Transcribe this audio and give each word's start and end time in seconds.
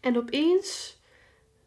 En 0.00 0.16
opeens 0.16 0.98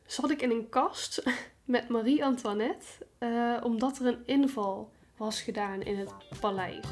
zat 0.05 0.29
ik 0.29 0.41
in 0.41 0.49
een 0.49 0.69
kast 0.69 1.23
met 1.65 1.89
Marie-Antoinette, 1.89 2.85
uh, 3.19 3.57
omdat 3.63 3.97
er 3.99 4.05
een 4.05 4.23
inval 4.25 4.91
was 5.17 5.41
gedaan 5.41 5.81
in 5.81 5.97
het 5.97 6.13
paleis. 6.39 6.85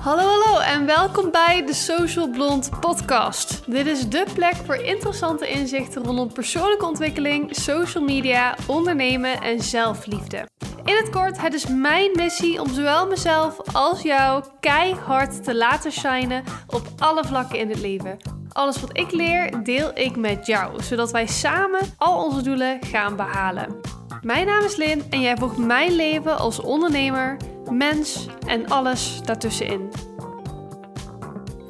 Hallo, 0.00 0.22
hallo 0.22 0.58
en 0.58 0.86
welkom 0.86 1.30
bij 1.30 1.66
de 1.66 1.74
Social 1.74 2.30
Blond 2.30 2.80
Podcast. 2.80 3.70
Dit 3.70 3.86
is 3.86 4.08
de 4.08 4.26
plek 4.34 4.54
voor 4.54 4.76
interessante 4.76 5.48
inzichten 5.48 6.04
rondom 6.04 6.32
persoonlijke 6.32 6.86
ontwikkeling, 6.86 7.56
social 7.56 8.04
media, 8.04 8.56
ondernemen 8.66 9.40
en 9.40 9.60
zelfliefde. 9.60 10.48
In 10.84 10.96
het 10.96 11.10
kort, 11.10 11.40
het 11.40 11.54
is 11.54 11.66
mijn 11.66 12.10
missie 12.14 12.60
om 12.60 12.68
zowel 12.68 13.06
mezelf 13.06 13.74
als 13.74 14.02
jou 14.02 14.44
keihard 14.60 15.44
te 15.44 15.54
laten 15.54 15.92
shinen 15.92 16.44
op 16.66 16.82
alle 16.98 17.24
vlakken 17.24 17.58
in 17.58 17.68
het 17.68 17.80
leven. 17.80 18.16
Alles 18.52 18.80
wat 18.80 18.98
ik 18.98 19.12
leer, 19.12 19.62
deel 19.62 19.90
ik 19.94 20.16
met 20.16 20.46
jou, 20.46 20.82
zodat 20.82 21.10
wij 21.10 21.26
samen 21.26 21.80
al 21.96 22.24
onze 22.24 22.42
doelen 22.42 22.82
gaan 22.82 23.16
behalen. 23.16 23.80
Mijn 24.22 24.46
naam 24.46 24.64
is 24.64 24.76
Lin 24.76 25.02
en 25.10 25.20
jij 25.20 25.36
volgt 25.36 25.56
mijn 25.56 25.92
leven 25.92 26.38
als 26.38 26.60
ondernemer, 26.60 27.36
mens 27.70 28.26
en 28.46 28.68
alles 28.68 29.22
daartussenin. 29.22 29.90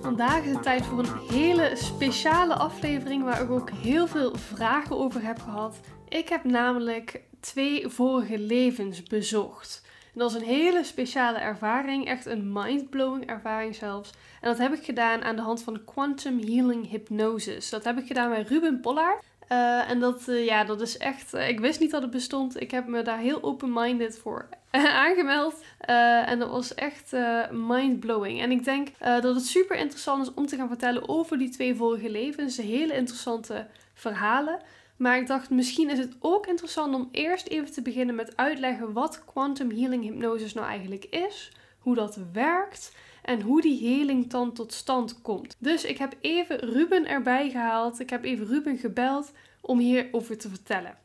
Vandaag 0.03 0.42
is 0.42 0.53
het 0.53 0.62
tijd 0.62 0.84
voor 0.87 0.98
een 0.98 1.28
hele 1.31 1.70
speciale 1.75 2.55
aflevering 2.55 3.25
waar 3.25 3.42
ik 3.42 3.51
ook 3.51 3.70
heel 3.70 4.06
veel 4.06 4.34
vragen 4.55 4.98
over 4.98 5.23
heb 5.23 5.41
gehad. 5.41 5.77
Ik 6.09 6.28
heb 6.28 6.45
namelijk 6.45 7.23
twee 7.45 7.89
vorige 7.89 8.39
levens 8.39 9.03
bezocht. 9.03 9.83
En 10.15 10.21
dat 10.21 10.30
is 10.30 10.37
een 10.37 10.47
hele 10.47 10.84
speciale 10.84 11.39
ervaring, 11.39 12.07
echt 12.07 12.27
een 12.27 12.53
mind-blowing 12.53 13.27
ervaring 13.27 13.75
zelfs. 13.75 14.11
En 14.41 14.48
dat 14.48 14.59
heb 14.59 14.73
ik 14.73 14.84
gedaan 14.84 15.23
aan 15.23 15.37
de 15.37 15.43
hand 15.43 15.62
van 15.62 15.84
Quantum 15.84 16.39
Healing 16.39 16.91
Hypnosis. 16.91 17.70
Dat 17.70 17.84
heb 17.84 17.98
ik 17.98 18.06
gedaan 18.06 18.31
bij 18.31 18.42
Ruben 18.42 18.81
Pollard. 18.81 19.22
Uh, 19.53 19.91
en 19.91 20.00
dat, 20.00 20.28
uh, 20.28 20.45
ja, 20.45 20.65
dat 20.65 20.81
is 20.81 20.97
echt. 20.97 21.34
Uh, 21.34 21.48
ik 21.48 21.61
wist 21.61 21.81
niet 21.81 21.91
dat 21.91 22.03
het 22.03 22.11
bestond. 22.11 22.61
Ik 22.61 22.70
heb 22.70 22.87
me 22.87 23.03
daar 23.03 23.19
heel 23.19 23.42
open-minded 23.42 24.19
voor 24.19 24.48
aangemeld. 25.06 25.65
en 25.78 26.39
dat 26.39 26.50
was 26.50 26.75
echt 26.75 27.12
mind-blowing. 27.50 28.41
En 28.41 28.50
ik 28.50 28.65
denk 28.65 28.89
dat 28.98 29.34
het 29.34 29.47
super 29.47 29.77
interessant 29.77 30.22
is 30.27 30.34
om 30.34 30.47
te 30.47 30.56
gaan 30.56 30.69
vertellen 30.69 31.09
over 31.09 31.39
die 31.39 31.48
twee 31.48 31.75
vorige 31.75 32.11
levens. 32.11 32.56
Hele 32.56 32.95
interessante 32.95 33.67
verhalen. 33.95 34.59
Maar 34.97 35.19
ik 35.19 35.27
dacht, 35.27 35.50
misschien 35.50 35.91
is 35.91 35.98
het 35.98 36.17
ook 36.19 36.47
interessant 36.47 36.95
om 36.95 37.09
eerst 37.12 37.47
even 37.47 37.73
te 37.73 37.83
beginnen 37.83 38.14
met 38.14 38.37
uitleggen 38.37 38.92
wat 38.92 39.25
quantum 39.25 39.70
healing 39.70 40.03
hypnosis 40.03 40.55
nou 40.55 40.67
eigenlijk 40.67 41.05
is, 41.05 41.53
hoe 41.78 41.95
dat 41.95 42.19
werkt 42.33 42.97
en 43.22 43.41
hoe 43.41 43.61
die 43.61 43.89
heling 43.89 44.31
dan 44.31 44.53
tot 44.53 44.72
stand 44.72 45.22
komt. 45.22 45.56
Dus 45.59 45.84
ik 45.84 45.98
heb 45.98 46.17
even 46.20 46.59
Ruben 46.59 47.06
erbij 47.06 47.50
gehaald. 47.50 48.00
Ik 48.00 48.11
heb 48.11 48.25
even 48.25 48.47
Ruben 48.47 48.78
gebeld 48.78 49.33
om 49.61 49.78
hierover 49.78 50.39
te 50.39 50.48
vertellen. 50.48 50.98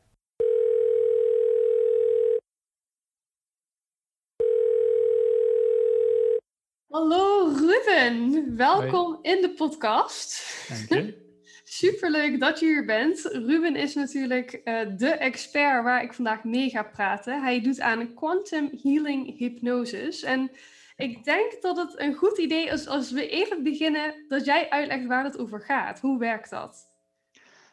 Hallo 6.87 7.53
Ruben, 7.57 8.55
welkom 8.57 9.19
in 9.21 9.41
de 9.41 9.53
podcast. 9.57 10.43
Dank 10.89 11.05
je. 11.05 11.27
Superleuk 11.71 12.39
dat 12.39 12.59
je 12.59 12.65
hier 12.65 12.85
bent. 12.85 13.29
Ruben 13.31 13.75
is 13.75 13.95
natuurlijk 13.95 14.61
uh, 14.63 14.79
de 14.97 15.09
expert 15.09 15.83
waar 15.83 16.03
ik 16.03 16.13
vandaag 16.13 16.43
mee 16.43 16.69
ga 16.69 16.83
praten. 16.83 17.41
Hij 17.41 17.61
doet 17.61 17.79
aan 17.79 18.13
quantum 18.13 18.69
healing 18.83 19.37
hypnosis. 19.37 20.23
En 20.23 20.51
ik 20.95 21.23
denk 21.23 21.61
dat 21.61 21.77
het 21.77 21.99
een 21.99 22.13
goed 22.13 22.37
idee 22.37 22.67
is 22.67 22.87
als 22.87 23.11
we 23.11 23.29
even 23.29 23.63
beginnen 23.63 24.13
dat 24.27 24.45
jij 24.45 24.69
uitlegt 24.69 25.05
waar 25.05 25.23
het 25.23 25.39
over 25.39 25.61
gaat. 25.61 25.99
Hoe 25.99 26.19
werkt 26.19 26.49
dat? 26.49 26.87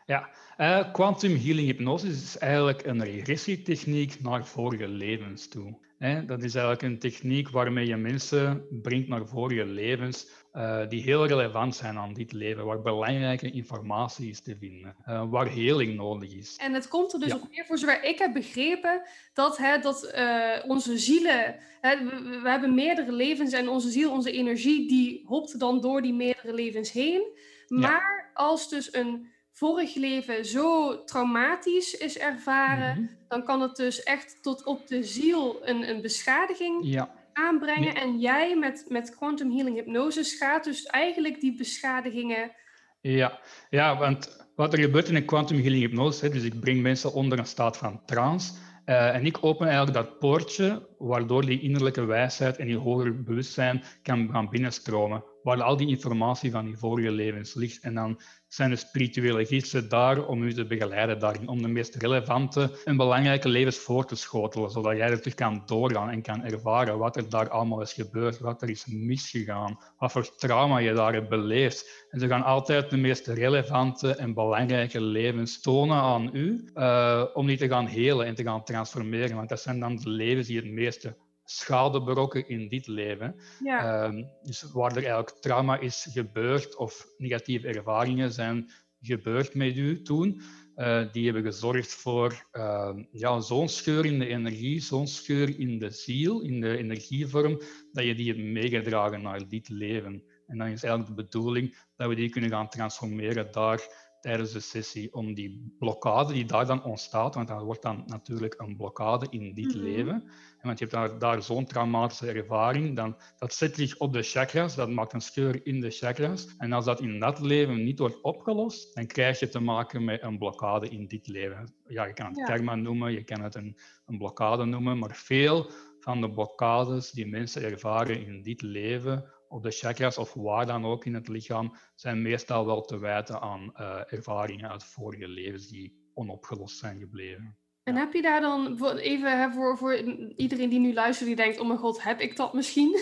Ja, 0.07 0.29
uh, 0.59 0.93
quantum 0.93 1.37
healing 1.37 1.67
hypnosis 1.67 2.23
is 2.23 2.39
eigenlijk 2.39 2.87
een 2.87 3.05
regressietechniek 3.05 4.21
naar 4.23 4.47
vorige 4.47 4.89
levens 4.89 5.49
toe. 5.49 5.85
Dat 6.27 6.43
is 6.43 6.55
eigenlijk 6.55 6.83
een 6.83 6.99
techniek 6.99 7.49
waarmee 7.49 7.87
je 7.87 7.97
mensen 7.97 8.67
brengt 8.83 9.09
naar 9.09 9.27
vorige 9.27 9.65
levens 9.65 10.29
uh, 10.57 10.89
die 10.89 11.03
heel 11.03 11.27
relevant 11.27 11.77
zijn 11.77 11.99
aan 11.99 12.13
dit 12.13 12.33
leven, 12.33 12.65
waar 12.65 12.81
belangrijke 12.81 13.51
informatie 13.51 14.31
is 14.31 14.41
te 14.41 14.57
vinden, 14.57 14.97
uh, 15.09 15.31
waar 15.31 15.47
heling 15.47 15.95
nodig 15.95 16.35
is. 16.35 16.57
En 16.57 16.75
het 16.75 16.89
komt 16.89 17.13
er 17.13 17.21
dus 17.21 17.35
op 17.35 17.49
neer, 17.51 17.65
voor 17.65 17.79
zover 17.79 18.03
ik 18.03 18.19
heb 18.19 18.33
begrepen, 18.33 19.03
dat, 19.35 19.57
hè, 19.57 19.79
dat 19.79 20.13
uh, 20.15 20.71
onze 20.71 20.99
zielen, 20.99 21.57
hè, 21.81 22.05
we, 22.05 22.41
we, 22.43 22.49
hebben 22.49 22.75
meerdere 22.75 23.13
levens 23.13 23.53
en 23.53 23.69
onze 23.69 23.91
ziel, 23.91 24.13
onze 24.13 24.33
energie, 24.33 24.89
die 24.89 25.23
hopt 25.27 25.59
dan 25.59 25.81
door 25.81 26.03
die 26.03 26.15
meerdere 26.15 26.55
levens 26.55 26.93
heen. 26.93 27.39
Maar 27.69 28.25
ja. 28.35 28.43
als 28.45 28.69
dus 28.69 28.95
een 28.95 29.35
vorig 29.51 29.95
leven 29.95 30.45
zo 30.45 31.05
traumatisch 31.05 31.97
is 31.97 32.19
ervaren, 32.19 32.99
mm 32.99 33.07
-hmm. 33.07 33.17
dan 33.29 33.45
kan 33.45 33.61
het 33.61 33.77
dus 33.77 34.03
echt 34.03 34.43
tot 34.43 34.65
op 34.65 34.87
de 34.87 35.03
ziel 35.03 35.59
een, 35.69 35.89
een 35.89 36.01
beschadiging 36.01 36.81
ja. 36.83 37.15
Aanbrengen. 37.37 37.95
Ja. 37.95 38.01
En 38.01 38.19
jij 38.19 38.57
met, 38.57 38.85
met 38.89 39.17
quantum 39.17 39.51
healing 39.51 39.77
hypnosis 39.77 40.37
gaat 40.39 40.65
dus 40.65 40.83
eigenlijk 40.83 41.41
die 41.41 41.57
beschadigingen. 41.57 42.53
Ja, 43.01 43.41
ja 43.71 43.99
want 43.99 44.47
wat 44.55 44.73
er 44.73 44.79
gebeurt 44.79 45.09
in 45.09 45.17
een 45.17 45.25
quantum 45.25 45.59
healing 45.59 45.83
hypnose, 45.83 46.29
dus 46.29 46.43
ik 46.43 46.61
breng 46.61 46.83
mensen 46.83 47.13
onder 47.13 47.39
een 47.39 47.47
staat 47.47 47.77
van 47.77 48.05
trance. 48.05 48.53
Uh, 48.87 49.15
en 49.15 49.27
ik 49.27 49.39
open 49.41 49.67
eigenlijk 49.67 49.97
dat 49.97 50.19
poortje 50.19 50.89
waardoor 50.99 51.47
die 51.47 51.61
innerlijke 51.61 52.05
wijsheid 52.05 52.57
en 52.57 52.67
die 52.67 52.77
hoger 52.77 53.23
bewustzijn 53.23 53.83
kan 54.03 54.29
gaan 54.33 54.49
binnenstromen. 54.49 55.25
Waar 55.47 55.63
al 55.63 55.77
die 55.77 55.89
informatie 55.89 56.51
van 56.51 56.65
die 56.65 56.77
vorige 56.77 57.11
levens 57.11 57.55
ligt. 57.55 57.83
En 57.83 57.95
dan 57.95 58.21
zijn 58.49 58.71
de 58.71 58.77
spirituele 58.77 59.45
gidsen 59.45 59.89
daar 59.89 60.27
om 60.27 60.43
u 60.43 60.55
te 60.55 60.67
begeleiden 60.67 61.19
daarin. 61.19 61.49
Om 61.49 61.63
de 61.63 61.69
meest 61.69 61.95
relevante 61.95 62.79
en 62.85 62.97
belangrijke 62.97 63.49
levens 63.49 63.79
voor 63.79 64.07
te 64.07 64.17
schotelen. 64.17 64.71
Zodat 64.71 64.97
jij 64.97 65.11
er 65.11 65.19
terug 65.19 65.35
kan 65.35 65.63
doorgaan 65.67 66.11
en 66.11 66.23
kan 66.23 66.45
ervaren 66.45 66.99
wat 66.99 67.17
er 67.17 67.29
daar 67.29 67.49
allemaal 67.49 67.81
is 67.81 67.93
gebeurd. 67.93 68.39
Wat 68.39 68.63
er 68.63 68.71
is 68.71 68.87
misgegaan. 68.87 69.79
Wat 69.99 70.13
voor 70.13 70.37
trauma 70.37 70.79
je 70.79 70.93
daar 70.93 71.13
hebt 71.13 71.29
beleefd. 71.29 72.07
En 72.11 72.21
ze 72.21 72.29
gaan 72.29 72.43
altijd 72.43 72.91
de 72.91 72.97
meest 72.97 73.27
relevante 73.27 74.15
en 74.15 74.35
belangrijke 74.35 75.01
levens 75.01 75.61
tonen 75.61 75.97
aan 75.97 76.31
u. 76.33 76.71
Uh, 76.75 77.25
om 77.35 77.47
die 77.47 77.57
te 77.57 77.69
gaan 77.69 77.87
helen 77.87 78.27
en 78.27 78.35
te 78.35 78.43
gaan 78.43 78.65
transformeren. 78.65 79.37
Want 79.37 79.49
dat 79.49 79.61
zijn 79.61 79.81
dan 79.81 79.97
de 79.97 80.11
levens 80.11 80.47
die 80.47 80.57
het 80.57 80.71
meeste 80.71 81.17
schade 81.47 82.03
berokken 82.03 82.49
in 82.49 82.69
dit 82.69 82.87
leven. 82.87 83.35
Ja. 83.65 84.05
Um, 84.05 84.29
dus 84.43 84.63
waar 84.73 84.91
er 84.91 84.97
eigenlijk 84.97 85.31
trauma 85.31 85.79
is 85.79 86.09
gebeurd 86.11 86.77
of 86.77 87.07
negatieve 87.17 87.69
ervaringen 87.69 88.33
zijn 88.33 88.71
gebeurd 89.01 89.55
met 89.55 89.77
u 89.77 90.03
toen, 90.03 90.41
uh, 90.77 91.13
die 91.13 91.25
hebben 91.25 91.43
gezorgd 91.43 91.95
voor 91.95 92.47
uh, 92.53 92.91
ja, 93.11 93.41
zo'n 93.41 93.69
scheur 93.69 94.05
in 94.05 94.19
de 94.19 94.27
energie, 94.27 94.81
zo'n 94.81 95.07
scheur 95.07 95.59
in 95.59 95.79
de 95.79 95.91
ziel, 95.91 96.41
in 96.41 96.61
de 96.61 96.77
energievorm, 96.77 97.61
dat 97.93 98.05
je 98.05 98.15
die 98.15 98.27
hebt 98.27 98.45
meegedragen 98.45 99.23
naar 99.23 99.49
dit 99.49 99.69
leven. 99.69 100.23
En 100.47 100.59
dan 100.59 100.67
is 100.67 100.83
eigenlijk 100.83 101.17
de 101.17 101.23
bedoeling 101.23 101.77
dat 101.97 102.09
we 102.09 102.15
die 102.15 102.29
kunnen 102.29 102.51
gaan 102.51 102.69
transformeren 102.69 103.53
daar 103.53 104.05
tijdens 104.21 104.53
de 104.53 104.61
sessie 104.61 105.15
om 105.15 105.35
die 105.35 105.75
blokkade 105.79 106.33
die 106.33 106.45
daar 106.45 106.67
dan 106.67 106.85
ontstaat, 106.85 107.35
want 107.35 107.49
dat 107.49 107.63
wordt 107.63 107.83
dan 107.83 108.03
natuurlijk 108.07 108.55
een 108.59 108.77
blokkade 108.77 109.27
in 109.31 109.55
dit 109.55 109.65
mm 109.65 109.71
-hmm. 109.71 109.83
leven. 109.83 110.29
Want 110.67 110.79
je 110.79 110.85
hebt 110.85 110.97
daar, 110.97 111.19
daar 111.19 111.43
zo'n 111.43 111.65
traumatische 111.65 112.33
ervaring, 112.33 112.97
dan, 112.97 113.17
dat 113.39 113.55
zet 113.55 113.75
zich 113.75 113.99
op 113.99 114.13
de 114.13 114.23
chakras, 114.23 114.75
dat 114.75 114.91
maakt 114.91 115.13
een 115.13 115.21
scheur 115.21 115.67
in 115.67 115.81
de 115.81 115.91
chakras. 115.91 116.49
En 116.59 116.73
als 116.73 116.85
dat 116.85 117.01
in 117.01 117.21
dat 117.21 117.41
leven 117.41 117.85
niet 117.85 117.99
wordt 117.99 118.21
opgelost, 118.23 118.95
dan 118.95 119.07
krijg 119.07 119.41
je 119.41 119.49
te 119.49 119.61
maken 119.61 120.05
met 120.05 120.23
een 120.23 120.39
blokkade 120.39 120.89
in 120.89 121.07
dit 121.07 121.27
leven. 121.27 121.75
Ja, 121.87 122.05
je 122.05 122.13
kan 122.13 122.27
het 122.27 122.37
ja. 122.37 122.45
karma 122.45 122.75
noemen, 122.75 123.13
je 123.13 123.25
kan 123.25 123.43
het 123.43 123.55
een, 123.55 123.77
een 124.07 124.19
blokkade 124.19 124.65
noemen, 124.65 124.99
maar 124.99 125.15
veel 125.15 125.71
van 126.01 126.21
de 126.21 126.31
blokkades 126.31 127.11
die 127.11 127.27
mensen 127.27 127.63
ervaren 127.63 128.27
in 128.27 128.43
dit 128.43 128.63
leven 128.63 129.25
of 129.49 129.63
de 129.63 129.71
chakras 129.71 130.19
of 130.19 130.35
waar 130.35 130.67
dan 130.67 130.85
ook 130.85 131.05
in 131.05 131.15
het 131.15 131.29
lichaam, 131.29 131.77
zijn 131.95 132.23
meestal 132.23 132.67
wel 132.67 132.81
te 132.81 132.99
wijten 132.99 133.41
aan 133.41 133.73
uh, 133.81 134.13
ervaringen 134.13 134.71
uit 134.71 134.85
vorige 134.85 135.29
levens 135.29 135.69
die 135.69 136.11
onopgelost 136.15 136.79
zijn 136.79 136.99
gebleven. 136.99 137.57
En 137.87 137.97
heb 137.97 138.13
je 138.13 138.23
daar 138.23 138.41
dan, 138.41 138.79
even 138.99 139.53
voor, 139.53 139.79
voor 139.79 139.95
iedereen 140.37 140.69
die 140.69 140.79
nu 140.79 140.95
luistert, 140.95 141.27
die 141.27 141.37
denkt, 141.37 141.61
oh 141.61 141.67
mijn 141.67 141.79
god, 141.79 142.03
heb 142.03 142.21
ik 142.21 142.37
dat 142.37 142.53
misschien? 142.55 142.99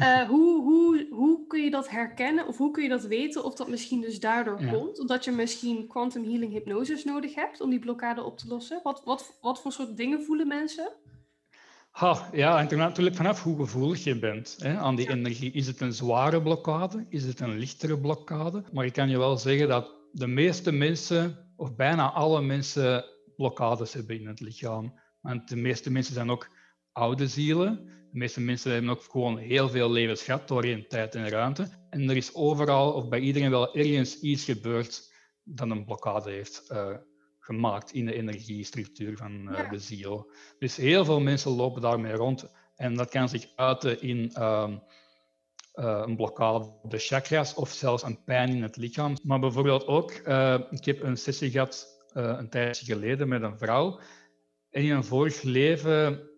uh, 0.00 0.22
hoe, 0.32 0.62
hoe, 0.62 1.06
hoe 1.10 1.46
kun 1.46 1.62
je 1.62 1.70
dat 1.70 1.90
herkennen 1.90 2.46
of 2.46 2.56
hoe 2.56 2.70
kun 2.70 2.82
je 2.82 2.88
dat 2.88 3.04
weten 3.04 3.44
of 3.44 3.54
dat 3.54 3.68
misschien 3.68 4.00
dus 4.00 4.20
daardoor 4.20 4.60
ja. 4.60 4.72
komt? 4.72 5.00
Omdat 5.00 5.24
je 5.24 5.30
misschien 5.30 5.86
quantum 5.86 6.24
healing 6.24 6.52
hypnosis 6.52 7.04
nodig 7.04 7.34
hebt 7.34 7.60
om 7.60 7.70
die 7.70 7.78
blokkade 7.78 8.22
op 8.22 8.38
te 8.38 8.48
lossen? 8.48 8.80
Wat, 8.82 9.02
wat, 9.04 9.38
wat 9.40 9.60
voor 9.60 9.72
soort 9.72 9.96
dingen 9.96 10.22
voelen 10.22 10.48
mensen? 10.48 10.92
Ha, 11.90 12.28
ja, 12.32 12.68
en 12.68 12.78
natuurlijk 12.78 13.16
vanaf 13.16 13.42
hoe 13.42 13.56
gevoelig 13.56 14.04
je 14.04 14.18
bent 14.18 14.56
hè, 14.58 14.78
aan 14.78 14.96
die 14.96 15.10
energie. 15.10 15.52
Is 15.52 15.66
het 15.66 15.80
een 15.80 15.92
zware 15.92 16.42
blokkade? 16.42 17.06
Is 17.08 17.24
het 17.24 17.40
een 17.40 17.58
lichtere 17.58 17.98
blokkade? 17.98 18.62
Maar 18.72 18.84
ik 18.84 18.92
kan 18.92 19.08
je 19.08 19.18
wel 19.18 19.36
zeggen 19.36 19.68
dat 19.68 19.94
de 20.12 20.26
meeste 20.26 20.72
mensen, 20.72 21.52
of 21.56 21.74
bijna 21.74 22.10
alle 22.10 22.42
mensen, 22.42 23.04
blokkades 23.40 23.92
hebben 23.92 24.20
in 24.20 24.26
het 24.26 24.40
lichaam. 24.40 25.00
Want 25.20 25.48
de 25.48 25.56
meeste 25.56 25.90
mensen 25.90 26.14
zijn 26.14 26.30
ook 26.30 26.48
oude 26.92 27.28
zielen 27.28 27.84
De 28.12 28.18
meeste 28.18 28.40
mensen 28.40 28.72
hebben 28.72 28.90
ook 28.90 29.02
gewoon 29.02 29.38
heel 29.38 29.68
veel 29.68 29.90
levens 29.90 30.22
gehad 30.22 30.48
doorheen 30.48 30.88
tijd 30.88 31.14
en 31.14 31.28
ruimte. 31.28 31.68
En 31.90 32.10
er 32.10 32.16
is 32.16 32.34
overal 32.34 32.92
of 32.92 33.08
bij 33.08 33.20
iedereen 33.20 33.50
wel 33.50 33.74
ergens 33.74 34.20
iets 34.20 34.44
gebeurd 34.44 35.12
dat 35.44 35.70
een 35.70 35.84
blokkade 35.84 36.30
heeft 36.30 36.64
uh, 36.72 36.96
gemaakt 37.38 37.92
in 37.92 38.06
de 38.06 38.14
energiestructuur 38.14 39.16
van 39.16 39.32
uh, 39.32 39.70
de 39.70 39.78
ziel. 39.78 40.32
Dus 40.58 40.76
heel 40.76 41.04
veel 41.04 41.20
mensen 41.20 41.50
lopen 41.50 41.82
daarmee 41.82 42.12
rond. 42.12 42.50
En 42.76 42.94
dat 42.94 43.08
kan 43.10 43.28
zich 43.28 43.46
uiten 43.56 44.02
in 44.02 44.32
uh, 44.38 44.70
een 45.72 46.16
blokkade 46.16 46.64
op 46.82 46.90
de 46.90 46.98
chakras 46.98 47.54
of 47.54 47.70
zelfs 47.70 48.02
een 48.02 48.24
pijn 48.24 48.48
in 48.48 48.62
het 48.62 48.76
lichaam. 48.76 49.16
Maar 49.22 49.38
bijvoorbeeld 49.38 49.86
ook, 49.86 50.10
ik 50.70 50.84
heb 50.84 51.02
een 51.02 51.16
sessie 51.16 51.50
gehad 51.50 51.99
een 52.12 52.48
tijdje 52.48 52.84
geleden 52.84 53.28
met 53.28 53.42
een 53.42 53.58
vrouw. 53.58 54.00
En 54.70 54.82
in 54.82 54.90
een 54.90 55.04
vorig 55.04 55.42
leven 55.42 56.30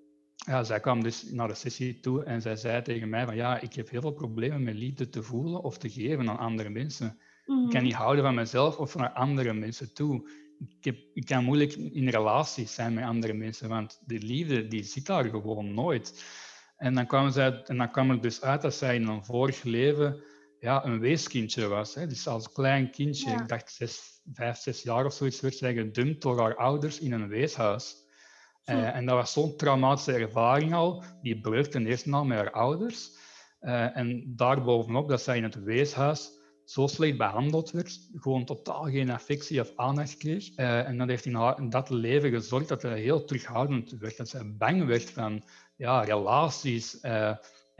ja, 0.46 0.64
zij 0.64 0.80
kwam 0.80 1.02
dus 1.02 1.30
naar 1.30 1.48
de 1.48 1.54
sessie 1.54 2.00
toe 2.00 2.24
en 2.24 2.42
zij 2.42 2.56
zei 2.56 2.82
tegen 2.82 3.08
mij 3.08 3.24
van 3.24 3.36
ja, 3.36 3.60
ik 3.60 3.74
heb 3.74 3.90
heel 3.90 4.00
veel 4.00 4.12
problemen 4.12 4.62
met 4.62 4.74
liefde 4.74 5.08
te 5.08 5.22
voelen 5.22 5.62
of 5.62 5.78
te 5.78 5.90
geven 5.90 6.28
aan 6.28 6.38
andere 6.38 6.70
mensen. 6.70 7.06
Ik 7.06 7.44
kan 7.46 7.66
mhm. 7.68 7.82
niet 7.82 7.94
houden 7.94 8.24
van 8.24 8.34
mezelf 8.34 8.78
of 8.78 8.94
naar 8.94 9.10
andere 9.10 9.52
mensen 9.52 9.94
toe. 9.94 10.30
Ik, 10.58 10.84
heb, 10.84 10.96
ik 11.14 11.26
kan 11.26 11.44
moeilijk 11.44 11.72
in 11.72 12.08
relaties 12.08 12.74
zijn 12.74 12.94
met 12.94 13.04
andere 13.04 13.32
mensen, 13.32 13.68
want 13.68 14.02
de 14.06 14.18
liefde 14.18 14.68
die 14.68 14.82
zit 14.82 15.06
daar 15.06 15.24
gewoon 15.24 15.74
nooit. 15.74 16.24
En 16.76 16.94
dan 16.94 17.06
kwam, 17.06 17.30
zij, 17.30 17.62
en 17.62 17.76
dan 17.76 17.90
kwam 17.90 18.10
het 18.10 18.22
dus 18.22 18.42
uit 18.42 18.62
dat 18.62 18.74
zij 18.74 18.94
in 18.94 19.06
een 19.06 19.24
vorig 19.24 19.62
leven 19.62 20.22
ja, 20.62 20.84
een 20.84 21.00
weeskindje 21.00 21.68
was. 21.68 21.94
Hè. 21.94 22.06
Dus 22.06 22.26
als 22.26 22.52
klein 22.52 22.90
kindje, 22.90 23.30
ik 23.30 23.48
dacht 23.48 23.72
zes, 23.72 24.20
vijf, 24.32 24.56
zes 24.56 24.82
jaar 24.82 25.04
of 25.04 25.12
zoiets, 25.12 25.40
werd 25.40 25.54
zij 25.56 25.74
gedumpt 25.74 26.22
door 26.22 26.40
haar 26.40 26.56
ouders 26.56 26.98
in 26.98 27.12
een 27.12 27.28
weeshuis. 27.28 27.96
Uh, 28.64 28.96
en 28.96 29.06
dat 29.06 29.14
was 29.14 29.32
zo'n 29.32 29.56
traumatische 29.56 30.12
ervaring 30.12 30.74
al. 30.74 31.04
Die 31.22 31.40
bleef 31.40 31.68
ten 31.68 31.86
eerste 31.86 32.10
al 32.10 32.24
met 32.24 32.38
haar 32.38 32.50
ouders. 32.50 33.10
Uh, 33.60 33.96
en 33.96 34.32
daarbovenop 34.36 35.08
dat 35.08 35.22
zij 35.22 35.36
in 35.36 35.42
het 35.42 35.62
weeshuis 35.62 36.30
zo 36.64 36.86
slecht 36.86 37.16
behandeld 37.16 37.70
werd, 37.70 38.08
gewoon 38.14 38.44
totaal 38.44 38.84
geen 38.84 39.10
affectie 39.10 39.60
of 39.60 39.72
aandacht 39.76 40.16
kreeg. 40.16 40.58
Uh, 40.58 40.88
en 40.88 40.98
dat 40.98 41.08
heeft 41.08 41.24
in, 41.24 41.34
haar, 41.34 41.58
in, 41.58 41.70
dat 41.70 41.90
leven 41.90 42.30
gezorgd 42.30 42.68
dat 42.68 42.82
hij 42.82 43.00
heel 43.00 43.24
terughoudend 43.24 43.90
werd, 43.90 44.16
dat 44.16 44.28
zij 44.28 44.56
bang 44.56 44.84
werd 44.84 45.10
van 45.10 45.44
ja, 45.76 46.00
relaties 46.02 47.00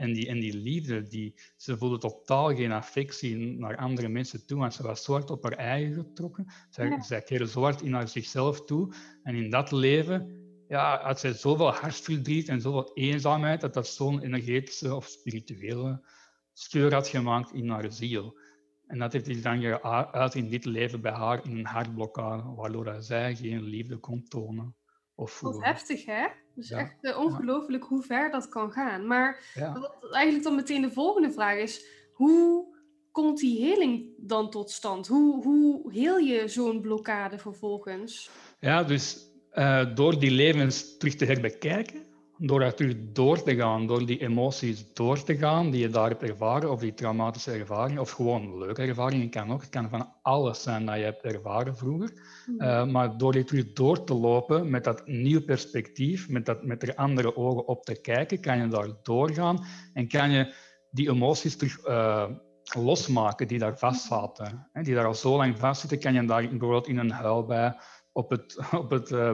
en, 0.03 0.13
die, 0.13 0.27
en 0.27 0.39
die 0.39 0.57
liefde. 0.57 1.07
Die, 1.07 1.35
ze 1.57 1.77
voelde 1.77 1.97
totaal 1.97 2.55
geen 2.55 2.71
affectie 2.71 3.35
naar 3.37 3.77
andere 3.77 4.07
mensen 4.07 4.45
toe, 4.45 4.59
want 4.59 4.73
ze 4.73 4.83
was 4.83 5.03
zo 5.03 5.11
hard 5.11 5.29
op 5.29 5.43
haar 5.43 5.57
eigen 5.57 5.93
getrokken. 5.93 6.45
Zij, 6.69 6.87
ja. 6.87 7.01
zij 7.01 7.21
keerde 7.21 7.47
zo 7.47 7.61
hard 7.61 7.81
in 7.81 7.91
naar 7.91 8.07
zichzelf 8.07 8.65
toe. 8.65 8.93
En 9.23 9.35
in 9.35 9.49
dat 9.49 9.71
leven 9.71 10.41
ja, 10.67 11.01
had 11.03 11.19
zij 11.19 11.33
zoveel 11.33 11.73
hartsverdriet 11.73 12.47
en 12.49 12.61
zoveel 12.61 12.91
eenzaamheid 12.93 13.61
dat 13.61 13.73
dat 13.73 13.87
zo'n 13.87 14.21
energetische 14.21 14.95
of 14.95 15.07
spirituele 15.07 16.05
scheur 16.53 16.93
had 16.93 17.07
gemaakt 17.07 17.53
in 17.53 17.69
haar 17.69 17.91
ziel. 17.91 18.39
En 18.87 18.99
dat 18.99 19.13
heeft 19.13 19.25
zich 19.25 19.41
dan 19.41 19.83
uit 20.13 20.35
in 20.35 20.49
dit 20.49 20.65
leven 20.65 21.01
bij 21.01 21.11
haar 21.11 21.45
in 21.45 21.57
een 21.57 21.65
hartblokkade, 21.65 22.43
waardoor 22.55 22.95
zij 22.99 23.35
geen 23.35 23.63
liefde 23.63 23.97
kon 23.97 24.23
tonen. 24.23 24.75
Of 25.15 25.31
voelen. 25.31 25.59
Wat 25.59 25.67
heftig, 25.67 26.05
hè? 26.05 26.27
Dus 26.55 26.71
echt 26.71 26.95
uh, 27.01 27.19
ongelooflijk 27.19 27.83
hoe 27.83 28.03
ver 28.03 28.31
dat 28.31 28.49
kan 28.49 28.71
gaan. 28.71 29.07
Maar 29.07 29.43
wat 29.73 30.11
eigenlijk 30.11 30.43
dan 30.43 30.55
meteen 30.55 30.81
de 30.81 30.91
volgende 30.91 31.31
vraag 31.31 31.57
is, 31.57 31.85
hoe 32.13 32.65
komt 33.11 33.39
die 33.39 33.65
heling 33.65 34.13
dan 34.17 34.49
tot 34.49 34.71
stand? 34.71 35.07
Hoe, 35.07 35.43
hoe 35.43 35.91
heel 35.91 36.17
je 36.17 36.47
zo'n 36.47 36.81
blokkade 36.81 37.37
vervolgens? 37.37 38.29
Ja, 38.59 38.83
dus 38.83 39.31
uh, 39.53 39.95
door 39.95 40.19
die 40.19 40.31
levens 40.31 40.97
terug 40.97 41.15
te 41.15 41.25
herbekijken, 41.25 42.05
door 42.45 42.59
daar 42.59 42.73
terug 42.73 42.95
door 43.13 43.43
te 43.43 43.55
gaan, 43.55 43.87
door 43.87 44.05
die 44.05 44.21
emoties 44.21 44.93
door 44.93 45.23
te 45.23 45.37
gaan 45.37 45.71
die 45.71 45.81
je 45.81 45.89
daar 45.89 46.09
hebt 46.09 46.23
ervaren, 46.23 46.71
of 46.71 46.79
die 46.79 46.93
traumatische 46.93 47.51
ervaring, 47.51 47.99
of 47.99 48.11
gewoon 48.11 48.57
leuke 48.57 48.81
ervaringen, 48.81 49.29
kan 49.29 49.51
ook. 49.51 49.61
Het 49.61 49.69
kan 49.69 49.89
van 49.89 50.13
alles 50.21 50.63
zijn 50.63 50.85
dat 50.85 50.95
je 50.95 51.03
hebt 51.03 51.23
ervaren 51.23 51.77
vroeger. 51.77 52.11
Uh, 52.57 52.85
maar 52.85 53.17
door 53.17 53.31
die 53.31 53.43
terug 53.43 53.73
door 53.73 54.03
te 54.03 54.13
lopen 54.13 54.69
met 54.69 54.83
dat 54.83 55.07
nieuw 55.07 55.41
perspectief, 55.41 56.29
met, 56.29 56.45
dat, 56.45 56.63
met 56.63 56.83
er 56.83 56.95
andere 56.95 57.35
ogen 57.35 57.67
op 57.67 57.85
te 57.85 58.01
kijken, 58.01 58.41
kan 58.41 58.57
je 58.57 58.67
daar 58.67 58.89
doorgaan 59.03 59.65
en 59.93 60.07
kan 60.07 60.31
je 60.31 60.53
die 60.91 61.09
emoties 61.09 61.57
terug 61.57 61.87
uh, 61.87 62.29
losmaken 62.75 63.47
die 63.47 63.59
daar 63.59 63.77
vastzaten. 63.77 64.69
Die 64.81 64.95
daar 64.95 65.05
al 65.05 65.15
zo 65.15 65.37
lang 65.37 65.59
vastzitten, 65.59 65.99
kan 65.99 66.13
je 66.13 66.25
daar 66.25 66.49
bijvoorbeeld 66.49 66.87
in 66.87 66.97
een 66.97 67.11
huil 67.11 67.45
bij 67.45 67.75
op 68.11 68.29
het, 68.29 68.57
op 68.81 68.89
het 68.89 69.11
uh, 69.11 69.31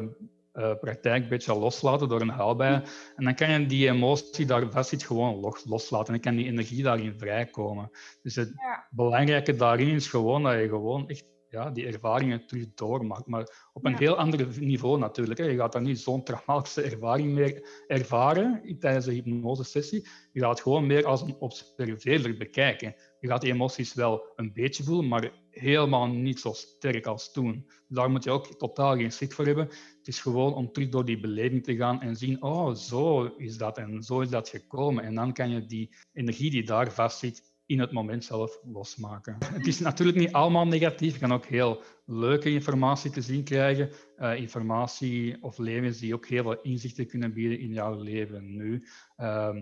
uh, 0.54 0.74
praktijkbedje 0.80 1.56
loslaten 1.56 2.10
door 2.10 2.22
een 2.22 2.30
huilbij. 2.30 2.84
En 3.16 3.24
dan 3.24 3.36
kan 3.36 3.52
je 3.52 3.66
die 3.66 3.90
emotie 3.90 4.46
daar 4.46 4.72
vast 4.72 4.90
zit 4.90 5.04
gewoon 5.04 5.56
loslaten. 5.66 6.14
En 6.14 6.20
kan 6.20 6.36
die 6.36 6.46
energie 6.46 6.84
daarin 6.84 7.14
vrijkomen. 7.18 7.90
Dus 8.22 8.36
het 8.36 8.54
belangrijke 8.90 9.56
daarin 9.56 9.96
is 9.96 10.08
gewoon 10.08 10.44
dat 10.44 10.54
je 10.54 10.68
gewoon 10.68 11.10
echt 11.10 11.26
ja, 11.50 11.70
die 11.70 11.86
ervaringen 11.86 12.46
terug 12.46 12.66
doormaakt. 12.76 13.28
Maar 13.28 13.70
op 13.74 13.86
een 13.86 13.98
heel 13.98 14.18
ander 14.18 14.48
niveau 14.60 15.00
natuurlijk. 15.00 15.40
Hè. 15.40 15.46
Je 15.46 15.58
gaat 15.58 15.72
dan 15.72 15.84
niet 15.84 16.00
zo'n 16.00 16.24
traumatische 16.24 16.82
ervaring 16.82 17.34
meer 17.34 17.84
ervaren 17.88 18.78
tijdens 18.80 19.06
een 19.06 19.14
hypnosesessie. 19.14 20.08
Je 20.32 20.40
gaat 20.40 20.50
het 20.50 20.62
gewoon 20.62 20.88
meer 20.88 21.06
als 21.06 21.22
een 21.22 21.36
observeerder 21.40 22.38
bekijken. 22.38 22.96
Je 23.20 23.28
gaat 23.28 23.42
die 23.42 23.52
emoties 23.52 23.94
wel 23.94 24.34
een 24.36 24.54
beetje 24.54 24.84
voelen, 24.84 25.08
maar 25.08 25.32
helemaal 25.50 26.08
niet 26.08 26.40
zo 26.40 26.54
sterk 26.54 27.06
als 27.06 27.32
toen. 27.32 27.70
Daar 27.88 28.10
moet 28.10 28.24
je 28.24 28.32
ook 28.32 28.58
totaal 28.58 28.96
geen 28.96 29.12
schrik 29.12 29.34
voor 29.34 29.46
hebben. 29.46 29.66
Het 29.98 30.08
is 30.08 30.20
gewoon 30.20 30.54
om 30.54 30.72
terug 30.72 30.90
door 30.90 31.06
die 31.06 31.20
beleving 31.20 31.64
te 31.64 31.76
gaan 31.76 32.02
en 32.02 32.16
zien, 32.16 32.44
oh, 32.44 32.76
zo 32.76 33.26
is 33.26 33.58
dat 33.58 33.78
en 33.78 34.04
zo 34.04 34.20
is 34.20 34.30
dat 34.30 34.50
gekomen. 34.50 35.04
En 35.04 35.16
dan 35.16 35.34
kan 35.34 35.50
je 35.50 35.66
die 35.66 35.96
energie 36.14 36.52
die 36.52 36.64
daar 36.64 36.92
vastzit 36.92 37.50
in 37.70 37.80
het 37.80 37.92
moment 37.92 38.24
zelf 38.24 38.60
losmaken. 38.64 39.38
Het 39.54 39.68
is 39.68 39.80
natuurlijk 39.80 40.18
niet 40.18 40.32
allemaal 40.32 40.68
negatief. 40.68 41.14
Je 41.14 41.20
kan 41.20 41.34
ook 41.34 41.46
heel 41.46 41.82
leuke 42.06 42.50
informatie 42.50 43.12
te 43.12 43.22
zien 43.22 43.44
krijgen. 43.44 43.90
Uh, 44.20 44.36
informatie 44.36 45.38
of 45.42 45.58
levens 45.58 46.00
die 46.00 46.14
ook 46.14 46.28
heel 46.28 46.44
veel 46.44 46.62
inzichten 46.62 47.08
kunnen 47.08 47.34
bieden 47.34 47.60
in 47.60 47.74
jouw 47.74 48.02
leven 48.02 48.56
nu. 48.56 48.84
Uh, 49.18 49.56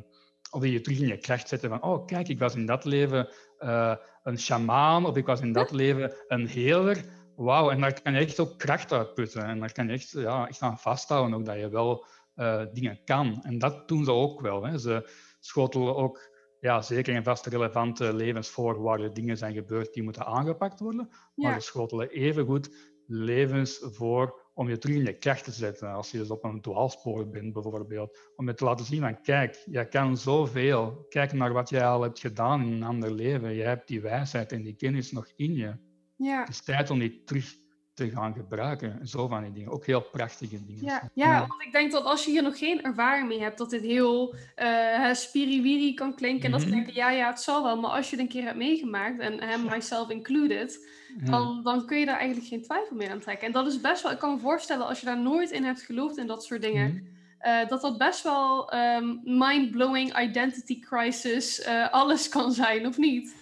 of 0.52 0.62
die 0.62 0.72
je 0.72 0.82
terug 0.82 1.00
in 1.00 1.08
je 1.08 1.18
kracht 1.18 1.48
zetten 1.48 1.70
van, 1.70 1.84
oh 1.84 2.06
kijk, 2.06 2.28
ik 2.28 2.40
was 2.40 2.56
in 2.56 2.66
dat 2.66 2.86
leven 2.86 3.30
uh, 3.60 3.96
een 4.24 4.40
shamaan 4.40 5.06
of 5.06 5.16
ik 5.16 5.26
was 5.26 5.42
in 5.42 5.52
dat 5.52 5.72
leven 5.72 6.14
een 6.28 6.48
heler. 6.48 7.06
Wauw, 7.36 7.70
en 7.70 7.82
daar 7.82 8.02
kan 8.02 8.14
je 8.14 8.20
echt 8.20 8.40
ook 8.40 8.58
kracht 8.58 8.92
uit 8.92 9.14
putten. 9.14 9.44
En 9.44 9.60
daar 9.60 9.72
kan 9.72 9.88
je 9.88 9.94
echt, 9.94 10.12
ja, 10.12 10.48
echt 10.48 10.62
aan 10.62 10.78
vasthouden 10.80 11.34
ook 11.34 11.46
dat 11.46 11.60
je 11.60 11.70
wel 11.70 12.06
uh, 12.36 12.62
dingen 12.74 13.00
kan. 13.06 13.40
En 13.44 13.58
dat 13.58 13.88
doen 13.88 14.04
ze 14.04 14.12
ook 14.12 14.42
wel. 14.42 14.64
Hè. 14.64 14.78
Ze 14.78 15.10
schotelen 15.40 15.96
ook 15.96 16.36
ja, 16.60 16.82
zeker 16.82 17.16
en 17.16 17.24
vast 17.24 17.46
relevante 17.46 18.14
levensvoorwaarden 18.14 19.14
dingen 19.14 19.38
zijn 19.38 19.54
gebeurd 19.54 19.94
die 19.94 20.04
moeten 20.04 20.26
aangepakt 20.26 20.80
worden. 20.80 21.10
Maar 21.36 21.62
ze 21.62 21.68
schotelen 21.68 22.10
evengoed 22.10 22.76
levens 23.08 23.80
voor 23.82 24.47
om 24.58 24.70
je 24.70 24.78
terug 24.78 24.96
in 24.96 25.04
je 25.04 25.14
kracht 25.14 25.44
te 25.44 25.52
zetten. 25.52 25.94
Als 25.94 26.12
je 26.12 26.18
dus 26.18 26.30
op 26.30 26.44
een 26.44 26.62
dwaalspoor 26.62 27.30
bent, 27.30 27.54
bijvoorbeeld. 27.54 28.18
Om 28.36 28.48
je 28.48 28.54
te 28.54 28.64
laten 28.64 28.86
zien 28.86 29.02
van, 29.02 29.22
kijk, 29.22 29.64
jij 29.66 29.88
kan 29.88 30.18
zoveel. 30.18 31.06
Kijk 31.10 31.34
naar 31.34 31.54
wat 31.54 31.70
jij 31.70 31.86
al 31.86 32.02
hebt 32.02 32.20
gedaan 32.20 32.62
in 32.62 32.72
een 32.72 32.84
ander 32.84 33.12
leven. 33.12 33.54
Je 33.54 33.64
hebt 33.64 33.88
die 33.88 34.02
wijsheid 34.02 34.52
en 34.52 34.64
die 34.64 34.76
kennis 34.76 35.12
nog 35.12 35.28
in 35.36 35.54
je. 35.54 35.76
Ja. 36.16 36.40
Het 36.40 36.50
is 36.50 36.64
tijd 36.64 36.90
om 36.90 37.00
die 37.00 37.24
terug 37.24 37.56
te 37.98 38.10
gaan 38.10 38.34
gebruiken. 38.34 39.08
Zo 39.08 39.28
van 39.28 39.44
die 39.44 39.52
dingen. 39.52 39.72
Ook 39.72 39.86
heel 39.86 40.02
prachtige 40.02 40.66
dingen. 40.66 40.84
Ja, 40.84 41.10
ja, 41.14 41.40
want 41.48 41.62
ik 41.62 41.72
denk 41.72 41.92
dat 41.92 42.04
als 42.04 42.26
je 42.26 42.32
hier 42.32 42.44
nog 42.44 42.58
geen 42.58 42.84
ervaring 42.84 43.28
mee 43.28 43.40
hebt, 43.40 43.58
dat 43.58 43.70
dit 43.70 43.82
heel 43.82 44.36
uh, 44.58 45.14
spiriwiri 45.14 45.94
kan 45.94 46.16
klinken. 46.16 46.46
En 46.46 46.52
dat 46.52 46.66
mm 46.66 46.72
denken, 46.72 46.94
ja, 46.94 47.10
ja, 47.10 47.30
het 47.30 47.42
zal 47.42 47.64
wel. 47.64 47.80
Maar 47.80 47.92
als 47.92 48.10
je 48.10 48.16
het 48.16 48.26
een 48.26 48.32
keer 48.32 48.44
hebt 48.44 48.58
meegemaakt, 48.58 49.20
en 49.20 49.42
hem, 49.42 49.66
myself 49.66 50.10
included, 50.10 50.90
dan, 51.24 51.64
dan 51.64 51.86
kun 51.86 52.00
je 52.00 52.06
daar 52.06 52.18
eigenlijk 52.18 52.48
geen 52.48 52.62
twijfel 52.62 52.96
meer 52.96 53.12
aan 53.12 53.20
trekken. 53.20 53.48
En 53.48 53.54
dat 53.54 53.68
is 53.68 53.82
best 53.82 54.04
wel, 54.04 54.12
ik 54.12 54.20
kan 54.20 54.34
me 54.34 54.40
voorstellen, 54.40 54.88
als 54.88 55.00
je 55.00 55.06
daar 55.06 55.20
nooit 55.20 55.52
in 55.52 55.64
hebt 55.64 55.82
geloofd 55.82 56.18
en 56.18 56.28
dat 56.28 56.44
soort 56.44 56.62
dingen. 56.62 56.94
Mhm. 56.94 57.16
Eh, 57.38 57.68
dat 57.68 57.82
dat 57.82 57.98
best 57.98 58.24
wel 58.24 58.74
um, 58.74 59.22
mind-blowing 59.24 60.20
identity 60.20 60.80
crisis 60.80 61.68
uh, 61.68 61.92
alles 61.92 62.30
kan 62.30 62.52
zijn, 62.52 62.88
of 62.88 62.98
niet? 62.98 63.36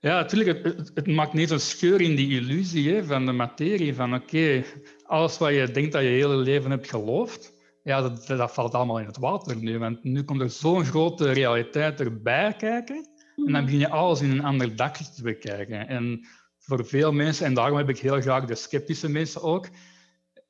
Ja, 0.00 0.14
natuurlijk. 0.14 0.64
Het, 0.64 0.90
het, 0.94 1.06
maakt 1.06 1.32
niet 1.32 1.50
een 1.50 1.60
scheur 1.60 2.00
in 2.00 2.16
die 2.16 2.40
illusie 2.40 2.94
hè, 2.94 3.04
van 3.04 3.26
de 3.26 3.32
materie. 3.32 3.94
Van 3.94 4.14
oké, 4.14 4.64
alles 5.02 5.38
wat 5.38 5.50
je 5.50 5.70
denkt 5.70 5.92
dat 5.92 6.02
je 6.02 6.08
hele 6.08 6.36
leven 6.36 6.70
hebt 6.70 6.90
geloofd, 6.90 7.52
ja, 7.82 8.00
dat, 8.02 8.26
dat 8.26 8.52
valt 8.52 8.74
allemaal 8.74 8.98
in 8.98 9.06
het 9.06 9.18
water 9.18 9.56
nu. 9.56 9.78
Want 9.78 10.04
nu 10.04 10.22
komt 10.22 10.40
er 10.40 10.50
zo'n 10.50 10.84
grote 10.84 11.32
realiteit 11.32 12.00
erbij 12.00 12.54
kijken. 12.58 12.96
En 13.36 13.52
dan 13.52 13.52
mhm. 13.52 13.64
begin 13.64 13.78
je 13.78 13.88
alles 13.88 14.20
in 14.20 14.30
een 14.30 14.44
ander 14.44 14.76
dakje 14.76 15.04
te 15.10 15.22
bekijken. 15.22 15.88
En 15.88 16.26
voor 16.58 16.86
veel 16.86 17.12
mensen, 17.12 17.46
en 17.46 17.54
daarom 17.54 17.78
heb 17.78 17.88
ik 17.88 17.98
heel 17.98 18.20
graag 18.20 18.44
de 18.44 18.54
sceptische 18.54 19.10
mensen 19.10 19.42
ook, 19.42 19.68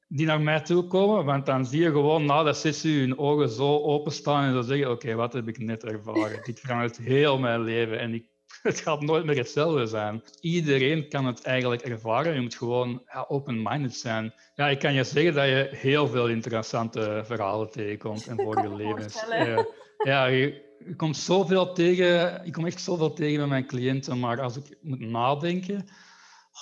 die 0.08 0.26
naar 0.26 0.40
mij 0.40 0.60
toe 0.60 0.86
komen. 0.86 1.24
Want 1.24 1.46
dan 1.46 1.66
zie 1.66 1.80
je 1.80 1.90
gewoon 1.90 2.24
na 2.24 2.42
de 2.42 2.52
sessie 2.52 3.00
hun 3.00 3.18
ogen 3.18 3.48
zo 3.48 3.78
openstaan 3.82 4.44
en 4.44 4.52
dan 4.52 4.64
zeggen: 4.64 4.90
Oké, 4.90 5.14
wat 5.14 5.32
heb 5.32 5.48
ik 5.48 5.58
net 5.58 5.84
ervaren? 5.84 6.40
Dit 6.46 6.60
verandert 6.60 6.96
heel 6.96 7.38
mijn 7.38 7.62
leven 7.62 7.98
en 7.98 8.14
ik 8.14 8.24
het 8.70 8.80
gaat 8.80 9.00
nooit 9.00 9.24
meer 9.24 9.36
hetzelfde 9.36 9.86
zijn. 9.86 10.22
Iedereen 10.40 11.08
kan 11.08 11.26
het 11.26 11.42
eigenlijk 11.42 11.82
ervaren. 11.82 12.34
Je 12.34 12.40
moet 12.40 12.54
gewoon 12.54 13.02
ja, 13.06 13.24
open-minded 13.28 13.94
zijn. 13.94 14.34
Ja, 14.54 14.68
ik 14.68 14.78
kan 14.78 14.94
je 14.94 15.04
zeggen 15.04 15.34
dat 15.34 15.44
je 15.44 15.68
heel 15.72 16.08
veel 16.08 16.28
interessante 16.28 17.22
verhalen 17.24 17.70
tegenkomt 17.70 18.26
in 18.26 18.36
vorige 18.36 18.74
levens. 18.74 19.24
Ja, 19.28 19.66
ja, 20.04 20.26
je, 20.26 20.68
komt 20.96 21.16
zoveel 21.16 21.72
tegen. 21.72 22.44
Ik 22.44 22.52
kom 22.52 22.66
echt 22.66 22.80
zoveel 22.80 23.12
tegen 23.12 23.38
met 23.38 23.48
mijn 23.48 23.66
cliënten, 23.66 24.18
maar 24.18 24.40
als 24.40 24.56
ik 24.56 24.78
moet 24.80 25.00
nadenken, 25.00 25.86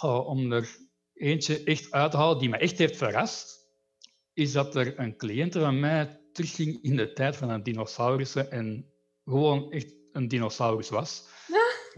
om 0.01 0.53
er 0.53 0.69
eentje 1.15 1.63
echt 1.63 1.91
uit 1.91 2.11
te 2.11 2.17
halen 2.17 2.39
die 2.39 2.49
me 2.49 2.57
echt 2.57 2.79
heeft 2.79 2.97
verrast, 2.97 3.59
is 4.33 4.53
dat 4.53 4.77
er 4.77 4.99
een 4.99 5.17
cliënt 5.17 5.53
van 5.53 5.81
mij 5.81 6.21
terugging 6.33 6.83
in 6.83 6.97
de 6.97 7.13
tijd 7.13 7.37
van 7.37 7.51
een 7.51 7.63
dinosaurussen 7.63 8.51
en 8.51 8.93
gewoon 9.25 9.73
echt 9.73 9.95
een 10.13 10.29
dinosaurus 10.29 10.89
was. 10.89 11.29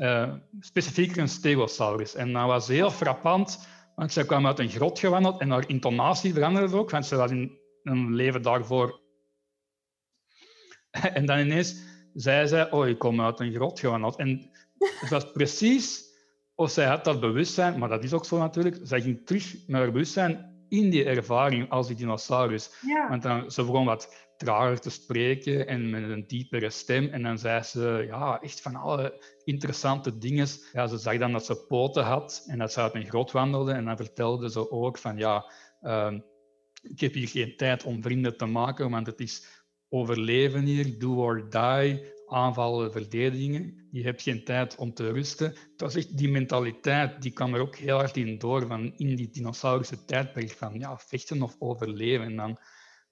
Uh, 0.01 0.33
specifiek 0.61 1.17
een 1.17 1.29
stegosaurus. 1.29 2.15
En 2.15 2.33
dat 2.33 2.47
was 2.47 2.69
heel 2.69 2.91
frappant, 2.91 3.67
want 3.95 4.13
zij 4.13 4.25
kwam 4.25 4.47
uit 4.47 4.59
een 4.59 4.69
grot 4.69 4.99
gewandeld 4.99 5.41
en 5.41 5.51
haar 5.51 5.69
intonatie 5.69 6.33
veranderde 6.33 6.77
ook, 6.77 6.91
want 6.91 7.07
ze 7.07 7.17
was 7.17 7.31
in 7.31 7.59
een 7.83 8.15
leven 8.15 8.43
daarvoor. 8.43 9.01
en 10.91 11.27
dan 11.27 11.39
ineens 11.39 11.75
zei 12.15 12.49
zij, 12.49 12.71
oh, 12.71 12.89
ik 12.89 12.99
kom 12.99 13.21
uit 13.21 13.41
een 13.41 13.55
grot 13.55 13.81
gewandeld. 13.81 14.17
En 14.17 14.51
het 14.79 15.11
was 15.11 15.33
precies 15.33 16.09
of 16.55 16.71
zij 16.71 16.87
had 16.87 17.05
dat 17.05 17.21
bewustzijn, 17.21 17.79
maar 17.79 17.89
dat 17.89 18.05
is 18.05 18.13
ook 18.13 18.25
zo 18.25 18.39
natuurlijk. 18.39 18.79
Zij 18.83 19.01
ging 19.01 19.27
terug 19.27 19.67
naar 19.67 19.81
haar 19.81 19.93
bewustzijn 19.93 20.65
in 20.69 20.91
die 20.91 21.05
ervaring 21.05 21.71
als 21.71 21.87
die 21.87 21.97
dinosaurus. 21.97 22.71
Want 23.09 23.23
dan, 23.23 23.51
ze 23.51 23.65
begon 23.65 23.85
wat 23.85 24.30
trager 24.41 24.81
te 24.81 24.91
spreken 24.91 25.67
en 25.67 25.91
met 25.91 26.03
een 26.03 26.27
diepere 26.27 26.71
stem. 26.71 27.09
En 27.09 27.23
dan 27.23 27.39
zei 27.39 27.63
ze 27.63 28.05
ja, 28.07 28.41
echt 28.43 28.61
van 28.61 28.75
alle 28.75 29.25
interessante 29.45 30.19
dingen. 30.19 30.47
Ja, 30.73 30.87
ze 30.87 30.99
zag 30.99 31.19
dan 31.19 31.33
dat 31.33 31.45
ze 31.45 31.57
poten 31.69 32.05
had 32.05 32.45
en 32.47 32.59
dat 32.59 32.73
ze 32.73 32.81
uit 32.81 32.95
een 32.95 33.09
grot 33.09 33.31
wandelde. 33.31 33.73
En 33.73 33.85
dan 33.85 33.97
vertelde 33.97 34.51
ze 34.51 34.71
ook 34.71 34.99
van 34.99 35.17
ja, 35.17 35.53
uh, 35.83 36.13
ik 36.83 37.01
heb 37.01 37.15
hier 37.15 37.29
geen 37.29 37.57
tijd 37.57 37.85
om 37.85 38.03
vrienden 38.03 38.37
te 38.37 38.47
maken, 38.47 38.91
want 38.91 39.07
het 39.07 39.21
is 39.21 39.47
overleven 39.89 40.65
hier, 40.65 40.99
do 40.99 41.15
or 41.15 41.51
die, 41.51 42.03
aanvallen, 42.27 42.93
verdedigingen. 42.93 43.89
Je 43.91 44.03
hebt 44.03 44.23
geen 44.23 44.45
tijd 44.45 44.77
om 44.77 44.95
te 44.95 45.13
rusten. 45.13 45.49
Het 45.49 45.81
was 45.81 45.95
echt 45.95 46.19
die 46.19 46.31
mentaliteit, 46.31 47.23
die 47.23 47.33
kwam 47.33 47.55
er 47.55 47.61
ook 47.61 47.77
heel 47.77 47.97
hard 47.97 48.17
in 48.17 48.39
door, 48.39 48.67
van 48.67 48.93
in 48.97 49.17
die 49.17 49.31
dinosaurische 49.31 50.05
tijdperk, 50.05 50.51
van 50.51 50.79
ja, 50.79 50.99
vechten 50.99 51.43
of 51.43 51.57
overleven. 51.59 52.27
En 52.27 52.37
dan 52.37 52.59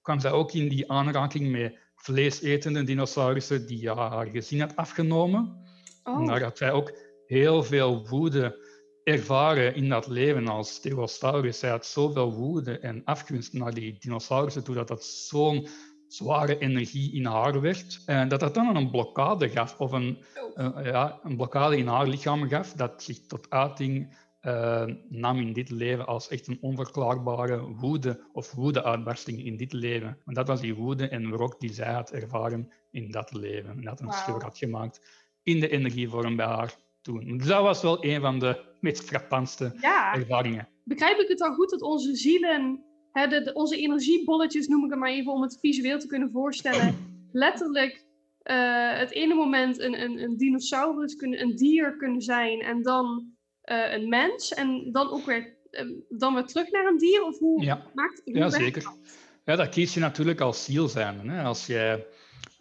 kwam 0.09 0.21
zij 0.21 0.31
ook 0.31 0.51
in 0.51 0.69
die 0.69 0.91
aanraking 0.91 1.51
met 1.51 1.77
vleesetende 1.95 2.83
dinosaurussen 2.83 3.67
die 3.67 3.81
ja, 3.81 4.09
haar 4.09 4.27
gezin 4.27 4.59
had 4.59 4.75
afgenomen. 4.75 5.65
Oh. 6.03 6.19
En 6.19 6.25
daar 6.25 6.43
had 6.43 6.57
zij 6.57 6.71
ook 6.71 6.93
heel 7.25 7.63
veel 7.63 8.07
woede 8.07 8.67
ervaren 9.03 9.75
in 9.75 9.89
dat 9.89 10.07
leven 10.07 10.47
als 10.47 10.73
Stegosaurus. 10.73 11.59
Zij 11.59 11.69
had 11.69 11.85
zoveel 11.85 12.33
woede 12.33 12.79
en 12.79 13.01
afgunst 13.05 13.53
naar 13.53 13.73
die 13.73 13.97
dinosaurussen 13.99 14.63
toe 14.63 14.75
dat 14.75 14.87
dat 14.87 15.03
zo'n 15.03 15.67
zware 16.07 16.57
energie 16.57 17.13
in 17.13 17.25
haar 17.25 17.61
werd. 17.61 18.01
En 18.05 18.27
dat 18.27 18.39
dat 18.39 18.53
dan 18.53 18.75
een 18.75 18.91
blokkade 18.91 19.49
gaf, 19.49 19.79
of 19.79 19.91
een, 19.91 20.23
uh, 20.55 20.69
ja, 20.83 21.19
een 21.23 21.35
blokkade 21.35 21.77
in 21.77 21.87
haar 21.87 22.07
lichaam 22.07 22.49
gaf, 22.49 22.73
dat 22.73 23.03
zich 23.03 23.19
tot 23.27 23.49
uiting 23.49 24.17
uh, 24.41 24.85
nam 25.09 25.37
in 25.37 25.53
dit 25.53 25.69
leven 25.69 26.07
als 26.07 26.27
echt 26.27 26.47
een 26.47 26.57
onverklaarbare 26.61 27.59
woede 27.59 28.23
of 28.33 28.51
woedeuitbarsting 28.51 29.45
in 29.45 29.57
dit 29.57 29.73
leven. 29.73 30.17
En 30.25 30.33
dat 30.33 30.47
was 30.47 30.61
die 30.61 30.75
woede 30.75 31.07
en 31.07 31.31
wrok 31.31 31.59
die 31.59 31.73
zij 31.73 31.93
had 31.93 32.11
ervaren 32.11 32.71
in 32.91 33.11
dat 33.11 33.33
leven. 33.33 33.69
En 33.69 33.81
dat 33.81 33.99
een 33.99 34.05
wow. 34.05 34.15
scheur 34.15 34.43
had 34.43 34.57
gemaakt 34.57 35.01
in 35.43 35.59
de 35.59 35.69
energievorm 35.69 36.35
bij 36.35 36.45
haar 36.45 36.75
toen. 37.01 37.37
Dus 37.37 37.47
dat 37.47 37.61
was 37.61 37.81
wel 37.81 38.05
een 38.05 38.21
van 38.21 38.39
de 38.39 38.63
meest 38.79 39.03
frappantste 39.03 39.75
ja. 39.81 40.13
ervaringen. 40.13 40.67
Begrijp 40.83 41.19
ik 41.19 41.27
het 41.27 41.37
dan 41.37 41.53
goed 41.53 41.69
dat 41.69 41.81
onze 41.81 42.15
zielen 42.15 42.83
de, 43.11 43.51
onze 43.53 43.77
energiebolletjes, 43.77 44.67
noem 44.67 44.83
ik 44.83 44.89
het 44.89 44.99
maar 44.99 45.09
even 45.09 45.31
om 45.31 45.41
het 45.41 45.57
visueel 45.59 45.99
te 45.99 46.07
kunnen 46.07 46.31
voorstellen, 46.31 46.97
letterlijk 47.31 48.05
uh, 48.43 48.97
het 48.97 49.11
ene 49.11 49.33
moment 49.33 49.79
een, 49.79 50.01
een, 50.01 50.19
een 50.19 50.37
dinosaurus, 50.37 51.15
kunnen, 51.15 51.41
een 51.41 51.55
dier 51.55 51.97
kunnen 51.97 52.21
zijn 52.21 52.59
en 52.59 52.81
dan 52.81 53.37
uh, 53.71 53.93
een 53.93 54.09
mens 54.09 54.53
en 54.53 54.91
dan 54.91 55.11
ook 55.11 55.25
weer, 55.25 55.55
uh, 55.71 55.81
dan 56.09 56.33
weer 56.33 56.45
terug 56.45 56.71
naar 56.71 56.85
een 56.85 56.97
dier? 56.97 57.23
Of 57.25 57.39
hoe 57.39 57.63
ja. 57.63 57.85
maakt 57.93 58.21
hoe 58.25 58.37
Ja, 58.37 58.49
zeker. 58.49 58.83
Dat? 58.83 58.97
Ja, 59.45 59.55
dat 59.55 59.69
kies 59.69 59.93
je 59.93 59.99
natuurlijk 59.99 60.41
als 60.41 60.63
ziel 60.63 60.87
zijn. 60.87 61.29
Hè? 61.29 61.43
Als 61.43 61.65
jij, 61.65 62.05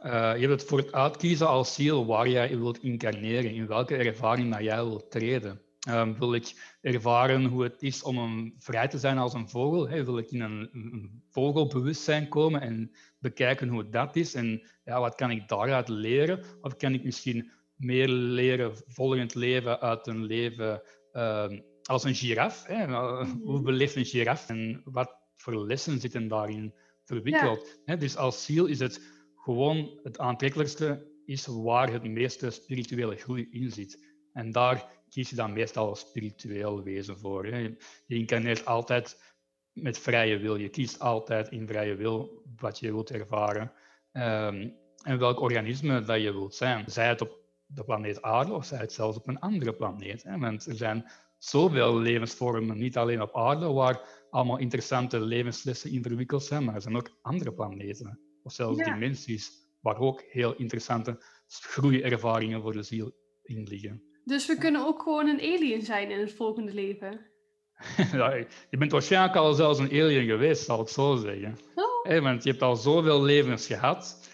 je 0.02 0.10
hebt 0.10 0.48
het 0.48 0.64
voor 0.64 0.78
het 0.78 0.92
uitkiezen 0.92 1.48
als 1.48 1.74
ziel 1.74 2.06
waar 2.06 2.28
jij 2.28 2.58
wilt 2.58 2.82
incarneren, 2.82 3.54
in 3.54 3.66
welke 3.66 3.96
ervaring 3.96 4.52
dat 4.52 4.62
jij 4.62 4.84
wilt 4.84 5.10
treden. 5.10 5.60
Um, 5.88 6.18
wil 6.18 6.34
ik 6.34 6.76
ervaren 6.80 7.44
hoe 7.44 7.62
het 7.62 7.82
is 7.82 8.02
om 8.02 8.18
een, 8.18 8.54
vrij 8.58 8.88
te 8.88 8.98
zijn 8.98 9.18
als 9.18 9.34
een 9.34 9.48
vogel? 9.48 9.88
Hè? 9.88 10.04
Wil 10.04 10.18
ik 10.18 10.30
in 10.30 10.40
een, 10.40 10.68
een, 10.72 11.22
vogelbewustzijn 11.30 12.28
komen 12.28 12.60
en 12.60 12.90
bekijken 13.18 13.68
hoe 13.68 13.88
dat 13.88 14.16
is? 14.16 14.34
En 14.34 14.62
ja, 14.84 15.00
wat 15.00 15.14
kan 15.14 15.30
ik 15.30 15.48
daaruit 15.48 15.88
leren? 15.88 16.44
Of 16.60 16.76
kan 16.76 16.94
ik 16.94 17.04
misschien 17.04 17.50
meer 17.76 18.08
leren 18.08 18.72
volgend 18.86 19.34
leven 19.34 19.80
uit 19.80 20.06
een 20.06 20.24
leven 20.24 20.82
als 21.82 22.04
een 22.04 22.14
giraf? 22.14 22.66
Hè? 22.66 22.86
Mhm. 22.86 23.40
Hoe 23.40 23.62
beleeft 23.62 23.96
een 23.96 24.04
giraf 24.04 24.48
en 24.48 24.80
wat 24.84 25.16
voor 25.36 25.66
lessen 25.66 26.00
zitten 26.00 26.28
daarin 26.28 26.74
verwikkeld? 27.04 27.80
Ja. 27.84 27.96
Dus 27.96 28.16
als 28.16 28.44
ziel 28.44 28.66
is 28.66 28.78
het 28.78 29.00
gewoon 29.36 30.00
het 30.02 30.18
aantrekkelijkste 30.18 31.06
is 31.24 31.46
waar 31.46 31.92
het 31.92 32.02
meeste 32.02 32.50
spirituele 32.50 33.16
groei 33.16 33.48
in 33.50 33.70
zit. 33.70 34.06
En 34.32 34.52
daar 34.52 34.90
kies 35.08 35.30
je 35.30 35.36
dan 35.36 35.52
meestal 35.52 35.88
als 35.88 36.00
spiritueel 36.00 36.82
wezen 36.82 37.18
voor. 37.18 37.46
Hè. 37.46 37.58
Je 38.06 38.14
incarneert 38.14 38.64
altijd 38.64 39.36
met 39.72 39.98
vrije 39.98 40.38
wil. 40.38 40.56
Je 40.56 40.68
kiest 40.68 40.98
altijd 40.98 41.48
in 41.48 41.66
vrije 41.66 41.94
wil 41.94 42.42
wat 42.56 42.78
je 42.78 42.92
wilt 42.92 43.10
ervaren. 43.10 43.72
Um, 44.12 44.76
en 45.02 45.18
welk 45.18 45.40
organisme 45.40 46.02
dat 46.02 46.20
je 46.20 46.32
wilt 46.32 46.54
zijn. 46.54 46.84
Zij 46.90 47.08
het 47.08 47.20
op 47.20 47.47
de 47.68 47.84
planeet 47.84 48.22
Aarde 48.22 48.52
of 48.52 48.64
zij 48.64 48.78
het 48.78 48.92
zelfs 48.92 49.16
op 49.16 49.28
een 49.28 49.38
andere 49.38 49.74
planeet. 49.74 50.22
Hè. 50.22 50.38
Want 50.38 50.66
er 50.66 50.76
zijn 50.76 51.10
zoveel 51.38 51.98
levensvormen, 51.98 52.78
niet 52.78 52.96
alleen 52.96 53.22
op 53.22 53.36
Aarde, 53.36 53.72
waar 53.72 54.26
allemaal 54.30 54.58
interessante 54.58 55.20
levenslessen 55.20 55.90
in 55.90 56.02
verwikkeld 56.02 56.44
zijn, 56.44 56.64
maar 56.64 56.74
er 56.74 56.82
zijn 56.82 56.96
ook 56.96 57.18
andere 57.22 57.52
planeten. 57.52 58.20
Of 58.42 58.52
zelfs 58.52 58.84
dimensies, 58.84 59.50
waar 59.80 59.98
ook 59.98 60.22
heel 60.28 60.54
interessante 60.56 61.22
groeiervaringen 61.46 62.62
voor 62.62 62.72
de 62.72 62.82
ziel 62.82 63.12
in 63.42 63.62
liggen. 63.62 64.02
Dus 64.24 64.46
we 64.46 64.58
kunnen 64.58 64.86
ook 64.86 65.02
gewoon 65.02 65.28
een 65.28 65.40
alien 65.40 65.82
zijn 65.82 66.10
in 66.10 66.18
het 66.20 66.32
volgende 66.32 66.74
leven. 66.74 67.26
ja, 68.12 68.34
je 68.70 68.76
bent 68.78 68.92
waarschijnlijk 68.92 69.36
al 69.36 69.52
zelfs 69.52 69.78
een 69.78 69.90
alien 69.90 70.26
geweest, 70.26 70.64
zal 70.64 70.80
ik 70.80 70.88
zo 70.88 71.16
zeggen. 71.16 71.58
Oh. 71.74 72.22
want 72.22 72.42
je 72.42 72.50
hebt 72.50 72.62
al 72.62 72.76
zoveel 72.76 73.22
levens 73.22 73.66
gehad, 73.66 74.30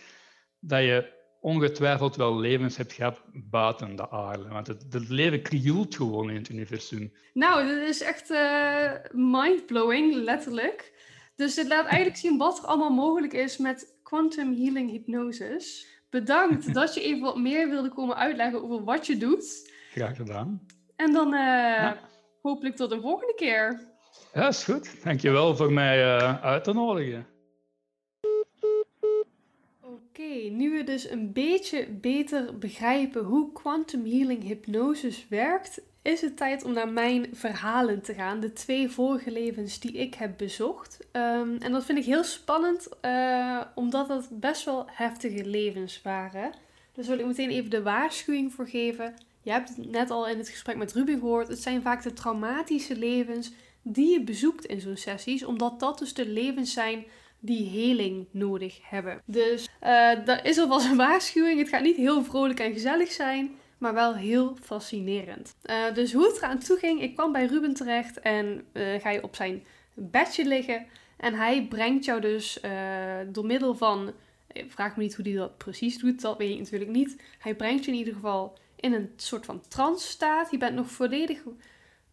dat 0.61 0.83
je 0.83 1.12
ongetwijfeld 1.45 2.17
wel 2.17 2.39
levens 2.39 2.77
hebt 2.77 2.93
gehad 2.93 3.21
buiten 3.33 3.97
de 3.97 4.11
aarde. 4.11 4.49
Want 4.49 4.67
het, 4.67 4.87
het 4.91 5.09
leven 5.09 5.43
krioelt 5.43 5.95
gewoon 5.95 6.31
in 6.31 6.37
het 6.37 6.49
universum. 6.49 7.13
Nou, 7.33 7.67
dat 7.67 7.89
is 7.89 8.01
echt 8.01 8.31
uh, 8.31 8.91
mindblowing, 9.13 10.15
letterlijk. 10.15 10.93
Dus 11.37 11.55
dit 11.55 11.69
laat 11.69 11.87
eigenlijk 11.87 12.17
zien 12.17 12.39
wat 12.39 12.59
er 12.59 12.65
allemaal 12.65 12.91
mogelijk 12.91 13.33
is 13.33 13.57
met 13.57 13.97
quantum 14.03 14.55
healing 14.55 14.91
hypnosis. 14.91 15.87
Bedankt 16.11 16.75
dat 16.75 16.95
je 16.95 17.01
even 17.01 17.23
wat 17.23 17.39
meer 17.39 17.69
wilde 17.69 17.89
komen 17.89 18.17
uitleggen 18.17 18.63
over 18.63 18.85
wat 18.85 19.07
je 19.07 19.17
doet. 19.17 19.73
Graag 19.91 20.17
gedaan. 20.17 20.67
En 20.97 21.13
dan 21.13 21.35
uh, 21.35 21.93
hopelijk 22.43 22.77
tot 22.77 22.91
een 22.91 23.01
volgende 23.01 23.35
keer. 23.35 23.81
Ja, 24.35 24.49
is 24.49 24.65
goed. 24.65 25.05
Dankjewel 25.05 25.57
voor 25.57 25.73
mij 25.73 26.05
uh, 26.05 26.43
uit 26.43 26.65
te 26.65 26.73
nodigen. 26.73 27.34
Oké, 30.18 30.49
nu 30.50 30.71
we 30.71 30.85
dus 30.85 31.11
een 31.11 31.33
beetje 31.33 31.87
beter 31.87 32.59
begrijpen 32.59 33.25
hoe 33.25 33.52
quantum 33.52 34.04
healing 34.06 34.42
hypnosis 34.42 35.26
werkt, 35.28 35.80
is 36.02 36.21
het 36.21 36.37
tijd 36.37 36.64
om 36.64 36.73
naar 36.73 36.88
mijn 36.88 37.26
verhalen 37.33 38.02
te 38.02 38.14
gaan. 38.14 38.40
De 38.40 38.52
twee 38.52 38.88
vorige 38.88 39.30
levens 39.30 39.80
die 39.80 39.92
ik 39.92 40.14
heb 40.14 40.38
bezocht. 40.38 40.99
Um, 41.12 41.56
en 41.56 41.73
dat 41.73 41.85
vind 41.85 41.99
ik 41.99 42.04
heel 42.04 42.25
spannend, 42.25 42.88
uh, 43.02 43.61
omdat 43.75 44.09
het 44.09 44.28
best 44.30 44.64
wel 44.64 44.87
heftige 44.90 45.44
levens 45.44 46.02
waren. 46.02 46.52
Dus 46.92 47.06
wil 47.06 47.18
ik 47.18 47.26
meteen 47.26 47.50
even 47.50 47.71
de 47.71 47.83
waarschuwing 47.83 48.52
voor 48.52 48.68
geven. 48.68 49.14
Je 49.42 49.50
hebt 49.50 49.68
het 49.68 49.90
net 49.90 50.11
al 50.11 50.28
in 50.28 50.38
het 50.38 50.49
gesprek 50.49 50.76
met 50.76 50.92
Ruby 50.92 51.12
gehoord. 51.12 51.49
Het 51.49 51.62
zijn 51.62 51.83
vaak 51.83 52.02
de 52.02 52.12
traumatische 52.12 52.97
levens 52.97 53.52
die 53.83 54.12
je 54.12 54.21
bezoekt 54.21 54.64
in 54.64 54.80
zo'n 54.80 54.97
sessies. 54.97 55.44
Omdat 55.44 55.80
dat 55.80 55.99
dus 55.99 56.14
de 56.14 56.28
levens 56.28 56.73
zijn 56.73 57.04
die 57.45 57.69
heling 57.69 58.27
nodig 58.31 58.79
hebben. 58.83 59.23
Dus 59.25 59.69
uh, 59.83 60.25
dat 60.25 60.45
is 60.45 60.59
alvast 60.59 60.87
een 60.87 60.97
waarschuwing. 60.97 61.59
Het 61.59 61.69
gaat 61.69 61.83
niet 61.83 61.97
heel 61.97 62.25
vrolijk 62.25 62.61
en 62.61 62.73
gezellig 62.73 63.13
zijn. 63.13 63.51
Maar 63.79 63.95
wel 63.95 64.15
heel 64.15 64.57
fascinerend. 64.63 65.55
Uh, 65.65 65.95
dus 65.95 66.13
hoe 66.13 66.27
het 66.27 66.37
eraan 66.37 66.59
toe 66.59 66.79
ging. 66.79 67.03
Ik 67.03 67.15
kwam 67.15 67.33
bij 67.33 67.47
Ruben 67.47 67.75
terecht. 67.75 68.21
En 68.21 68.65
uh, 68.73 69.01
ga 69.01 69.11
je 69.11 69.23
op 69.23 69.37
zijn 69.37 69.65
bedje 69.95 70.45
liggen. 70.45 70.87
En 71.17 71.35
hij 71.35 71.67
brengt 71.69 72.05
jou 72.05 72.21
dus 72.21 72.61
door 73.29 73.47
middel 73.47 73.75
van... 73.75 74.13
Vraag 74.69 74.97
me 74.97 75.03
niet 75.03 75.15
hoe 75.15 75.29
hij 75.29 75.35
dat 75.35 75.59
precies 75.59 75.99
doet. 75.99 76.21
Dat 76.21 76.39
weet 76.39 76.51
ik 76.51 76.59
natuurlijk 76.59 76.91
niet. 76.91 77.23
Hij 77.39 77.55
brengt 77.55 77.85
je 77.85 77.91
in 77.91 77.99
ieder 77.99 78.15
geval 78.15 78.59
in 78.77 78.93
een 78.93 79.11
soort 79.17 79.45
van 79.45 79.63
trance 79.69 80.07
staat. 80.07 80.51
Je 80.51 80.59
bent 80.59 80.75
nog 80.75 80.91
volledig 80.91 81.43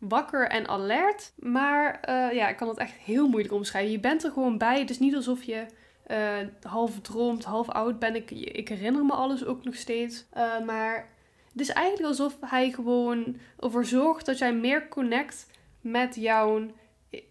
wakker 0.01 0.47
en 0.47 0.67
alert. 0.67 1.33
Maar 1.35 1.99
uh, 2.09 2.33
ja, 2.33 2.49
ik 2.49 2.57
kan 2.57 2.67
het 2.67 2.77
echt 2.77 2.93
heel 2.93 3.27
moeilijk 3.27 3.53
omschrijven. 3.53 3.91
Je 3.91 3.99
bent 3.99 4.23
er 4.23 4.31
gewoon 4.31 4.57
bij. 4.57 4.79
Het 4.79 4.89
is 4.89 4.99
niet 4.99 5.15
alsof 5.15 5.43
je 5.43 5.65
uh, 6.07 6.37
half 6.61 6.99
droomt, 7.01 7.43
half 7.43 7.69
oud 7.69 7.99
ben. 7.99 8.15
Ik, 8.15 8.31
ik 8.31 8.69
herinner 8.69 9.05
me 9.05 9.13
alles 9.13 9.45
ook 9.45 9.63
nog 9.63 9.75
steeds. 9.75 10.25
Uh, 10.37 10.59
maar 10.65 11.09
het 11.51 11.61
is 11.61 11.69
eigenlijk 11.69 12.07
alsof 12.07 12.37
hij 12.41 12.71
gewoon 12.71 13.35
ervoor 13.59 13.85
zorgt 13.85 14.25
dat 14.25 14.37
jij 14.37 14.53
meer 14.53 14.87
connect 14.87 15.47
met 15.81 16.15
jouw, 16.15 16.71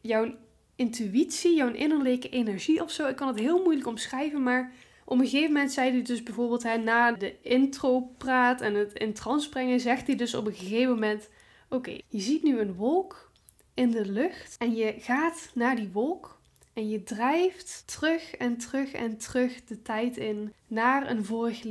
jouw 0.00 0.34
intuïtie, 0.76 1.54
jouw 1.54 1.72
innerlijke 1.72 2.28
energie 2.28 2.82
of 2.82 2.90
zo. 2.90 3.06
Ik 3.06 3.16
kan 3.16 3.28
het 3.28 3.38
heel 3.38 3.62
moeilijk 3.62 3.86
omschrijven, 3.86 4.42
maar 4.42 4.72
op 5.04 5.18
een 5.18 5.24
gegeven 5.24 5.52
moment 5.52 5.72
zei 5.72 5.90
hij 5.90 6.02
dus 6.02 6.22
bijvoorbeeld 6.22 6.62
hij, 6.62 6.76
na 6.76 7.12
de 7.12 7.34
intro 7.42 8.00
praat 8.18 8.60
en 8.60 8.74
het 8.74 8.92
in 8.92 9.12
trance 9.12 9.48
brengen, 9.48 9.80
zegt 9.80 10.06
hij 10.06 10.16
dus 10.16 10.34
op 10.34 10.46
een 10.46 10.54
gegeven 10.54 10.92
moment: 10.92 11.28
Oké, 11.72 11.98
je 12.08 12.20
ziet 12.20 12.42
nu 12.42 12.58
een 12.58 12.74
wolk 12.74 13.30
in 13.74 13.90
de 13.90 14.10
lucht 14.10 14.56
en 14.58 14.74
je 14.74 14.94
gaat 14.98 15.50
naar 15.54 15.76
die 15.76 15.90
wolk 15.92 16.40
en 16.72 16.88
je 16.88 17.02
drijft 17.02 17.82
terug 17.86 18.34
en 18.34 18.56
terug 18.56 18.92
en 18.92 19.16
terug 19.16 19.64
de 19.64 19.82
tijd 19.82 20.16
in 20.16 20.52
naar 20.66 21.10
een 21.10 21.24
vorig 21.24 21.62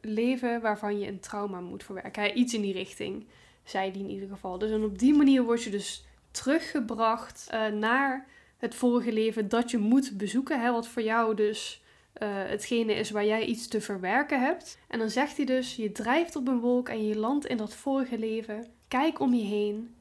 leven 0.00 0.60
waarvan 0.60 0.98
je 0.98 1.06
een 1.06 1.20
trauma 1.20 1.60
moet 1.60 1.84
verwerken. 1.84 2.38
Iets 2.38 2.54
in 2.54 2.60
die 2.60 2.72
richting, 2.72 3.26
zei 3.64 3.90
hij 3.90 4.00
in 4.00 4.10
ieder 4.10 4.28
geval. 4.28 4.58
Dus 4.58 4.70
en 4.70 4.84
op 4.84 4.98
die 4.98 5.14
manier 5.14 5.42
word 5.42 5.62
je 5.62 5.70
dus 5.70 6.04
teruggebracht 6.30 7.48
uh, 7.52 7.66
naar 7.66 8.26
het 8.56 8.74
vorige 8.74 9.12
leven 9.12 9.48
dat 9.48 9.70
je 9.70 9.78
moet 9.78 10.16
bezoeken. 10.16 10.72
Wat 10.72 10.88
voor 10.88 11.02
jou 11.02 11.34
dus 11.34 11.82
uh, 12.22 12.28
hetgene 12.28 12.94
is 12.94 13.10
waar 13.10 13.26
jij 13.26 13.44
iets 13.44 13.68
te 13.68 13.80
verwerken 13.80 14.40
hebt. 14.40 14.78
En 14.88 14.98
dan 14.98 15.10
zegt 15.10 15.36
hij 15.36 15.46
dus: 15.46 15.76
je 15.76 15.92
drijft 15.92 16.36
op 16.36 16.48
een 16.48 16.60
wolk 16.60 16.88
en 16.88 17.06
je 17.06 17.16
landt 17.16 17.46
in 17.46 17.56
dat 17.56 17.74
vorige 17.74 18.18
leven. 18.18 18.66
Kijk 18.98 19.20
om 19.20 19.34
je 19.34 19.44
heen. 19.44 19.94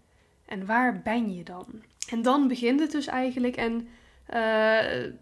En 0.45 0.65
waar 0.65 1.01
ben 1.01 1.36
je 1.36 1.43
dan? 1.43 1.65
En 2.10 2.21
dan 2.21 2.48
begint 2.48 2.79
het 2.79 2.91
dus 2.91 3.07
eigenlijk. 3.07 3.55
En 3.55 3.88
uh, 4.33 5.13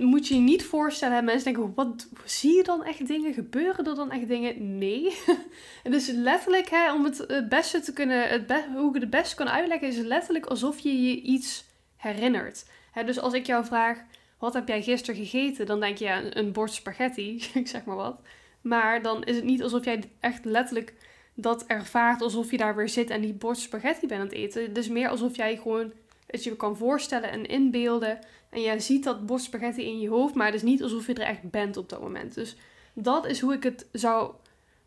moet 0.00 0.28
je 0.28 0.34
je 0.34 0.40
niet 0.40 0.64
voorstellen, 0.64 1.24
mensen 1.24 1.52
denken, 1.52 1.74
wat 1.74 2.08
zie 2.24 2.56
je 2.56 2.62
dan 2.62 2.84
echt 2.84 3.06
dingen? 3.06 3.34
Gebeuren 3.34 3.86
er 3.86 3.94
dan 3.94 4.10
echt 4.10 4.28
dingen? 4.28 4.78
Nee. 4.78 5.16
en 5.84 5.90
dus 5.90 6.08
letterlijk, 6.08 6.68
hè, 6.68 6.92
om 6.92 7.04
het, 7.04 7.18
het 7.18 7.48
beste 7.48 7.80
te 7.80 7.92
kunnen, 7.92 8.28
het 8.28 8.64
hoe 8.74 8.88
ik 8.88 8.94
het 8.94 9.02
het 9.02 9.10
beste 9.10 9.34
kan 9.34 9.48
uitleggen, 9.48 9.88
is 9.88 9.96
het 9.96 10.06
letterlijk 10.06 10.46
alsof 10.46 10.78
je 10.78 11.02
je 11.02 11.20
iets 11.20 11.64
herinnert. 11.96 12.64
Hè, 12.92 13.04
dus 13.04 13.18
als 13.18 13.32
ik 13.32 13.46
jou 13.46 13.64
vraag, 13.64 13.98
wat 14.38 14.54
heb 14.54 14.68
jij 14.68 14.82
gisteren 14.82 15.26
gegeten? 15.26 15.66
Dan 15.66 15.80
denk 15.80 15.98
je, 15.98 16.36
een, 16.36 16.52
bord 16.52 16.72
spaghetti, 16.72 17.44
ik 17.54 17.68
zeg 17.68 17.84
maar 17.84 17.96
wat. 17.96 18.20
Maar 18.60 19.02
dan 19.02 19.24
is 19.24 19.36
het 19.36 19.44
niet 19.44 19.62
alsof 19.62 19.84
jij 19.84 20.02
echt 20.20 20.44
letterlijk 20.44 20.94
dat 21.38 21.66
ervaart 21.66 22.22
alsof 22.22 22.50
je 22.50 22.56
daar 22.56 22.76
weer 22.76 22.88
zit 22.88 23.10
en 23.10 23.20
die 23.20 23.32
bord 23.32 23.58
spaghetti 23.58 24.06
bent 24.06 24.20
aan 24.20 24.26
het 24.26 24.36
eten. 24.36 24.74
Is 24.74 24.88
meer 24.88 25.08
alsof 25.08 25.36
jij 25.36 25.56
gewoon 25.56 25.92
het 26.26 26.44
je 26.44 26.56
kan 26.56 26.76
voorstellen 26.76 27.30
en 27.30 27.46
inbeelden. 27.46 28.18
En 28.50 28.60
jij 28.60 28.80
ziet 28.80 29.04
dat 29.04 29.26
bord 29.26 29.42
spaghetti 29.42 29.82
in 29.82 30.00
je 30.00 30.08
hoofd, 30.08 30.34
maar 30.34 30.46
het 30.46 30.54
is 30.54 30.62
niet 30.62 30.82
alsof 30.82 31.06
je 31.06 31.14
er 31.14 31.26
echt 31.26 31.50
bent 31.50 31.76
op 31.76 31.88
dat 31.88 32.00
moment. 32.00 32.34
Dus 32.34 32.56
dat 32.92 33.26
is 33.26 33.40
hoe 33.40 33.54
ik 33.54 33.62
het 33.62 33.86
zou 33.92 34.30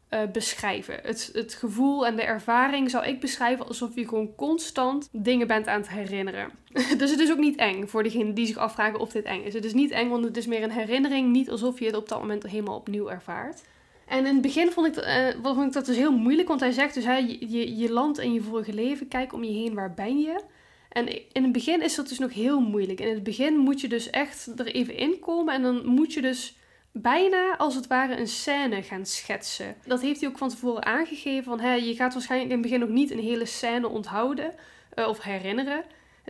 uh, 0.10 0.20
beschrijven. 0.32 1.00
Het, 1.04 1.30
het 1.34 1.54
gevoel 1.54 2.06
en 2.06 2.16
de 2.16 2.22
ervaring 2.22 2.90
zou 2.90 3.06
ik 3.06 3.20
beschrijven 3.20 3.68
alsof 3.68 3.96
je 3.96 4.08
gewoon 4.08 4.36
constant 4.36 5.10
dingen 5.12 5.48
bent 5.48 5.68
aan 5.68 5.80
het 5.80 5.90
herinneren. 5.90 6.52
dus 6.98 7.12
het 7.12 7.20
is 7.20 7.32
ook 7.32 7.38
niet 7.38 7.58
eng 7.58 7.88
voor 7.88 8.04
degenen 8.04 8.34
die 8.34 8.46
zich 8.46 8.58
afvragen 8.58 9.00
of 9.00 9.12
dit 9.12 9.24
eng 9.24 9.44
is. 9.44 9.54
Het 9.54 9.66
is 9.66 9.74
niet 9.74 9.92
eng, 9.92 10.10
want 10.10 10.24
het 10.24 10.38
is 10.38 10.48
meer 10.48 10.64
een 10.64 10.72
herinnering, 10.72 11.32
niet 11.32 11.50
alsof 11.50 11.80
je 11.80 11.86
het 11.86 11.96
op 11.96 12.10
dat 12.10 12.20
moment 12.20 12.44
helemaal 12.44 12.76
opnieuw 12.76 13.10
ervaart. 13.10 13.62
En 14.10 14.26
in 14.26 14.34
het 14.34 14.42
begin 14.42 14.72
vond 14.72 14.88
ik, 14.88 15.06
uh, 15.06 15.28
vond 15.44 15.68
ik 15.68 15.74
dat 15.74 15.86
dus 15.86 15.96
heel 15.96 16.18
moeilijk, 16.18 16.48
want 16.48 16.60
hij 16.60 16.72
zegt 16.72 16.94
dus, 16.94 17.06
hè, 17.06 17.16
je, 17.16 17.78
je, 17.78 17.92
landt 17.92 18.20
in 18.20 18.34
je 18.34 18.42
vorige 18.42 18.74
leven, 18.74 19.08
kijk 19.08 19.34
om 19.34 19.44
je 19.44 19.52
heen, 19.52 19.74
waar 19.74 19.94
ben 19.94 20.20
je? 20.20 20.42
En 20.90 21.08
in 21.34 21.44
het 21.44 21.52
begin 21.52 21.82
is 21.82 21.96
dat 21.96 22.10
dus 22.10 22.20
nog 22.20 22.34
heel 22.34 22.60
moeilijk. 22.60 23.00
In 23.00 23.14
het 23.14 23.24
begin 23.24 23.58
moet 23.58 23.82
je 23.82 23.88
dus 23.88 24.10
echt 24.10 24.60
er 24.60 24.66
even 24.66 24.96
in 24.96 25.20
komen 25.20 25.54
en 25.54 25.62
dan 25.62 25.86
moet 25.86 26.14
je 26.14 26.22
dus 26.22 26.58
bijna 26.92 27.58
als 27.58 27.76
het 27.76 27.88
ware 27.88 28.18
een 28.18 28.28
scène 28.28 28.84
gaan 28.84 29.06
schetsen. 29.06 29.76
Dat 29.86 30.02
heeft 30.02 30.20
hij 30.20 30.30
ook 30.30 30.38
van 30.38 30.50
tevoren 30.50 30.86
aangegeven. 30.86 31.44
Van, 31.44 31.60
hè, 31.60 31.74
je 31.74 31.96
gaat 31.96 32.14
waarschijnlijk 32.14 32.52
in 32.52 32.58
het 32.58 32.68
begin 32.68 32.80
nog 32.80 32.90
niet 32.90 33.12
een 33.12 33.20
hele 33.20 33.46
scène 33.46 33.88
onthouden 33.88 34.54
uh, 34.96 35.08
of 35.08 35.22
herinneren. 35.22 35.84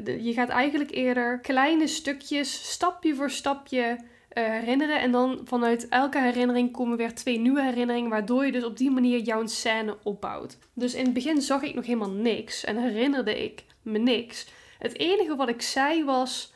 Je 0.03 0.33
gaat 0.33 0.49
eigenlijk 0.49 0.91
eerder 0.91 1.39
kleine 1.39 1.87
stukjes, 1.87 2.71
stapje 2.71 3.15
voor 3.15 3.29
stapje 3.29 3.97
herinneren. 4.39 4.99
En 5.01 5.11
dan 5.11 5.41
vanuit 5.43 5.87
elke 5.87 6.19
herinnering 6.19 6.71
komen 6.71 6.97
weer 6.97 7.13
twee 7.15 7.39
nieuwe 7.39 7.63
herinneringen. 7.63 8.09
Waardoor 8.09 8.45
je 8.45 8.51
dus 8.51 8.63
op 8.63 8.77
die 8.77 8.91
manier 8.91 9.19
jouw 9.19 9.47
scène 9.47 9.97
opbouwt. 10.03 10.57
Dus 10.73 10.93
in 10.93 11.03
het 11.03 11.13
begin 11.13 11.41
zag 11.41 11.61
ik 11.61 11.75
nog 11.75 11.85
helemaal 11.85 12.11
niks 12.11 12.63
en 12.63 12.77
herinnerde 12.77 13.43
ik 13.43 13.63
me 13.81 13.97
niks. 13.97 14.47
Het 14.79 14.97
enige 14.97 15.35
wat 15.35 15.49
ik 15.49 15.61
zei 15.61 16.03
was: 16.03 16.53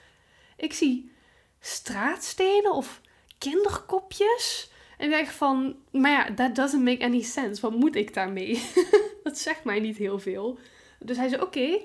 ik 0.58 0.74
zie 0.74 1.12
straatstenen 1.60 2.74
of 2.74 3.02
kinderkopjes. 3.38 4.72
En 4.98 5.12
ik 5.12 5.18
dacht 5.18 5.36
van, 5.36 5.76
maar 5.92 6.12
ja, 6.12 6.34
that 6.34 6.56
doesn't 6.56 6.84
make 6.84 7.04
any 7.04 7.22
sense. 7.22 7.62
Wat 7.62 7.76
moet 7.76 7.96
ik 7.96 8.14
daarmee? 8.14 8.64
dat 9.24 9.38
zegt 9.38 9.64
mij 9.64 9.80
niet 9.80 9.98
heel 9.98 10.20
veel. 10.20 10.58
Dus 11.00 11.18
hij 11.18 11.30
zei, 11.30 11.42
oké, 11.42 11.80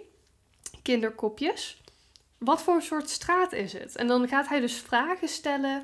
kinderkopjes. 0.82 1.80
Wat 2.38 2.62
voor 2.62 2.82
soort 2.82 3.08
straat 3.08 3.52
is 3.52 3.72
het? 3.72 3.96
En 3.96 4.06
dan 4.06 4.28
gaat 4.28 4.48
hij 4.48 4.60
dus 4.60 4.80
vragen 4.80 5.28
stellen 5.28 5.82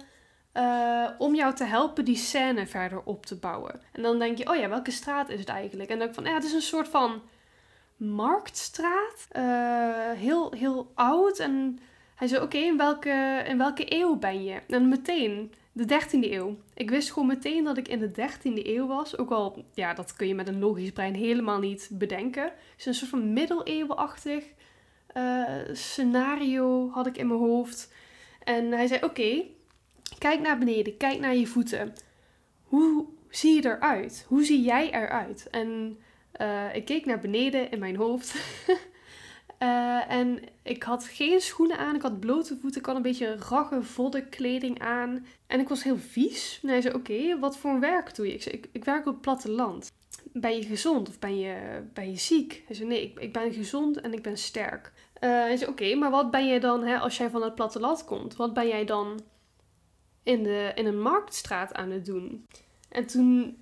uh, 0.55 1.09
om 1.19 1.35
jou 1.35 1.55
te 1.55 1.65
helpen 1.65 2.05
die 2.05 2.17
scène 2.17 2.67
verder 2.67 3.03
op 3.05 3.27
te 3.27 3.37
bouwen. 3.37 3.81
En 3.93 4.03
dan 4.03 4.19
denk 4.19 4.39
je, 4.39 4.51
oh 4.51 4.57
ja, 4.57 4.69
welke 4.69 4.91
straat 4.91 5.29
is 5.29 5.41
het 5.41 5.49
eigenlijk? 5.49 5.91
En 5.91 5.99
dan 5.99 6.07
denk 6.07 6.11
ik 6.11 6.25
van, 6.25 6.33
ja, 6.33 6.35
het 6.35 6.45
is 6.49 6.53
een 6.53 6.63
soort 6.63 6.89
van 6.89 7.23
marktstraat. 7.97 9.29
Uh, 9.37 10.11
heel, 10.11 10.53
heel 10.53 10.91
oud. 10.95 11.39
En 11.39 11.79
hij 12.15 12.29
zei, 12.29 12.43
oké, 12.43 12.57
in, 12.57 12.77
welke, 12.77 13.43
in 13.47 13.59
welke 13.59 13.85
eeuw 13.95 14.17
ben 14.17 14.45
je? 14.45 14.61
En 14.69 14.89
meteen, 14.89 15.53
de 15.73 15.85
13e 15.85 16.31
eeuw. 16.31 16.57
Ik 16.75 16.91
wist 16.91 17.13
gewoon 17.13 17.29
meteen 17.29 17.65
dat 17.65 17.77
ik 17.77 17.89
in 17.89 17.99
de 17.99 18.11
13e 18.11 18.67
eeuw 18.67 18.87
was. 18.87 19.19
Ook 19.19 19.31
al, 19.31 19.65
ja, 19.75 19.95
dat 19.95 20.17
kun 20.17 20.29
je 20.29 20.35
met 20.35 20.49
een 20.49 20.59
logisch 20.59 20.93
brein 20.93 21.15
helemaal 21.15 21.59
niet 21.59 21.91
bedenken. 21.93 22.45
Het 22.45 22.55
is 22.79 22.87
een 22.87 22.95
soort 22.95 23.11
van 23.11 23.33
middeleeuwenachtig 23.33 24.45
uh, 25.15 25.45
scenario 25.73 26.91
had 26.91 27.07
ik 27.07 27.17
in 27.17 27.27
mijn 27.27 27.41
hoofd. 27.41 27.93
En 28.45 28.73
hij 28.73 28.87
zei, 28.87 29.05
oké, 29.05 29.45
kijk 30.19 30.41
naar 30.41 30.59
beneden, 30.59 30.97
kijk 30.97 31.19
naar 31.19 31.37
je 31.37 31.47
voeten. 31.47 31.93
Hoe 32.63 33.07
zie 33.29 33.55
je 33.55 33.65
eruit? 33.65 34.25
Hoe 34.29 34.45
zie 34.45 34.63
jij 34.63 34.93
eruit? 34.93 35.49
En 35.51 35.99
uh, 36.41 36.75
ik 36.75 36.85
keek 36.85 37.05
naar 37.05 37.21
beneden 37.21 37.71
in 37.71 37.79
mijn 37.79 37.97
hoofd. 37.97 38.35
uh, 39.59 40.11
en 40.21 40.39
ik 40.63 40.83
had 40.83 41.05
geen 41.05 41.41
schoenen 41.41 41.79
aan. 41.79 41.95
Ik 41.95 42.03
had 42.03 42.21
blote 42.21 42.57
voeten. 42.61 42.81
Ik 42.81 42.87
had 42.87 42.97
een 42.97 43.03
beetje 43.03 43.37
ragge 43.37 43.83
voddenkleding 43.83 44.81
aan. 44.81 45.27
En 45.47 45.61
ik 45.61 45.69
was 45.69 45.83
heel 45.83 45.99
vies. 45.99 46.59
En 46.63 46.69
hij 46.69 46.81
zei, 46.81 46.95
oké, 46.95 47.39
wat 47.39 47.59
voor 47.59 47.81
werk 47.81 48.15
doe 48.15 48.27
je? 48.27 48.35
Ik 48.35 48.43
zei, 48.43 48.55
ik, 48.55 48.69
ik, 48.73 48.85
werk 48.85 49.07
op 49.07 49.13
het 49.13 49.21
platteland. 49.21 49.93
Ben 50.33 50.57
je 50.57 50.63
gezond 50.63 51.09
of 51.09 51.19
ben 51.19 51.39
je, 51.39 51.83
ben 51.93 52.11
je 52.11 52.17
ziek? 52.17 52.63
Hij 52.67 52.77
zei, 52.77 52.89
nee, 52.89 53.03
ik, 53.03 53.19
ik 53.19 53.33
ben 53.33 53.53
gezond 53.53 54.01
en 54.01 54.13
ik 54.13 54.23
ben 54.23 54.39
sterk. 54.39 54.93
Uh, 55.25 55.69
oké, 55.69 55.95
maar 55.95 56.11
wat 56.11 56.31
ben 56.31 56.47
jij 56.47 56.61
dan 56.61 56.83
hè, 56.83 56.99
als 56.99 57.17
jij 57.17 57.31
van 57.31 57.43
het 57.43 57.55
platteland 57.55 58.05
komt? 58.05 58.37
Wat 58.37 58.55
ben 58.55 58.69
jij 58.69 58.85
dan 58.85 59.21
in, 60.23 60.43
de, 60.43 60.73
in 60.75 60.87
een 60.87 61.01
marktstraat 61.01 61.75
aan 61.75 61.91
het 61.91 62.07
doen? 62.07 62.47
En 62.89 63.07
toen 63.07 63.59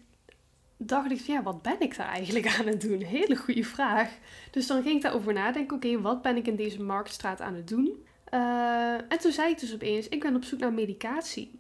dacht 0.77 1.11
ik 1.11 1.21
ja, 1.21 1.43
wat 1.43 1.63
ben 1.63 1.81
ik 1.81 1.97
daar 1.97 2.09
eigenlijk 2.09 2.59
aan 2.59 2.67
het 2.67 2.81
doen? 2.81 3.01
Hele 3.01 3.37
goede 3.37 3.65
vraag. 3.65 4.19
Dus 4.51 4.67
dan 4.67 4.83
ging 4.83 4.97
ik 4.97 5.03
daarover 5.03 5.33
nadenken. 5.33 5.77
Oké, 5.77 6.01
wat 6.01 6.23
ben 6.23 6.37
ik 6.37 6.47
in 6.47 6.57
deze 6.57 6.83
marktstraat 6.83 7.41
aan 7.41 7.55
het 7.55 7.69
doen? 7.69 8.07
Uh, 8.35 8.95
en 8.95 9.19
toen 9.21 9.33
zei 9.33 9.51
ik 9.51 9.61
dus 9.61 9.75
opeens, 9.75 10.09
ik 10.09 10.21
ben 10.21 10.37
op 10.37 10.45
zoek 10.45 10.61
naar 10.61 10.73
medicatie. 10.73 11.59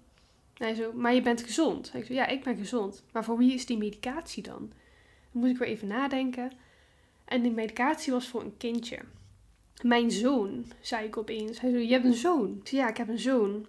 Hij 0.56 0.74
zo, 0.74 0.92
maar 0.92 1.14
je 1.14 1.22
bent 1.22 1.42
gezond. 1.42 1.90
Ik 1.94 2.08
ja, 2.08 2.26
ik 2.26 2.44
ben 2.44 2.56
gezond. 2.56 3.04
Maar 3.12 3.24
voor 3.24 3.38
wie 3.38 3.54
is 3.54 3.66
die 3.66 3.78
medicatie 3.78 4.42
dan? 4.42 4.72
Dan 5.32 5.42
moet 5.42 5.50
ik 5.50 5.58
weer 5.58 5.68
even 5.68 5.88
nadenken. 5.88 6.52
En 7.24 7.42
die 7.42 7.52
medicatie 7.52 8.12
was 8.12 8.28
voor 8.28 8.40
een 8.40 8.56
kindje. 8.56 8.98
Mijn 9.82 10.10
zoon, 10.10 10.64
zei 10.80 11.06
ik 11.06 11.16
opeens. 11.16 11.60
Hij 11.60 11.70
zo, 11.70 11.76
je 11.76 11.92
hebt 11.92 12.04
een 12.04 12.14
zoon. 12.14 12.60
Zei, 12.64 12.82
ja, 12.82 12.88
ik 12.88 12.96
heb 12.96 13.08
een 13.08 13.18
zoon. 13.18 13.66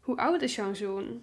Hoe 0.00 0.16
oud 0.16 0.42
is 0.42 0.54
jouw 0.54 0.74
zoon? 0.74 1.20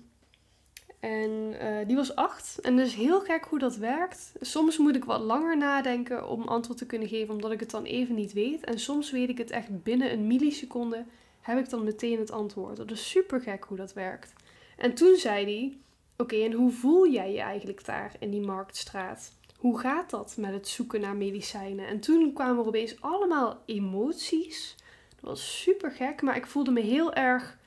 En 1.00 1.56
uh, 1.62 1.88
die 1.88 1.96
was 1.96 2.16
acht. 2.16 2.60
En 2.60 2.76
dus 2.76 2.96
heel 2.96 3.22
gek 3.22 3.46
hoe 3.46 3.60
dat 3.60 3.76
werkt. 3.76 4.32
Soms 4.42 4.78
moet 4.78 4.96
ik 4.96 5.06
wat 5.06 5.22
langer 5.22 5.58
nadenken 5.58 6.28
om 6.28 6.42
antwoord 6.42 6.78
te 6.78 6.86
kunnen 6.86 7.08
geven, 7.08 7.34
omdat 7.34 7.52
ik 7.52 7.60
het 7.60 7.72
dan 7.72 7.84
even 7.84 8.16
niet 8.16 8.34
weet. 8.34 8.64
En 8.64 8.80
soms 8.80 9.12
weet 9.12 9.30
ik 9.30 9.38
het 9.38 9.52
echt 9.52 9.84
binnen 9.84 10.12
een 10.12 10.28
milliseconde, 10.28 11.06
heb 11.42 11.58
ik 11.58 11.70
dan 11.70 11.84
meteen 11.84 12.20
het 12.20 12.32
antwoord. 12.32 12.78
Dat 12.78 12.92
is 12.92 13.10
super 13.10 13.42
gek 13.42 13.64
hoe 13.64 13.78
dat 13.78 13.94
werkt. 13.94 14.34
En 14.78 14.94
toen 14.94 15.16
zei 15.16 15.46
hij: 15.46 15.78
Oké, 16.18 16.36
en 16.36 16.52
hoe 16.52 16.72
voel 16.72 17.08
jij 17.08 17.32
je 17.34 17.42
eigenlijk 17.42 17.86
daar 17.86 18.16
in 18.20 18.32
die 18.32 18.42
marktstraat? 18.42 19.32
Hoe 19.64 19.80
gaat 19.80 20.10
dat 20.10 20.36
met 20.38 20.54
het 20.54 20.68
zoeken 20.68 21.02
naar 21.02 21.16
medicijnen? 21.16 21.88
En 21.88 22.00
toen 22.00 22.34
kwamen 22.34 22.58
er 22.58 22.68
opeens 22.68 23.02
allemaal 23.02 23.62
emoties. 23.66 24.76
Dat 25.10 25.30
was 25.30 25.62
super 25.62 25.92
gek, 25.92 26.22
maar 26.22 26.36
ik 26.36 26.46
voelde 26.46 26.72
me 26.72 26.82
heel 26.82 27.14
erg 27.14 27.58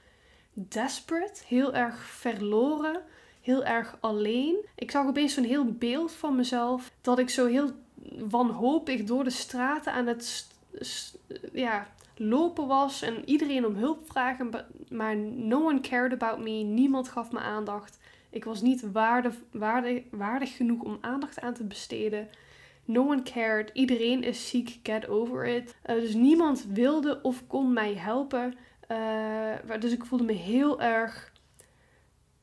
desperate, 0.53 1.43
heel 1.47 1.75
erg 1.75 1.99
verloren 1.99 3.03
heel 3.47 3.65
erg 3.65 3.97
alleen. 4.01 4.57
Ik 4.75 4.91
zag 4.91 5.07
opeens 5.07 5.35
zo'n 5.35 5.45
heel 5.45 5.65
beeld 5.65 6.13
van 6.13 6.37
mezelf. 6.37 6.91
Dat 7.01 7.19
ik 7.19 7.31
zo 7.31 7.47
heel 7.47 7.71
wanhopig 8.19 9.05
door 9.05 9.25
de 9.25 9.31
straten 9.31 9.93
aan 9.93 10.07
het 10.07 10.47
ja, 11.53 11.87
lopen 12.17 12.67
was 12.67 13.03
en 13.03 13.29
iedereen 13.29 13.67
om 13.67 13.75
hulp 13.75 14.11
vragen, 14.11 14.51
maar 14.91 15.17
no 15.17 15.67
one 15.67 15.81
cared 15.81 16.13
about 16.13 16.39
me. 16.39 16.51
Niemand 16.51 17.09
gaf 17.09 17.33
me 17.33 17.39
aandacht. 17.39 17.99
Ik 18.31 18.45
was 18.45 18.63
niet 18.63 18.93
waarde, 18.93 19.31
waarde, 19.53 20.03
waardig 20.11 20.57
genoeg 20.57 20.83
om 20.83 20.99
aandacht 21.01 21.41
aan 21.41 21.55
te 21.55 21.65
besteden. 21.65 22.29
No 22.85 23.09
one 23.09 23.23
cared. 23.23 23.71
Iedereen 23.73 24.23
is 24.23 24.49
ziek. 24.49 24.79
Get 24.83 25.09
over 25.09 25.47
it. 25.47 25.77
Uh, 25.87 25.97
dus 25.97 26.15
niemand 26.15 26.67
wilde 26.73 27.23
of 27.23 27.47
kon 27.47 27.73
mij 27.73 27.95
helpen. 27.95 28.55
Uh, 28.91 29.81
dus 29.81 29.93
ik 29.93 30.05
voelde 30.05 30.25
me 30.25 30.33
heel 30.33 30.81
erg 30.81 31.33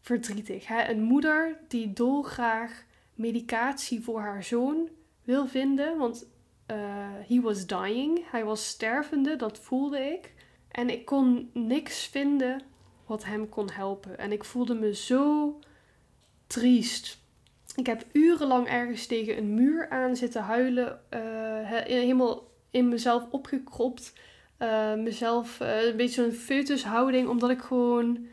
verdrietig. 0.01 0.67
Hè? 0.67 0.89
Een 0.89 1.01
moeder 1.01 1.57
die 1.67 1.93
dolgraag 1.93 2.83
medicatie 3.13 4.01
voor 4.01 4.19
haar 4.19 4.43
zoon 4.43 4.89
wil 5.23 5.47
vinden. 5.47 5.97
Want 5.97 6.25
uh, 6.71 6.77
he 7.27 7.41
was 7.41 7.67
dying. 7.67 8.31
Hij 8.31 8.45
was 8.45 8.67
stervende. 8.67 9.35
Dat 9.35 9.59
voelde 9.59 9.99
ik. 9.99 10.33
En 10.71 10.89
ik 10.89 11.05
kon 11.05 11.49
niks 11.53 12.07
vinden 12.07 12.61
wat 13.05 13.25
hem 13.25 13.49
kon 13.49 13.69
helpen. 13.71 14.17
En 14.17 14.31
ik 14.31 14.43
voelde 14.43 14.73
me 14.73 14.95
zo 14.95 15.59
triest. 16.53 17.21
Ik 17.75 17.85
heb 17.85 18.05
urenlang 18.11 18.67
ergens 18.67 19.05
tegen 19.05 19.37
een 19.37 19.53
muur 19.53 19.89
aan 19.89 20.15
zitten 20.15 20.41
huilen. 20.41 21.01
Uh, 21.13 21.19
helemaal 21.69 22.51
in 22.71 22.89
mezelf 22.89 23.25
opgekropt. 23.29 24.13
Uh, 24.59 24.93
mezelf 24.93 25.59
uh, 25.61 25.83
een 25.83 25.97
beetje 25.97 26.21
zo'n 26.21 26.31
foetushouding. 26.31 27.27
Omdat 27.27 27.49
ik 27.49 27.61
gewoon 27.61 28.27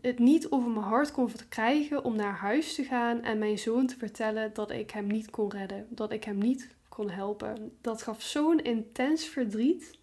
het 0.00 0.18
niet 0.18 0.50
over 0.50 0.70
mijn 0.70 0.84
hart 0.84 1.12
kon 1.12 1.30
krijgen 1.48 2.04
om 2.04 2.16
naar 2.16 2.36
huis 2.36 2.74
te 2.74 2.84
gaan 2.84 3.22
en 3.22 3.38
mijn 3.38 3.58
zoon 3.58 3.86
te 3.86 3.96
vertellen 3.98 4.50
dat 4.54 4.70
ik 4.70 4.90
hem 4.90 5.06
niet 5.06 5.30
kon 5.30 5.50
redden. 5.50 5.86
Dat 5.88 6.12
ik 6.12 6.24
hem 6.24 6.38
niet 6.38 6.74
kon 6.88 7.10
helpen. 7.10 7.72
Dat 7.80 8.02
gaf 8.02 8.22
zo'n 8.22 8.60
intens 8.60 9.24
verdriet. 9.26 9.98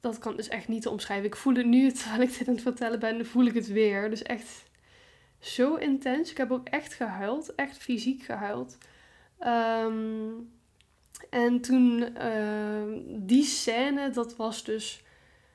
Dat 0.00 0.18
kan 0.18 0.36
dus 0.36 0.48
echt 0.48 0.68
niet 0.68 0.82
te 0.82 0.90
omschrijven. 0.90 1.26
Ik 1.26 1.36
voel 1.36 1.54
het 1.54 1.66
nu, 1.66 1.92
terwijl 1.92 2.22
ik 2.22 2.38
dit 2.38 2.48
aan 2.48 2.54
het 2.54 2.62
vertellen 2.62 3.00
ben, 3.00 3.26
voel 3.26 3.44
ik 3.44 3.54
het 3.54 3.66
weer. 3.66 4.10
Dus 4.10 4.22
echt 4.22 4.65
zo 5.38 5.74
intens. 5.74 6.30
Ik 6.30 6.36
heb 6.36 6.50
ook 6.50 6.68
echt 6.68 6.94
gehuild, 6.94 7.54
echt 7.54 7.78
fysiek 7.78 8.22
gehuild. 8.22 8.78
Ehm, 9.38 10.32
en 11.30 11.60
toen, 11.60 12.08
uh, 12.18 13.02
die 13.06 13.44
scène, 13.44 14.10
dat 14.10 14.36
was 14.36 14.64
dus, 14.64 15.02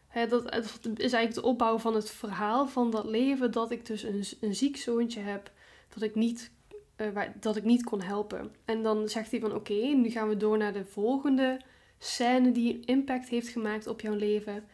hè, 0.07 0.27
dat, 0.27 0.45
is 0.83 1.13
eigenlijk 1.13 1.33
de 1.33 1.43
opbouw 1.43 1.77
van 1.77 1.95
het 1.95 2.11
verhaal 2.11 2.67
van 2.67 2.91
dat 2.91 3.05
leven, 3.05 3.51
dat 3.51 3.71
ik 3.71 3.85
dus 3.85 4.03
een, 4.03 4.23
een 4.39 4.55
ziek 4.55 4.77
zoontje 4.77 5.19
heb, 5.19 5.51
dat 5.93 6.03
ik 6.03 6.15
niet, 6.15 6.51
uh, 6.97 7.21
dat 7.39 7.55
ik 7.55 7.63
niet 7.63 7.83
kon 7.83 8.01
helpen. 8.01 8.55
En 8.65 8.83
dan 8.83 9.09
zegt 9.09 9.31
hij 9.31 9.39
van, 9.39 9.55
oké, 9.55 9.73
nu 9.73 10.09
gaan 10.09 10.29
we 10.29 10.37
door 10.37 10.57
naar 10.57 10.73
de 10.73 10.85
volgende 10.85 11.61
scène 11.97 12.51
die 12.51 12.85
impact 12.85 13.29
heeft 13.29 13.47
gemaakt 13.47 13.87
op 13.87 14.01
jouw 14.01 14.15
leven. 14.15 14.65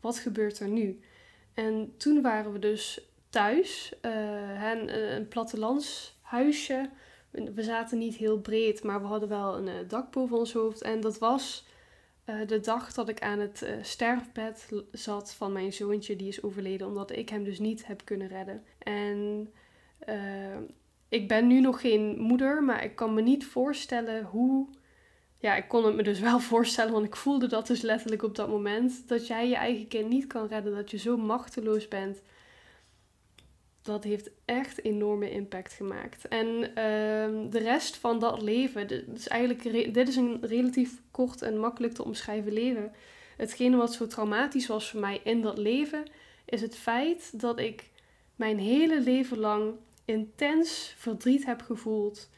Wat 0.00 0.18
gebeurt 0.18 0.58
er 0.58 0.68
nu? 0.68 1.00
En 1.54 1.94
toen 1.96 2.22
waren 2.22 2.52
we 2.52 2.58
dus 2.58 3.00
thuis. 3.36 3.92
Uh, 4.02 4.70
een, 4.72 5.14
een 5.14 5.28
plattelandshuisje. 5.28 6.90
We 7.30 7.62
zaten 7.62 7.98
niet 7.98 8.14
heel 8.14 8.38
breed, 8.38 8.82
maar 8.82 9.00
we 9.00 9.06
hadden 9.06 9.28
wel 9.28 9.56
een 9.56 9.66
uh, 9.66 9.88
dak 9.88 10.12
boven 10.12 10.36
ons 10.36 10.52
hoofd. 10.52 10.82
En 10.82 11.00
dat 11.00 11.18
was 11.18 11.66
de 12.46 12.60
dag 12.60 12.92
dat 12.92 13.08
ik 13.08 13.20
aan 13.20 13.38
het 13.38 13.66
sterfbed 13.82 14.68
zat 14.92 15.34
van 15.34 15.52
mijn 15.52 15.72
zoontje. 15.72 16.16
Die 16.16 16.28
is 16.28 16.42
overleden 16.42 16.86
omdat 16.86 17.10
ik 17.10 17.28
hem 17.28 17.44
dus 17.44 17.58
niet 17.58 17.86
heb 17.86 18.04
kunnen 18.04 18.28
redden. 18.28 18.64
En 18.78 19.48
ik 21.08 21.28
ben 21.28 21.46
nu 21.46 21.60
nog 21.60 21.80
geen 21.80 22.18
moeder, 22.18 22.62
maar 22.62 22.84
ik 22.84 22.96
kan 22.96 23.14
me 23.14 23.20
niet 23.20 23.46
voorstellen 23.46 24.24
hoe. 24.24 24.68
Ja, 25.38 25.56
ik 25.56 25.68
kon 25.68 25.84
het 25.84 25.94
me 25.94 26.02
dus 26.02 26.20
wel 26.30 26.40
voorstellen, 26.40 26.92
want 26.92 27.06
ik 27.06 27.16
voelde 27.16 27.46
dat 27.46 27.66
dus 27.66 27.80
letterlijk 27.80 28.22
op 28.22 28.34
dat 28.34 28.48
moment. 28.48 29.08
Dat 29.08 29.26
jij 29.26 29.48
je 29.48 29.56
eigen 29.56 29.88
kind 29.88 30.08
niet 30.08 30.26
kan 30.26 30.46
redden, 30.46 30.74
dat 30.74 30.90
je 30.90 30.98
zo 30.98 31.16
machteloos 31.16 31.88
bent 31.88 32.22
dat 33.86 34.04
heeft 34.04 34.30
echt 34.44 34.84
enorme 34.84 35.30
impact 35.30 35.72
gemaakt. 35.72 36.28
En 36.28 36.46
uh, 36.46 36.74
de 37.50 37.58
rest 37.58 37.96
van 37.96 38.18
dat 38.18 38.42
leven, 38.42 38.88
dit 38.88 39.04
is 39.14 39.28
eigenlijk 39.28 39.94
dit 39.94 40.08
is 40.08 40.16
een 40.16 40.38
relatief 40.40 41.00
kort 41.10 41.42
en 41.42 41.58
makkelijk 41.58 41.92
te 41.92 42.04
omschrijven 42.04 42.52
leven. 42.52 42.92
Hetgene 43.36 43.76
wat 43.76 43.92
zo 43.92 44.06
traumatisch 44.06 44.66
was 44.66 44.90
voor 44.90 45.00
mij 45.00 45.20
in 45.24 45.42
dat 45.42 45.58
leven, 45.58 46.04
is 46.44 46.60
het 46.60 46.76
feit 46.76 47.40
dat 47.40 47.58
ik 47.58 47.90
mijn 48.36 48.58
hele 48.58 49.00
leven 49.00 49.38
lang 49.38 49.74
intens 50.04 50.94
verdriet 50.96 51.46
heb 51.46 51.62
gevoeld 51.62 52.28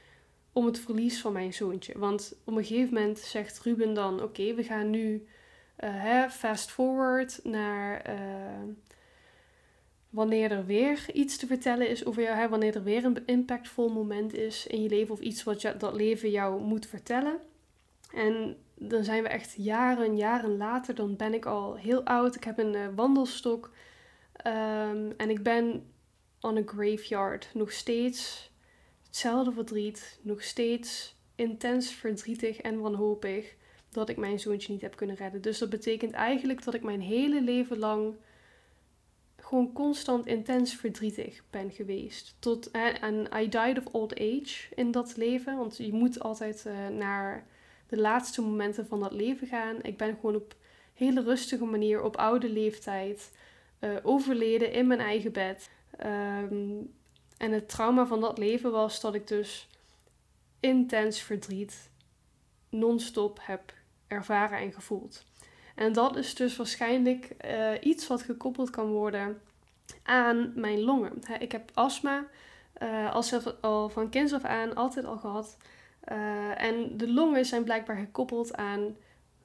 om 0.52 0.66
het 0.66 0.78
verlies 0.78 1.20
van 1.20 1.32
mijn 1.32 1.54
zoontje. 1.54 1.98
Want 1.98 2.34
op 2.44 2.56
een 2.56 2.64
gegeven 2.64 2.94
moment 2.94 3.18
zegt 3.18 3.60
Ruben 3.60 3.94
dan: 3.94 4.22
Oké, 4.22 4.54
we 4.54 4.62
gaan 4.62 4.90
nu 4.90 5.26
uh, 5.84 6.28
fast 6.28 6.70
forward 6.70 7.40
naar. 7.42 8.10
Uh, 8.10 8.74
wanneer 10.18 10.50
er 10.50 10.66
weer 10.66 11.06
iets 11.12 11.36
te 11.36 11.46
vertellen 11.46 11.88
is 11.88 12.04
over 12.04 12.22
jou, 12.22 12.36
hè, 12.36 12.48
wanneer 12.48 12.74
er 12.74 12.82
weer 12.82 13.04
een 13.04 13.26
impactvol 13.26 13.88
moment 13.88 14.34
is 14.34 14.66
in 14.66 14.82
je 14.82 14.88
leven 14.88 15.14
of 15.14 15.20
iets 15.20 15.44
wat 15.44 15.60
je, 15.60 15.76
dat 15.76 15.94
leven 15.94 16.30
jou 16.30 16.60
moet 16.60 16.86
vertellen. 16.86 17.38
En 18.14 18.56
dan 18.74 19.04
zijn 19.04 19.22
we 19.22 19.28
echt 19.28 19.54
jaren, 19.56 20.16
jaren 20.16 20.56
later, 20.56 20.94
dan 20.94 21.16
ben 21.16 21.34
ik 21.34 21.46
al 21.46 21.74
heel 21.74 22.02
oud. 22.02 22.34
Ik 22.34 22.44
heb 22.44 22.58
een 22.58 22.74
uh, 22.74 22.86
wandelstok 22.94 23.70
um, 24.46 25.12
en 25.16 25.30
ik 25.30 25.42
ben 25.42 25.92
on 26.40 26.56
a 26.56 26.62
graveyard. 26.66 27.50
Nog 27.54 27.72
steeds 27.72 28.50
hetzelfde 29.06 29.52
verdriet, 29.52 30.18
nog 30.22 30.42
steeds 30.42 31.16
intens 31.34 31.90
verdrietig 31.92 32.56
en 32.56 32.80
wanhopig 32.80 33.54
dat 33.90 34.08
ik 34.08 34.16
mijn 34.16 34.40
zoontje 34.40 34.72
niet 34.72 34.82
heb 34.82 34.96
kunnen 34.96 35.16
redden. 35.16 35.40
Dus 35.42 35.58
dat 35.58 35.70
betekent 35.70 36.12
eigenlijk 36.12 36.64
dat 36.64 36.74
ik 36.74 36.82
mijn 36.82 37.00
hele 37.00 37.42
leven 37.42 37.78
lang 37.78 38.14
gewoon 39.48 39.72
constant 39.72 40.26
intens 40.26 40.74
verdrietig 40.74 41.42
ben 41.50 41.70
geweest. 41.70 42.36
Tot, 42.38 42.70
en 42.70 43.28
I 43.36 43.48
died 43.48 43.78
of 43.78 43.86
old 43.92 44.12
age 44.20 44.74
in 44.74 44.90
dat 44.90 45.16
leven. 45.16 45.56
Want 45.56 45.76
je 45.76 45.92
moet 45.92 46.20
altijd 46.20 46.64
uh, 46.66 46.88
naar 46.88 47.46
de 47.86 47.96
laatste 47.96 48.42
momenten 48.42 48.86
van 48.86 49.00
dat 49.00 49.12
leven 49.12 49.46
gaan. 49.46 49.76
Ik 49.82 49.96
ben 49.96 50.14
gewoon 50.14 50.34
op 50.34 50.54
hele 50.94 51.22
rustige 51.22 51.64
manier 51.64 52.02
op 52.02 52.16
oude 52.16 52.50
leeftijd 52.50 53.32
uh, 53.80 53.96
overleden 54.02 54.72
in 54.72 54.86
mijn 54.86 55.00
eigen 55.00 55.32
bed. 55.32 55.70
Um, 56.04 56.92
en 57.36 57.52
het 57.52 57.68
trauma 57.68 58.06
van 58.06 58.20
dat 58.20 58.38
leven 58.38 58.70
was 58.70 59.00
dat 59.00 59.14
ik 59.14 59.26
dus 59.26 59.68
intens 60.60 61.20
verdriet 61.20 61.90
non-stop 62.68 63.38
heb 63.42 63.72
ervaren 64.06 64.58
en 64.58 64.72
gevoeld. 64.72 65.26
En 65.78 65.92
dat 65.92 66.16
is 66.16 66.34
dus 66.34 66.56
waarschijnlijk 66.56 67.30
uh, 67.44 67.70
iets 67.80 68.06
wat 68.06 68.22
gekoppeld 68.22 68.70
kan 68.70 68.86
worden 68.86 69.40
aan 70.02 70.52
mijn 70.54 70.80
longen. 70.80 71.12
ik 71.38 71.52
heb 71.52 71.70
astma 71.74 72.26
uh, 72.82 73.14
als 73.14 73.60
al 73.60 73.88
van 73.88 74.08
kinds 74.10 74.32
af 74.32 74.44
aan 74.44 74.74
altijd 74.74 75.04
al 75.04 75.16
gehad. 75.16 75.56
Uh, 76.12 76.62
en 76.62 76.96
de 76.96 77.12
longen 77.12 77.44
zijn 77.44 77.64
blijkbaar 77.64 77.96
gekoppeld 77.96 78.56
aan 78.56 78.96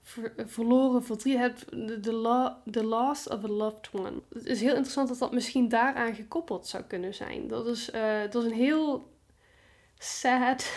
ver, 0.02 0.34
verloren 0.38 1.04
verdriet. 1.04 1.66
The, 2.02 2.84
loss 2.84 3.28
of 3.28 3.44
a 3.44 3.48
loved 3.48 3.90
one. 3.92 4.22
Het 4.34 4.46
is 4.46 4.62
heel 4.62 4.74
interessant 4.74 5.08
dat 5.08 5.20
dat 5.20 5.32
misschien 5.32 5.70
daaraan 5.70 6.16
gekoppeld 6.16 6.68
zou 6.68 6.84
kunnen 6.84 7.14
zijn. 7.14 7.48
Dat 7.48 7.68
is, 7.68 7.92
dat 8.30 8.44
is 8.44 8.52
een 8.52 8.58
heel 8.58 9.12
sad, 9.98 10.72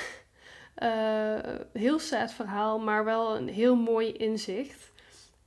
heel 1.73 1.99
sad 1.99 2.33
verhaal, 2.33 2.79
maar 2.79 3.05
wel 3.05 3.37
een 3.37 3.49
heel 3.49 3.77
mooi 3.77 4.13
inzicht. 4.13 4.95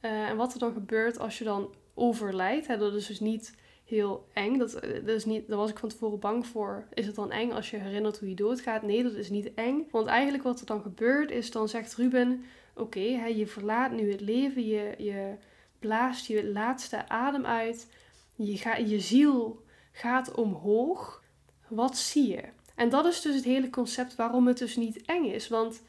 Uh, 0.01 0.29
en 0.29 0.37
wat 0.37 0.53
er 0.53 0.59
dan 0.59 0.73
gebeurt 0.73 1.19
als 1.19 1.37
je 1.37 1.43
dan 1.43 1.73
overlijdt, 1.93 2.67
hè, 2.67 2.77
dat 2.77 2.93
is 2.93 3.07
dus 3.07 3.19
niet 3.19 3.57
heel 3.85 4.27
eng. 4.33 4.57
Dat, 4.57 4.71
dat 4.81 5.15
is 5.15 5.25
niet, 5.25 5.47
daar 5.47 5.57
was 5.57 5.69
ik 5.69 5.77
van 5.77 5.89
tevoren 5.89 6.19
bang 6.19 6.47
voor. 6.47 6.87
Is 6.93 7.05
het 7.05 7.15
dan 7.15 7.31
eng 7.31 7.51
als 7.51 7.69
je 7.69 7.77
herinnert 7.77 8.19
hoe 8.19 8.29
je 8.29 8.35
doodgaat? 8.35 8.81
Nee, 8.81 9.03
dat 9.03 9.13
is 9.13 9.29
niet 9.29 9.53
eng. 9.53 9.87
Want 9.91 10.07
eigenlijk 10.07 10.43
wat 10.43 10.59
er 10.59 10.65
dan 10.65 10.81
gebeurt 10.81 11.31
is, 11.31 11.51
dan 11.51 11.69
zegt 11.69 11.95
Ruben... 11.95 12.43
Oké, 12.75 12.99
je 12.99 13.47
verlaat 13.47 13.91
nu 13.91 14.11
het 14.11 14.21
leven, 14.21 14.65
je, 14.65 14.95
je 14.97 15.35
blaast 15.79 16.25
je 16.25 16.51
laatste 16.51 17.09
adem 17.09 17.45
uit. 17.45 17.87
Je, 18.35 18.87
je 18.87 18.99
ziel 18.99 19.63
gaat 19.91 20.31
omhoog. 20.31 21.23
Wat 21.67 21.97
zie 21.97 22.27
je? 22.27 22.43
En 22.75 22.89
dat 22.89 23.05
is 23.05 23.21
dus 23.21 23.35
het 23.35 23.43
hele 23.43 23.69
concept 23.69 24.15
waarom 24.15 24.47
het 24.47 24.57
dus 24.57 24.75
niet 24.75 25.01
eng 25.05 25.25
is. 25.25 25.47
Want 25.47 25.81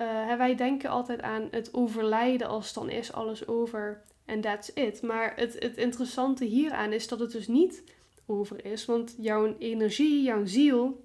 uh, 0.00 0.36
wij 0.36 0.54
denken 0.54 0.90
altijd 0.90 1.22
aan 1.22 1.48
het 1.50 1.74
overlijden 1.74 2.48
als 2.48 2.72
dan 2.72 2.90
is 2.90 3.12
alles 3.12 3.46
over 3.46 4.02
en 4.24 4.40
that's 4.40 4.70
it. 4.74 5.02
Maar 5.02 5.32
het, 5.36 5.56
het 5.58 5.76
interessante 5.76 6.44
hieraan 6.44 6.92
is 6.92 7.08
dat 7.08 7.20
het 7.20 7.30
dus 7.32 7.46
niet 7.46 7.82
over 8.26 8.64
is. 8.64 8.84
Want 8.84 9.14
jouw 9.18 9.56
energie, 9.58 10.22
jouw 10.22 10.44
ziel, 10.44 11.02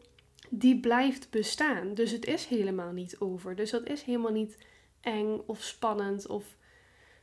die 0.50 0.80
blijft 0.80 1.30
bestaan. 1.30 1.94
Dus 1.94 2.12
het 2.12 2.26
is 2.26 2.46
helemaal 2.46 2.92
niet 2.92 3.16
over. 3.20 3.56
Dus 3.56 3.72
dat 3.72 3.88
is 3.88 4.04
helemaal 4.04 4.32
niet 4.32 4.58
eng 5.02 5.42
of 5.46 5.62
spannend 5.62 6.28
of 6.28 6.56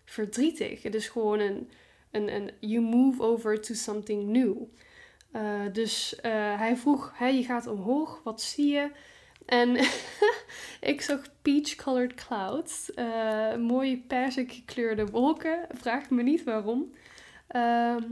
verdrietig. 0.04 0.82
Het 0.82 0.94
is 0.94 1.08
gewoon 1.08 1.40
een, 1.40 1.70
een, 2.10 2.34
een 2.34 2.50
you 2.60 2.82
move 2.82 3.22
over 3.22 3.60
to 3.60 3.74
something 3.74 4.24
new. 4.24 4.56
Uh, 5.32 5.60
dus 5.72 6.14
uh, 6.16 6.22
hij 6.58 6.76
vroeg, 6.76 7.12
hey, 7.14 7.36
je 7.36 7.44
gaat 7.44 7.66
omhoog, 7.66 8.20
wat 8.24 8.40
zie 8.40 8.72
je? 8.72 8.90
En 9.48 9.76
ik 10.92 11.00
zag 11.00 11.22
peach-colored 11.42 12.14
clouds. 12.14 12.90
Uh, 12.94 13.56
mooie 13.56 13.98
persik 14.06 14.52
gekleurde 14.52 15.06
wolken. 15.06 15.66
Vraag 15.70 16.10
me 16.10 16.22
niet 16.22 16.44
waarom. 16.44 16.92
Ehm, 17.46 18.04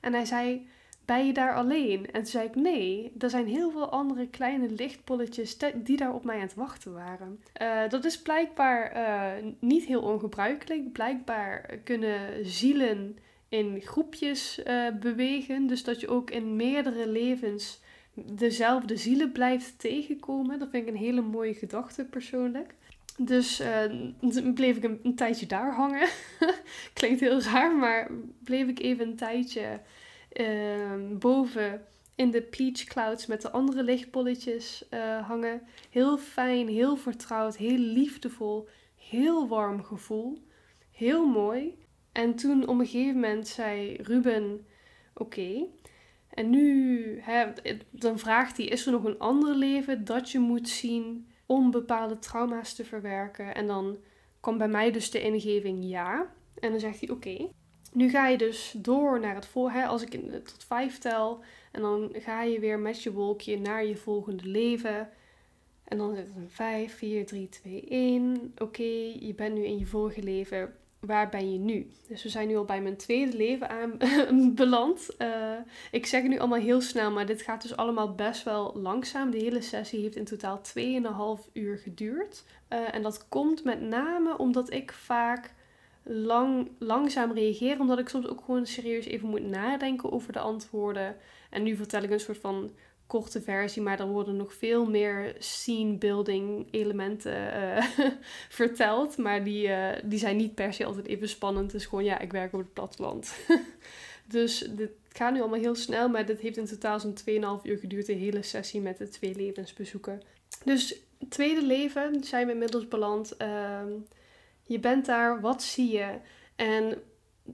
en 0.00 0.12
hij 0.12 0.24
zei, 0.24 0.68
ben 1.04 1.26
je 1.26 1.32
daar 1.32 1.54
alleen? 1.54 2.06
En 2.06 2.12
toen 2.12 2.26
zei 2.26 2.46
ik, 2.46 2.54
nee, 2.54 3.12
er 3.18 3.30
zijn 3.30 3.46
heel 3.46 3.70
veel 3.70 3.90
andere 3.90 4.28
kleine 4.28 4.70
lichtbolletjes 4.70 5.58
die 5.74 5.96
daar 5.96 6.14
op 6.14 6.24
mij 6.24 6.34
aan 6.34 6.40
het 6.40 6.54
wachten 6.54 6.92
waren. 6.92 7.42
Uh, 7.62 7.88
dat 7.88 8.04
is 8.04 8.22
blijkbaar 8.22 8.96
uh, 8.96 9.52
niet 9.58 9.84
heel 9.84 10.02
ongebruikelijk. 10.02 10.92
Blijkbaar 10.92 11.78
kunnen 11.84 12.46
zielen 12.46 13.18
in 13.48 13.80
groepjes 13.80 14.62
bewegen. 15.00 15.66
Dus 15.66 15.84
dat 15.84 16.00
je 16.00 16.08
ook 16.08 16.30
in 16.30 16.56
meerdere 16.56 17.08
levens 17.08 17.82
dezelfde 18.14 18.96
zielen 18.96 19.32
blijft 19.32 19.78
tegenkomen. 19.78 20.58
Dat 20.58 20.70
vind 20.70 20.86
ik 20.88 20.94
een 20.94 21.00
hele 21.00 21.20
mooie 21.20 21.54
gedachte 21.54 22.04
persoonlijk. 22.04 22.74
Dus 23.18 23.60
uh, 23.60 24.52
bleef 24.54 24.76
ik 24.76 24.98
een, 25.02 25.14
tijdje 25.14 25.46
daar 25.46 25.74
hangen. 25.74 26.08
Klinkt 26.92 27.20
heel 27.20 27.40
raar, 27.40 27.76
maar 27.76 28.10
bleef 28.44 28.68
ik 28.68 28.78
even 28.78 29.06
een 29.06 29.16
tijdje 29.16 29.80
uh, 30.32 31.18
boven 31.18 31.84
in 32.14 32.30
de 32.30 32.42
peach 32.42 32.84
clouds 32.84 33.26
met 33.26 33.42
de 33.42 33.50
andere 33.50 33.82
lichtbolletjes 33.82 34.84
uh, 34.90 35.28
hangen. 35.28 35.62
Heel 35.90 36.18
fijn, 36.18 36.68
heel 36.68 36.96
vertrouwd, 36.96 37.56
heel 37.56 37.78
liefdevol, 37.78 38.68
heel 38.96 39.48
warm 39.48 39.82
gevoel. 39.82 40.42
Heel 40.92 41.26
mooi. 41.26 41.78
En 42.12 42.34
toen 42.34 42.66
op 42.66 42.78
een 42.78 42.86
gegeven 42.86 43.20
moment 43.20 43.48
zei 43.48 43.96
Ruben: 44.02 44.66
Oké, 45.14 45.66
en 46.34 46.50
nu, 46.50 47.20
hè, 47.20 47.52
dan 47.90 48.18
vraagt 48.18 48.56
hij: 48.56 48.66
Is 48.66 48.86
er 48.86 48.92
nog 48.92 49.04
een 49.04 49.18
ander 49.18 49.54
leven 49.54 50.04
dat 50.04 50.30
je 50.30 50.38
moet 50.38 50.68
zien 50.68 51.28
om 51.46 51.70
bepaalde 51.70 52.18
trauma's 52.18 52.74
te 52.74 52.84
verwerken? 52.84 53.54
En 53.54 53.66
dan 53.66 53.96
kwam 54.40 54.58
bij 54.58 54.68
mij 54.68 54.90
dus 54.90 55.10
de 55.10 55.22
ingeving 55.22 55.84
ja. 55.84 56.32
En 56.60 56.70
dan 56.70 56.80
zegt 56.80 57.00
hij: 57.00 57.10
Oké, 57.10 57.48
nu 57.92 58.10
ga 58.10 58.28
je 58.28 58.38
dus 58.38 58.74
door 58.76 59.20
naar 59.20 59.34
het. 59.34 59.48
Hè, 59.54 59.86
als 59.86 60.02
ik 60.02 60.10
tot 60.44 60.64
vijf 60.64 60.98
tel, 60.98 61.40
en 61.72 61.80
dan 61.80 62.10
ga 62.12 62.42
je 62.42 62.60
weer 62.60 62.78
met 62.78 63.02
je 63.02 63.12
wolkje 63.12 63.58
naar 63.58 63.84
je 63.84 63.96
volgende 63.96 64.46
leven. 64.46 65.08
En 65.84 65.98
dan 65.98 66.14
zit 66.14 66.26
het 66.26 66.36
een 66.36 66.50
5, 66.50 66.96
4, 66.96 67.26
3, 67.26 67.48
2, 67.48 67.84
1. 67.88 68.52
Oké, 68.58 68.82
je 69.18 69.32
bent 69.36 69.54
nu 69.54 69.64
in 69.64 69.78
je 69.78 69.86
vorige 69.86 70.22
leven 70.22 70.74
waar 71.06 71.28
ben 71.28 71.52
je 71.52 71.58
nu? 71.58 71.90
Dus 72.08 72.22
we 72.22 72.28
zijn 72.28 72.48
nu 72.48 72.56
al 72.56 72.64
bij 72.64 72.82
mijn 72.82 72.96
tweede 72.96 73.36
leven 73.36 73.68
aan 73.68 73.98
beland. 74.54 75.08
Uh, 75.18 75.28
ik 75.90 76.06
zeg 76.06 76.22
het 76.22 76.30
nu 76.30 76.38
allemaal 76.38 76.58
heel 76.58 76.80
snel, 76.80 77.10
maar 77.10 77.26
dit 77.26 77.42
gaat 77.42 77.62
dus 77.62 77.76
allemaal 77.76 78.14
best 78.14 78.42
wel 78.42 78.72
langzaam. 78.76 79.30
De 79.30 79.38
hele 79.38 79.60
sessie 79.60 80.00
heeft 80.00 80.16
in 80.16 80.24
totaal 80.24 80.60
2,5 81.38 81.52
uur 81.52 81.78
geduurd. 81.78 82.44
Uh, 82.68 82.94
en 82.94 83.02
dat 83.02 83.28
komt 83.28 83.64
met 83.64 83.80
name 83.80 84.38
omdat 84.38 84.72
ik 84.72 84.92
vaak 84.92 85.54
lang, 86.02 86.70
langzaam 86.78 87.32
reageer, 87.32 87.80
omdat 87.80 87.98
ik 87.98 88.08
soms 88.08 88.26
ook 88.26 88.40
gewoon 88.44 88.66
serieus 88.66 89.04
even 89.04 89.28
moet 89.28 89.46
nadenken 89.46 90.12
over 90.12 90.32
de 90.32 90.38
antwoorden. 90.38 91.16
En 91.50 91.62
nu 91.62 91.76
vertel 91.76 92.02
ik 92.02 92.10
een 92.10 92.20
soort 92.20 92.38
van 92.38 92.70
korte 93.06 93.42
versie, 93.42 93.82
maar 93.82 94.00
er 94.00 94.06
worden 94.06 94.36
nog 94.36 94.54
veel 94.54 94.86
meer 94.90 95.34
scene 95.38 95.96
building 95.96 96.68
elementen 96.70 97.34
uh, 97.34 97.84
verteld. 98.48 99.16
Maar 99.16 99.44
die, 99.44 99.66
uh, 99.68 99.88
die 100.04 100.18
zijn 100.18 100.36
niet 100.36 100.54
per 100.54 100.72
se 100.72 100.84
altijd 100.84 101.06
even 101.06 101.28
spannend. 101.28 101.72
Het 101.72 101.80
is 101.80 101.86
gewoon, 101.86 102.04
ja, 102.04 102.18
ik 102.18 102.32
werk 102.32 102.52
op 102.52 102.58
het 102.58 102.72
platteland. 102.72 103.34
dus 104.26 104.58
dit 104.58 104.90
gaat 105.12 105.32
nu 105.32 105.40
allemaal 105.40 105.60
heel 105.60 105.74
snel, 105.74 106.08
maar 106.08 106.26
dit 106.26 106.40
heeft 106.40 106.56
in 106.56 106.66
totaal 106.66 107.00
zo'n 107.00 107.16
2,5 107.18 107.24
uur 107.62 107.78
geduurd, 107.78 108.06
de 108.06 108.12
hele 108.12 108.42
sessie 108.42 108.80
met 108.80 108.98
de 108.98 109.08
twee 109.08 109.34
levensbezoeken. 109.34 110.22
Dus 110.64 111.00
tweede 111.28 111.66
leven 111.66 112.24
zijn 112.24 112.46
we 112.46 112.52
inmiddels 112.52 112.88
beland. 112.88 113.34
Uh, 113.42 113.80
je 114.62 114.78
bent 114.80 115.06
daar, 115.06 115.40
wat 115.40 115.62
zie 115.62 115.92
je? 115.92 116.18
En 116.56 117.02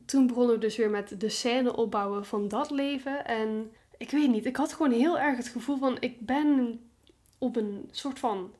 toen 0.06 0.26
begonnen 0.26 0.54
we 0.54 0.60
dus 0.60 0.76
weer 0.76 0.90
met 0.90 1.20
de 1.20 1.28
scène 1.28 1.76
opbouwen 1.76 2.26
van 2.26 2.48
dat 2.48 2.70
leven. 2.70 3.26
En 3.26 3.72
ik 4.00 4.10
weet 4.10 4.30
niet, 4.30 4.46
ik 4.46 4.56
had 4.56 4.72
gewoon 4.72 4.92
heel 4.92 5.18
erg 5.18 5.36
het 5.36 5.48
gevoel 5.48 5.76
van 5.76 5.96
ik 6.00 6.26
ben 6.26 6.80
op 7.38 7.56
een 7.56 7.88
soort 7.90 8.18
van 8.18 8.52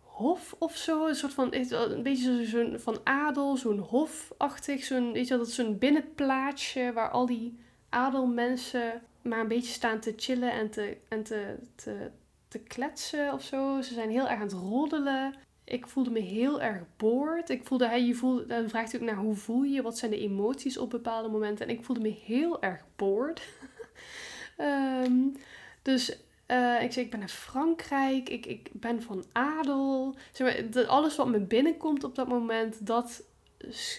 hof 0.00 0.54
of 0.58 0.76
zo. 0.76 1.06
Een 1.06 1.14
soort 1.14 1.32
van, 1.32 1.54
een 1.54 2.02
beetje 2.02 2.46
zo'n 2.46 2.78
van 2.78 3.00
adel, 3.04 3.56
zo'n 3.56 3.78
hofachtig. 3.78 4.84
Zo'n, 4.84 5.12
weet 5.12 5.28
je 5.28 5.36
dat 5.36 5.50
zo'n 5.50 5.78
binnenplaatsje 5.78 6.92
waar 6.92 7.10
al 7.10 7.26
die 7.26 7.58
adelmensen 7.88 9.02
maar 9.22 9.40
een 9.40 9.48
beetje 9.48 9.72
staan 9.72 10.00
te 10.00 10.12
chillen 10.16 10.52
en 10.52 10.70
te, 10.70 10.96
en 11.08 11.22
te, 11.22 11.56
te, 12.48 12.58
kletsen 12.58 13.32
of 13.32 13.42
zo. 13.42 13.80
Ze 13.80 13.94
zijn 13.94 14.10
heel 14.10 14.28
erg 14.28 14.40
aan 14.40 14.46
het 14.46 14.52
roddelen. 14.52 15.34
Ik 15.64 15.86
voelde 15.86 16.10
me 16.10 16.20
heel 16.20 16.60
erg 16.60 16.82
boord. 16.96 17.50
Ik 17.50 17.66
voelde, 17.66 17.86
hij, 17.86 18.04
je 18.04 18.14
voelde, 18.14 18.46
dan 18.46 18.68
vraagt 18.68 18.92
hij 18.92 19.00
ook 19.00 19.06
naar 19.06 19.16
hoe 19.16 19.34
voel 19.34 19.62
je, 19.62 19.82
wat 19.82 19.98
zijn 19.98 20.10
de 20.10 20.20
emoties 20.20 20.78
op 20.78 20.90
bepaalde 20.90 21.28
momenten. 21.28 21.68
En 21.68 21.74
ik 21.74 21.84
voelde 21.84 22.02
me 22.02 22.08
heel 22.24 22.62
erg 22.62 22.84
boord. 22.96 23.42
Um, 24.58 25.36
dus 25.82 26.18
uh, 26.48 26.82
ik 26.82 26.92
zei, 26.92 27.04
ik 27.04 27.10
ben 27.10 27.20
in 27.20 27.28
Frankrijk, 27.28 28.28
ik, 28.28 28.46
ik 28.46 28.68
ben 28.72 29.02
van 29.02 29.24
adel. 29.32 30.16
Zeg 30.32 30.72
maar, 30.72 30.86
alles 30.86 31.16
wat 31.16 31.28
me 31.28 31.40
binnenkomt 31.40 32.04
op 32.04 32.14
dat 32.14 32.28
moment, 32.28 32.86
dat 32.86 33.22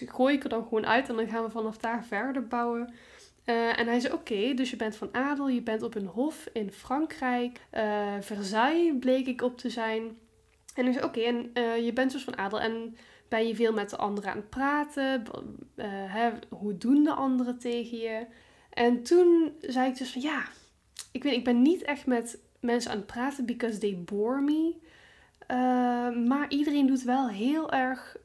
gooi 0.06 0.34
ik 0.34 0.42
er 0.42 0.48
dan 0.48 0.62
gewoon 0.62 0.86
uit. 0.86 1.08
En 1.08 1.16
dan 1.16 1.28
gaan 1.28 1.44
we 1.44 1.50
vanaf 1.50 1.78
daar 1.78 2.04
verder 2.04 2.46
bouwen. 2.46 2.94
Uh, 3.46 3.78
en 3.78 3.86
hij 3.86 4.00
zei, 4.00 4.12
oké, 4.12 4.54
dus 4.54 4.70
je 4.70 4.76
bent 4.76 4.96
van 4.96 5.14
adel, 5.14 5.48
je 5.48 5.62
bent 5.62 5.82
op 5.82 5.94
een 5.94 6.06
hof 6.06 6.48
in 6.52 6.72
Frankrijk. 6.72 7.60
Uh, 7.74 8.14
Versailles 8.20 8.92
bleek 9.00 9.26
ik 9.26 9.42
op 9.42 9.58
te 9.58 9.70
zijn. 9.70 10.18
En 10.74 10.84
hij 10.84 10.92
zei, 10.92 11.04
oké, 11.04 11.20
en 11.20 11.50
je 11.84 11.92
bent 11.94 12.12
dus 12.12 12.24
van 12.24 12.38
adel 12.38 12.60
en 12.60 12.96
ben 13.28 13.46
je 13.46 13.54
veel 13.54 13.72
met 13.72 13.90
de 13.90 13.96
anderen 13.96 14.30
aan 14.30 14.36
het 14.36 14.50
praten? 14.50 15.22
Hè, 15.82 16.30
hoe 16.48 16.78
doen 16.78 17.02
de 17.02 17.12
anderen 17.12 17.58
tegen 17.58 17.98
je? 17.98 18.26
En 18.76 19.02
toen 19.02 19.52
zei 19.60 19.90
ik 19.90 19.98
dus 19.98 20.10
van 20.10 20.22
ja, 20.22 20.48
ik, 21.12 21.22
weet, 21.22 21.32
ik 21.32 21.44
ben 21.44 21.62
niet 21.62 21.82
echt 21.82 22.06
met 22.06 22.38
mensen 22.60 22.90
aan 22.90 22.96
het 22.96 23.06
praten 23.06 23.46
because 23.46 23.78
they 23.78 24.02
bore 24.04 24.40
me. 24.40 24.74
Uh, 25.50 26.26
maar 26.26 26.46
iedereen 26.48 26.86
doet 26.86 27.02
wel 27.02 27.28
heel 27.28 27.72
erg 27.72 28.16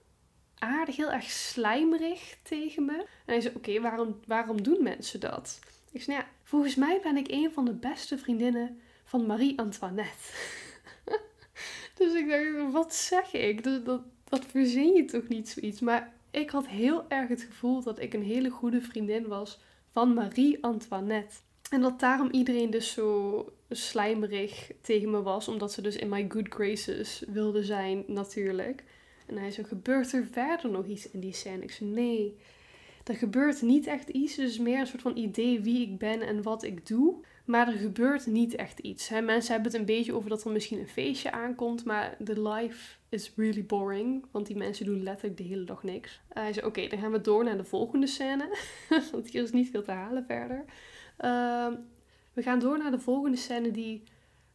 aardig, 0.57 0.95
heel 0.95 1.11
erg 1.11 1.29
slijmerig 1.29 2.37
tegen 2.43 2.85
me. 2.85 2.97
En 2.97 3.07
hij 3.25 3.41
zei, 3.41 3.55
oké, 3.55 3.81
waarom, 3.81 4.19
waarom 4.27 4.63
doen 4.63 4.83
mensen 4.83 5.19
dat? 5.19 5.59
Ik 5.91 6.01
zei, 6.01 6.17
ja, 6.17 6.27
volgens 6.43 6.75
mij 6.75 6.99
ben 7.03 7.17
ik 7.17 7.27
een 7.31 7.51
van 7.51 7.65
de 7.65 7.73
beste 7.73 8.17
vriendinnen 8.17 8.81
van 9.03 9.25
Marie-Antoinette. 9.25 10.31
dus 11.97 12.13
ik 12.13 12.29
dacht, 12.29 12.71
wat 12.71 12.95
zeg 12.95 13.33
ik? 13.33 13.63
Dat, 13.63 13.85
dat, 13.85 14.01
dat 14.23 14.45
verzin 14.45 14.93
je 14.93 15.05
toch 15.05 15.27
niet 15.27 15.49
zoiets? 15.49 15.79
Maar 15.79 16.13
ik 16.31 16.49
had 16.49 16.67
heel 16.67 17.05
erg 17.07 17.27
het 17.27 17.41
gevoel 17.41 17.83
dat 17.83 17.99
ik 17.99 18.13
een 18.13 18.23
hele 18.23 18.49
goede 18.49 18.81
vriendin 18.81 19.27
was 19.27 19.59
van 19.91 20.13
Marie-Antoinette. 20.13 21.35
En 21.69 21.81
dat 21.81 21.99
daarom 21.99 22.29
iedereen 22.31 22.69
dus 22.69 22.91
zo 22.91 23.53
slijmerig 23.69 24.71
tegen 24.81 25.11
me 25.11 25.21
was, 25.21 25.47
omdat 25.47 25.71
ze 25.71 25.81
dus 25.81 25.95
in 25.95 26.09
my 26.09 26.25
good 26.29 26.47
graces 26.49 27.23
wilde 27.27 27.63
zijn, 27.63 28.03
natuurlijk. 28.07 28.83
En 29.27 29.37
hij 29.37 29.51
zo, 29.51 29.63
gebeurt 29.63 30.13
er 30.13 30.27
verder 30.31 30.71
nog 30.71 30.85
iets 30.85 31.11
in 31.11 31.19
die 31.19 31.33
scène? 31.33 31.63
Ik 31.63 31.71
zei, 31.71 31.89
nee, 31.89 32.37
er 33.03 33.15
gebeurt 33.15 33.61
niet 33.61 33.87
echt 33.87 34.09
iets. 34.09 34.35
Dus 34.35 34.57
meer 34.57 34.79
een 34.79 34.87
soort 34.87 35.01
van 35.01 35.17
idee 35.17 35.61
wie 35.61 35.81
ik 35.81 35.97
ben 35.97 36.21
en 36.21 36.43
wat 36.43 36.63
ik 36.63 36.87
doe. 36.87 37.15
Maar 37.51 37.67
er 37.67 37.77
gebeurt 37.77 38.25
niet 38.25 38.55
echt 38.55 38.79
iets. 38.79 39.07
Hè. 39.07 39.21
Mensen 39.21 39.53
hebben 39.53 39.71
het 39.71 39.79
een 39.79 39.95
beetje 39.95 40.13
over 40.13 40.29
dat 40.29 40.43
er 40.43 40.51
misschien 40.51 40.79
een 40.79 40.87
feestje 40.87 41.31
aankomt. 41.31 41.85
Maar 41.85 42.17
the 42.23 42.41
life 42.49 42.95
is 43.09 43.31
really 43.35 43.65
boring. 43.65 44.25
Want 44.31 44.47
die 44.47 44.57
mensen 44.57 44.85
doen 44.85 45.03
letterlijk 45.03 45.37
de 45.37 45.43
hele 45.43 45.63
dag 45.63 45.83
niks. 45.83 46.21
hij 46.29 46.53
zei, 46.53 46.65
oké, 46.65 46.87
dan 46.87 46.99
gaan 46.99 47.11
we 47.11 47.21
door 47.21 47.43
naar 47.43 47.57
de 47.57 47.63
volgende 47.63 48.07
scène. 48.07 48.57
want 49.11 49.29
hier 49.29 49.43
is 49.43 49.51
niet 49.51 49.69
veel 49.69 49.83
te 49.83 49.91
halen 49.91 50.25
verder. 50.25 50.65
Ehm, 51.17 51.75
we 52.33 52.41
gaan 52.41 52.59
door 52.59 52.77
naar 52.77 52.91
de 52.91 52.99
volgende 52.99 53.37
scène 53.37 53.71
die 53.71 54.03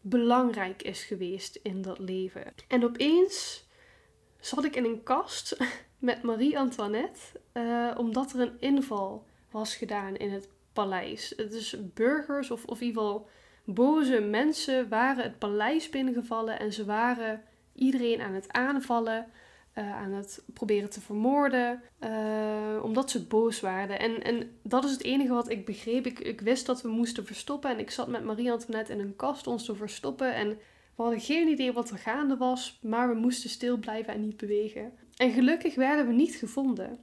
belangrijk 0.01 0.83
is 0.83 1.05
geweest 1.05 1.59
in 1.63 1.83
dat 1.83 1.99
leven. 1.99 2.53
En 2.69 2.85
opeens 2.85 3.67
zat 4.41 4.65
ik 4.65 4.77
in 4.77 4.85
een 4.85 5.03
kast 5.03 5.57
met 5.99 6.23
Marie-Antoinette. 6.23 7.21
Uh, 7.53 7.95
omdat 7.97 8.33
er 8.33 8.41
een 8.41 8.61
inval 8.61 9.27
was 9.51 9.77
gedaan 9.77 10.17
in 10.17 10.31
het 10.31 10.49
paleis. 10.77 11.35
Dus 11.37 11.77
burgers 11.95 12.51
of, 12.51 12.65
of 12.65 12.81
in 12.81 12.87
ieder 12.87 13.03
geval 13.03 13.29
boze 13.65 14.21
mensen 14.21 14.89
waren 14.89 15.23
het 15.23 15.39
paleis 15.39 15.91
binnengevallen 15.91 16.59
en 16.59 16.73
ze 16.73 16.85
waren 16.85 17.43
iedereen 17.73 18.21
aan 18.21 18.33
het 18.33 18.53
aanvallen, 18.53 19.27
uh, 19.75 19.97
aan 19.97 20.13
het 20.13 20.45
proberen 20.53 20.91
te 20.91 21.01
vermoorden, 21.01 21.83
uh, 22.05 22.83
omdat 22.83 23.11
ze 23.11 23.27
boos 23.27 23.61
waren. 23.61 23.99
En, 23.99 24.23
en 24.23 24.51
dat 24.63 24.85
is 24.85 24.91
het 24.91 25.05
enige 25.05 25.33
wat 25.33 25.51
ik 25.51 25.65
begreep. 25.65 26.07
Ik, 26.07 26.19
ik 26.19 26.41
wist 26.41 26.67
dat 26.67 26.83
we 26.83 26.89
moesten 26.89 27.27
verstoppen 27.27 27.71
en 27.71 27.79
ik 27.79 27.91
zat 27.91 28.09
met 28.09 28.25
Marie-Antoinette 28.25 28.93
in 28.93 29.01
een 29.01 29.17
kast 29.17 29.47
ons 29.47 29.65
te 29.65 29.75
verstoppen 29.75 30.35
en 30.35 30.49
we 30.97 31.03
hadden 31.03 31.21
geen 31.21 31.49
idee 31.49 31.73
wat 31.73 31.91
er 31.91 31.99
gaande 31.99 32.37
was, 32.37 32.79
maar 32.83 33.09
we 33.09 33.15
moesten 33.15 33.51
stil 33.51 33.77
blijven 33.77 34.15
en 34.15 34.21
niet 34.21 34.37
bewegen. 34.37 34.93
En 35.17 35.31
gelukkig 35.31 35.75
werden 35.75 36.07
we 36.07 36.13
niet 36.13 36.35
gevonden. 36.35 36.99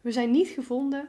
We 0.00 0.12
zijn 0.12 0.30
niet 0.30 0.48
gevonden. 0.48 1.08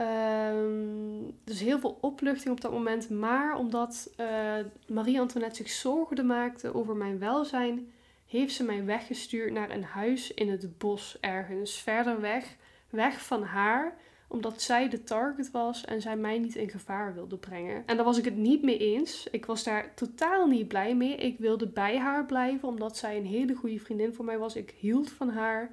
Um, 0.00 1.34
dus 1.44 1.60
heel 1.60 1.78
veel 1.78 1.98
opluchting 2.00 2.54
op 2.54 2.60
dat 2.60 2.72
moment. 2.72 3.10
Maar 3.10 3.56
omdat 3.56 4.10
uh, 4.20 4.54
Marie-Antoinette 4.86 5.56
zich 5.56 5.70
zorgen 5.70 6.26
maakte 6.26 6.74
over 6.74 6.96
mijn 6.96 7.18
welzijn, 7.18 7.92
heeft 8.26 8.54
ze 8.54 8.64
mij 8.64 8.84
weggestuurd 8.84 9.52
naar 9.52 9.70
een 9.70 9.84
huis 9.84 10.34
in 10.34 10.50
het 10.50 10.78
bos 10.78 11.16
ergens 11.20 11.82
verder 11.82 12.20
weg, 12.20 12.56
weg 12.90 13.24
van 13.24 13.42
haar, 13.42 13.96
omdat 14.28 14.62
zij 14.62 14.88
de 14.88 15.02
target 15.02 15.50
was 15.50 15.84
en 15.84 16.00
zij 16.00 16.16
mij 16.16 16.38
niet 16.38 16.54
in 16.54 16.70
gevaar 16.70 17.14
wilde 17.14 17.36
brengen. 17.36 17.82
En 17.86 17.96
daar 17.96 18.04
was 18.04 18.18
ik 18.18 18.24
het 18.24 18.36
niet 18.36 18.62
mee 18.62 18.78
eens. 18.78 19.28
Ik 19.30 19.46
was 19.46 19.64
daar 19.64 19.94
totaal 19.94 20.46
niet 20.46 20.68
blij 20.68 20.94
mee. 20.94 21.16
Ik 21.16 21.38
wilde 21.38 21.68
bij 21.68 21.98
haar 21.98 22.26
blijven, 22.26 22.68
omdat 22.68 22.96
zij 22.96 23.16
een 23.16 23.26
hele 23.26 23.54
goede 23.54 23.78
vriendin 23.78 24.14
voor 24.14 24.24
mij 24.24 24.38
was. 24.38 24.56
Ik 24.56 24.74
hield 24.78 25.10
van 25.10 25.28
haar. 25.28 25.70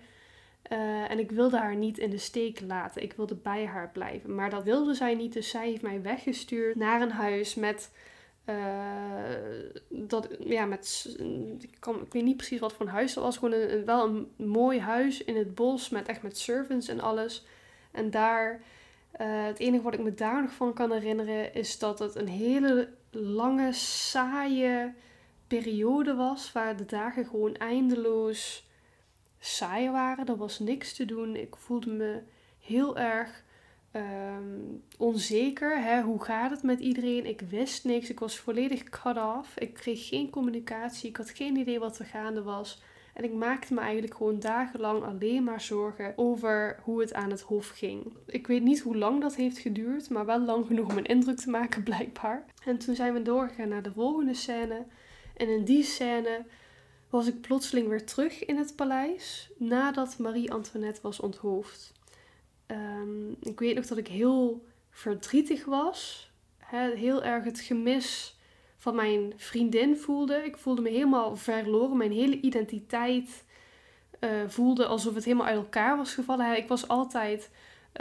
Eh, 0.63 1.11
en 1.11 1.19
ik 1.19 1.31
wilde 1.31 1.57
haar 1.57 1.75
niet 1.75 1.97
in 1.97 2.09
de 2.09 2.17
steek 2.17 2.61
laten. 2.61 3.03
Ik 3.03 3.13
wilde 3.13 3.35
bij 3.35 3.65
haar 3.65 3.89
blijven. 3.93 4.35
Maar 4.35 4.49
dat 4.49 4.63
wilde 4.63 4.93
zij 4.93 5.15
niet. 5.15 5.33
Dus 5.33 5.49
zij 5.49 5.67
heeft 5.67 5.81
mij 5.81 6.01
weggestuurd 6.01 6.75
naar 6.75 7.01
een 7.01 7.11
huis 7.11 7.55
met. 7.55 7.91
Uh, 8.45 8.55
dat, 9.89 10.29
ja, 10.39 10.65
met 10.65 11.15
ik, 11.59 11.77
kan, 11.79 12.01
ik 12.01 12.13
weet 12.13 12.23
niet 12.23 12.37
precies 12.37 12.59
wat 12.59 12.73
voor 12.73 12.85
een 12.85 12.91
huis 12.91 13.13
dat 13.13 13.23
was. 13.23 13.37
Gewoon 13.37 13.59
een, 13.59 13.85
wel 13.85 14.05
een 14.05 14.31
mooi 14.47 14.79
huis 14.79 15.23
in 15.23 15.37
het 15.37 15.55
bos. 15.55 15.89
Met 15.89 16.07
echt 16.07 16.21
met 16.21 16.37
servants 16.37 16.87
en 16.87 16.99
alles. 16.99 17.45
En 17.91 18.09
daar. 18.09 18.61
Uh, 19.21 19.45
het 19.45 19.59
enige 19.59 19.83
wat 19.83 19.93
ik 19.93 19.99
me 19.99 20.13
daar 20.13 20.41
nog 20.41 20.51
van 20.51 20.73
kan 20.73 20.91
herinneren. 20.91 21.53
Is 21.53 21.79
dat 21.79 21.99
het 21.99 22.15
een 22.15 22.27
hele 22.27 22.89
lange, 23.09 23.73
saaie 23.73 24.93
periode 25.47 26.15
was. 26.15 26.51
Waar 26.51 26.77
de 26.77 26.85
dagen 26.85 27.25
gewoon 27.25 27.55
eindeloos 27.55 28.67
saai 29.45 29.89
waren. 29.89 30.25
Er 30.25 30.37
was 30.37 30.59
niks 30.59 30.93
te 30.93 31.05
doen. 31.05 31.35
Ik 31.35 31.55
voelde 31.55 31.89
me 31.89 32.21
heel 32.59 32.97
erg 32.97 33.43
um, 33.95 34.83
onzeker. 34.97 35.83
Hè? 35.83 36.01
Hoe 36.01 36.23
gaat 36.23 36.51
het 36.51 36.63
met 36.63 36.79
iedereen? 36.79 37.25
Ik 37.25 37.41
wist 37.41 37.83
niks. 37.83 38.09
Ik 38.09 38.19
was 38.19 38.37
volledig 38.37 38.83
cut 38.83 39.17
off. 39.17 39.57
Ik 39.57 39.73
kreeg 39.73 40.07
geen 40.07 40.29
communicatie. 40.29 41.09
Ik 41.09 41.17
had 41.17 41.29
geen 41.29 41.55
idee 41.55 41.79
wat 41.79 41.99
er 41.99 42.05
gaande 42.05 42.43
was. 42.43 42.81
En 43.13 43.23
ik 43.23 43.33
maakte 43.33 43.73
me 43.73 43.79
eigenlijk 43.79 44.15
gewoon 44.15 44.39
dagenlang 44.39 45.03
alleen 45.03 45.43
maar 45.43 45.61
zorgen 45.61 46.13
over 46.15 46.79
hoe 46.83 47.01
het 47.01 47.13
aan 47.13 47.29
het 47.29 47.41
hof 47.41 47.69
ging. 47.69 48.13
Ik 48.25 48.47
weet 48.47 48.63
niet 48.63 48.79
hoe 48.79 48.97
lang 48.97 49.21
dat 49.21 49.35
heeft 49.35 49.57
geduurd, 49.57 50.09
maar 50.09 50.25
wel 50.25 50.39
lang 50.39 50.65
genoeg 50.65 50.89
om 50.89 50.97
een 50.97 51.05
indruk 51.05 51.37
te 51.37 51.49
maken, 51.49 51.83
blijkbaar. 51.93 52.45
En 52.65 52.77
toen 52.77 52.95
zijn 52.95 53.13
we 53.13 53.21
doorgegaan 53.21 53.69
naar 53.69 53.83
de 53.83 53.93
volgende 53.93 54.33
scène. 54.33 54.85
En 55.35 55.49
in 55.49 55.63
die 55.63 55.83
scène 55.83 56.45
was 57.13 57.27
ik 57.27 57.41
plotseling 57.41 57.87
weer 57.87 58.05
terug 58.05 58.45
in 58.45 58.57
het 58.57 58.75
paleis 58.75 59.49
nadat 59.57 60.17
Marie-Antoinette 60.17 61.01
was 61.01 61.19
onthoofd. 61.19 61.93
Um, 62.67 63.35
ik 63.39 63.59
weet 63.59 63.75
nog 63.75 63.85
dat 63.85 63.97
ik 63.97 64.07
heel 64.07 64.65
verdrietig 64.89 65.65
was, 65.65 66.31
heel 66.95 67.23
erg 67.23 67.43
het 67.43 67.59
gemis 67.59 68.37
van 68.77 68.95
mijn 68.95 69.33
vriendin 69.35 69.97
voelde. 69.97 70.35
Ik 70.35 70.57
voelde 70.57 70.81
me 70.81 70.89
helemaal 70.89 71.35
verloren, 71.35 71.97
mijn 71.97 72.11
hele 72.11 72.39
identiteit 72.41 73.43
uh, 74.19 74.29
voelde 74.47 74.85
alsof 74.85 75.15
het 75.15 75.25
helemaal 75.25 75.47
uit 75.47 75.57
elkaar 75.57 75.97
was 75.97 76.13
gevallen. 76.13 76.57
Ik 76.57 76.67
was 76.67 76.87
altijd 76.87 77.49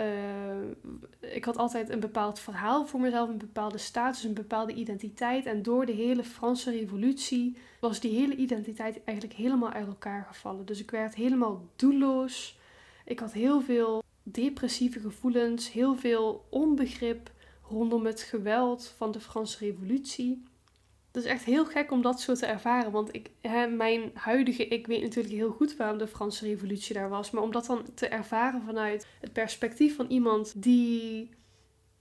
uh, 0.01 1.35
ik 1.35 1.45
had 1.45 1.57
altijd 1.57 1.91
een 1.91 2.01
bepaald 2.01 2.39
verhaal 2.39 2.87
voor 2.87 3.01
mezelf, 3.01 3.29
een 3.29 3.39
bepaalde 3.39 3.79
status, 3.79 4.25
een 4.25 4.35
bepaalde 4.35 4.75
identiteit. 4.75 5.47
En 5.47 5.63
door 5.63 5.87
de 5.87 5.93
hele 5.93 6.25
Franse 6.25 6.71
revolutie 6.71 7.57
was 7.81 8.01
die 8.01 8.15
hele 8.15 8.37
identiteit 8.37 9.05
eigenlijk 9.05 9.39
helemaal 9.39 9.71
uit 9.71 9.87
elkaar 9.87 10.25
gevallen. 10.25 10.67
Dus 10.67 10.81
ik 10.81 10.91
werd 10.91 11.15
helemaal 11.15 11.69
doelloos. 11.77 12.59
Ik 13.05 13.19
had 13.19 13.33
heel 13.33 13.61
veel 13.61 14.03
depressieve 14.23 15.01
gevoelens, 15.01 15.73
heel 15.73 15.97
veel 15.97 16.45
onbegrip 16.49 17.31
rondom 17.69 18.07
het 18.07 18.23
geweld 18.23 18.95
van 18.97 19.13
de 19.13 19.21
Franse 19.21 19.59
revolutie. 19.59 20.43
Het 21.13 21.25
is 21.25 21.31
echt 21.31 21.45
heel 21.45 21.65
gek 21.65 21.91
om 21.91 22.03
dat 22.03 22.21
zo 22.21 22.35
te 22.35 22.47
ervaren. 22.47 22.93
Want 22.93 23.15
ik, 23.15 23.31
hè, 23.41 23.67
mijn 23.67 24.11
huidige 24.15 24.67
ik 24.67 24.87
weet 24.87 25.03
natuurlijk 25.03 25.35
heel 25.35 25.51
goed 25.51 25.77
waarom 25.77 25.99
de 25.99 26.07
Franse 26.07 26.47
revolutie 26.47 26.95
daar 26.95 27.09
was. 27.09 27.31
Maar 27.31 27.43
om 27.43 27.53
dat 27.53 27.67
dan 27.67 27.85
te 27.95 28.07
ervaren 28.07 28.63
vanuit 28.63 29.07
het 29.21 29.33
perspectief 29.33 29.97
van 29.97 30.07
iemand 30.07 30.63
die 30.63 31.31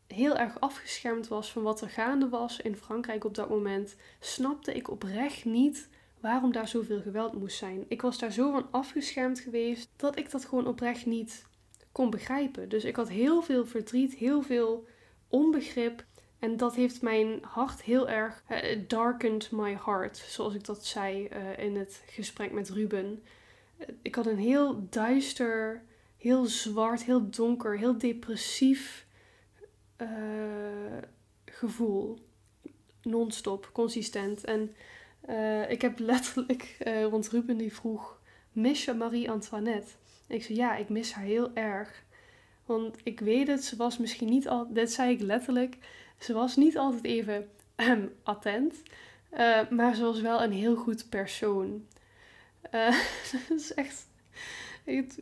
heel 0.08 0.38
erg 0.38 0.60
afgeschermd 0.60 1.28
was 1.28 1.52
van 1.52 1.62
wat 1.62 1.82
er 1.82 1.90
gaande 1.90 2.30
was 2.30 2.62
in 2.62 2.76
Frankrijk 2.76 3.24
op 3.24 3.36
dat 3.36 3.50
moment, 3.50 3.96
snapte 4.20 4.74
ik 4.74 4.90
oprecht 4.90 5.46
niet 5.46 5.90
waarom 6.20 6.52
daar 6.52 6.68
zoveel 6.68 7.02
geweld 7.02 7.34
moest 7.34 7.58
zijn. 7.58 7.86
Ik 7.88 8.02
was 8.02 8.20
daar 8.20 8.32
zo 8.32 8.52
van 8.52 8.68
afgeschermd 8.72 9.40
geweest 9.40 9.90
dat 9.96 10.18
ik 10.18 10.32
dat 10.32 10.46
gewoon 10.46 10.68
oprecht 10.68 11.06
niet 11.06 11.46
kon 11.92 12.10
begrijpen. 12.10 12.70
Dus 12.70 12.84
ik 12.84 12.96
had 12.96 13.10
heel 13.10 13.42
veel 13.42 13.66
verdriet, 13.66 14.14
heel 14.14 14.42
veel 14.42 14.88
onbegrip. 15.28 16.06
En 16.42 16.58
dat 16.58 16.76
heeft 16.76 17.02
mijn 17.02 17.40
hart 17.42 17.82
heel 17.82 18.10
erg 18.10 18.44
uh, 18.50 18.80
darkened 18.88 19.52
my 19.52 19.78
heart, 19.86 20.18
zoals 20.18 20.54
ik 20.54 20.66
dat 20.66 20.86
zei 20.86 21.30
uh, 21.34 21.58
in 21.58 21.76
het 21.76 22.04
gesprek 22.06 22.52
met 22.52 22.70
Ruben. 22.70 23.24
Uh, 23.80 23.88
ik 24.02 24.16
had 24.16 24.26
een 24.26 24.38
heel 24.38 24.88
duister, 24.90 25.84
heel 26.18 26.46
zwart, 26.46 27.04
heel 27.04 27.30
donker, 27.30 27.78
heel 27.78 27.98
depressief 27.98 29.10
gevoel. 31.46 32.20
Non-stop, 33.02 33.70
consistent. 33.74 34.44
En 34.44 34.76
ik 35.70 35.82
heb 35.82 36.00
letterlijk, 36.00 36.78
want 37.10 37.30
Ruben 37.30 37.58
die 37.58 37.74
vroeg, 37.74 38.22
mis 38.52 38.86
je 38.86 38.94
Marie-Antoinette? 38.94 39.92
ik 40.28 40.44
zei, 40.44 40.58
ja, 40.58 40.76
ik 40.76 40.90
mis 40.90 41.14
haar 41.14 41.24
heel 41.24 41.54
erg. 41.54 42.04
Want 42.66 42.98
ik 43.04 43.20
weet 43.20 43.48
het, 43.48 43.64
ze 43.64 43.76
was 43.76 43.98
misschien 43.98 44.30
niet 44.30 44.48
al, 44.48 44.74
dit 44.74 44.92
zei 44.92 45.12
ik 45.12 45.22
letterlijk, 45.22 45.78
ze 46.22 46.34
was 46.34 46.56
niet 46.56 46.78
altijd 46.78 47.04
even 47.04 47.50
attent, 48.24 48.82
uh, 49.34 49.70
maar 49.70 49.96
ze 49.96 50.04
was 50.04 50.22
wel 50.22 50.44
een 50.44 50.52
heel 50.52 50.76
goed 50.76 51.10
persoon. 51.10 51.86
Uh, 52.72 52.96
dat 53.32 53.58
is 53.58 53.74
echt. 53.74 54.10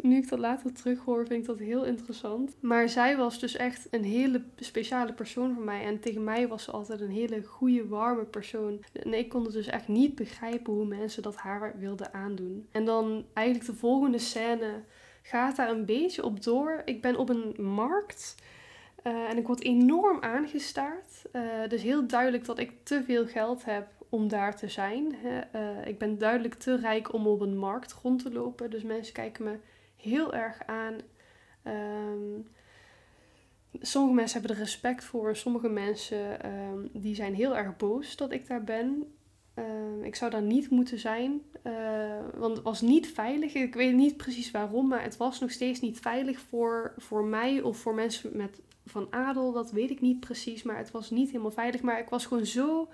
Nu 0.02 0.18
ik 0.18 0.30
dat 0.30 0.40
later 0.40 0.74
terughoor, 0.74 1.28
vind 1.28 1.42
ik 1.42 1.48
dat 1.48 1.60
heel 1.60 1.86
interessant. 1.86 2.56
Maar 2.60 2.90
zij 2.90 3.18
was 3.18 3.40
dus 3.40 3.56
echt 3.56 3.88
een 3.92 4.04
hele 4.04 4.44
speciale 4.56 5.14
persoon 5.14 5.54
voor 5.54 5.64
mij. 5.64 5.84
En 5.84 6.00
tegen 6.00 6.24
mij 6.24 6.48
was 6.48 6.64
ze 6.64 6.72
altijd 6.72 7.02
een 7.02 7.12
hele 7.12 7.44
goede, 7.44 7.88
warme 7.88 8.26
persoon. 8.26 8.84
En 8.94 9.14
ik 9.14 9.30
kon 9.30 9.44
het 9.44 9.54
dus 9.54 9.68
echt 9.68 9.88
niet 9.88 10.16
begrijpen 10.16 10.74
hoe 10.74 10.86
mensen 10.86 11.24
dat 11.24 11.36
haar 11.36 11.76
wilden 11.80 12.14
aandoen. 12.14 12.68
En 12.72 12.86
dan 12.86 13.26
eigenlijk 13.34 13.68
de 13.68 13.76
volgende 13.76 14.18
scène 14.18 14.84
gaat 15.22 15.56
daar 15.56 15.70
een 15.70 15.86
beetje 15.86 16.24
op 16.24 16.44
door. 16.44 16.82
Ik 16.86 17.02
ben 17.02 17.16
op 17.16 17.30
een 17.30 17.56
markt. 17.58 18.36
Uh, 19.04 19.30
en 19.30 19.38
ik 19.38 19.48
word 19.48 19.62
enorm 19.62 20.22
aangestaard. 20.22 21.22
Uh, 21.34 21.42
dus 21.68 21.82
heel 21.82 22.08
duidelijk 22.08 22.46
dat 22.46 22.60
ik 22.60 22.72
te 22.84 23.04
veel 23.04 23.28
geld 23.28 23.66
heb 23.66 23.88
om 24.10 24.28
daar 24.28 24.56
te 24.56 24.68
zijn. 24.68 25.16
Uh, 25.56 25.88
ik 25.88 25.98
ben 25.98 26.18
duidelijk 26.18 26.54
te 26.54 26.76
rijk 26.76 27.14
om 27.14 27.28
op 27.28 27.42
een 27.42 27.58
markt 27.58 27.94
rond 27.94 28.22
te 28.22 28.32
lopen. 28.32 28.70
Dus 28.70 28.84
mensen 28.84 29.14
kijken 29.14 29.44
me 29.44 29.60
heel 29.96 30.34
erg 30.34 30.62
aan. 30.66 30.96
Um, 31.64 32.48
sommige 33.80 34.16
mensen 34.16 34.40
hebben 34.40 34.58
er 34.58 34.64
respect 34.64 35.04
voor. 35.04 35.36
Sommige 35.36 35.70
mensen 35.70 36.46
um, 36.46 36.90
die 36.94 37.16
zijn 37.16 37.36
heel 37.36 37.58
erg 37.58 37.78
boos 37.78 38.16
dat 38.16 38.32
ik 38.32 38.48
daar 38.48 38.64
ben. 38.64 39.14
Uh, 39.56 40.06
ik 40.06 40.16
zou 40.16 40.32
daar 40.32 40.42
niet 40.42 40.70
moeten 40.70 41.00
zijn, 41.00 41.42
want 42.36 42.56
het 42.56 42.66
was 42.66 42.82
niet 42.82 43.08
veilig. 43.08 43.54
Ik 43.54 43.74
weet 43.74 43.94
niet 43.94 44.18
precies 44.18 44.52
waarom, 44.52 44.88
maar 44.88 45.04
het 45.04 45.18
was 45.18 45.40
nog 45.40 45.52
steeds 45.52 45.80
niet 45.80 46.00
veilig 46.00 46.40
voor, 46.40 46.94
voor 46.98 47.24
mij 47.24 47.62
of 47.62 47.78
voor 47.78 47.94
mensen 47.94 48.38
met, 48.38 48.62
van 48.90 49.08
adel. 49.10 49.52
Dat 49.52 49.72
weet 49.72 49.90
ik 49.90 50.02
niet 50.02 50.20
precies, 50.20 50.64
maar 50.64 50.78
het 50.78 50.92
was 50.92 51.10
niet 51.10 51.28
helemaal 51.28 51.52
veilig. 51.52 51.82
Maar 51.82 52.00
ik 52.00 52.10
was 52.10 52.26
gewoon 52.26 52.46
zo 52.46 52.90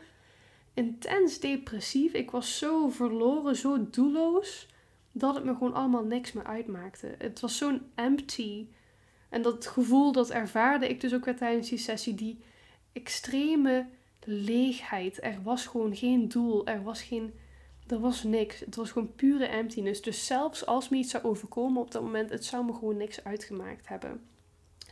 intens 0.73 1.39
depressief. 1.39 2.13
Ik 2.13 2.31
was 2.31 2.58
zo 2.58 2.89
verloren, 2.89 3.55
zo 3.55 3.89
doelloos, 3.89 4.67
dat 5.12 5.36
het 5.36 5.43
me 5.43 5.53
gewoon 5.53 5.73
allemaal 5.73 6.03
niks 6.03 6.34
meer 6.34 6.45
uitmaakte. 6.45 7.15
Het 7.17 7.39
was 7.39 7.58
zo'n 7.58 7.81
empty. 7.95 8.67
En 9.29 9.41
dat 9.41 9.67
gevoel, 9.67 10.12
dat 10.12 10.29
ervaarde 10.29 10.88
ik 10.88 11.01
dus 11.01 11.13
ook 11.13 11.25
weer 11.25 11.38
tijdens 11.38 11.69
die 11.69 11.77
sessie, 11.77 12.15
die 12.15 12.39
extreme 12.93 13.86
leegheid. 14.25 15.23
Er 15.23 15.39
was 15.43 15.65
gewoon 15.65 15.95
geen 15.95 16.27
doel. 16.27 16.65
Er 16.65 16.84
was 16.84 17.01
geen. 17.01 17.34
Er 17.88 17.99
was 17.99 18.23
niks. 18.23 18.60
Het 18.60 18.75
was 18.75 18.91
gewoon 18.91 19.15
pure 19.15 19.45
emptiness. 19.45 20.01
Dus 20.01 20.25
zelfs 20.25 20.65
als 20.65 20.89
me 20.89 20.97
iets 20.97 21.12
zou 21.12 21.23
overkomen 21.23 21.81
op 21.81 21.91
dat 21.91 22.01
moment, 22.01 22.29
het 22.29 22.45
zou 22.45 22.65
me 22.65 22.73
gewoon 22.73 22.97
niks 22.97 23.23
uitgemaakt 23.23 23.88
hebben. 23.88 24.21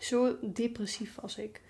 Zo 0.03 0.37
depressief 0.41 1.15
was 1.21 1.37
ik. 1.37 1.61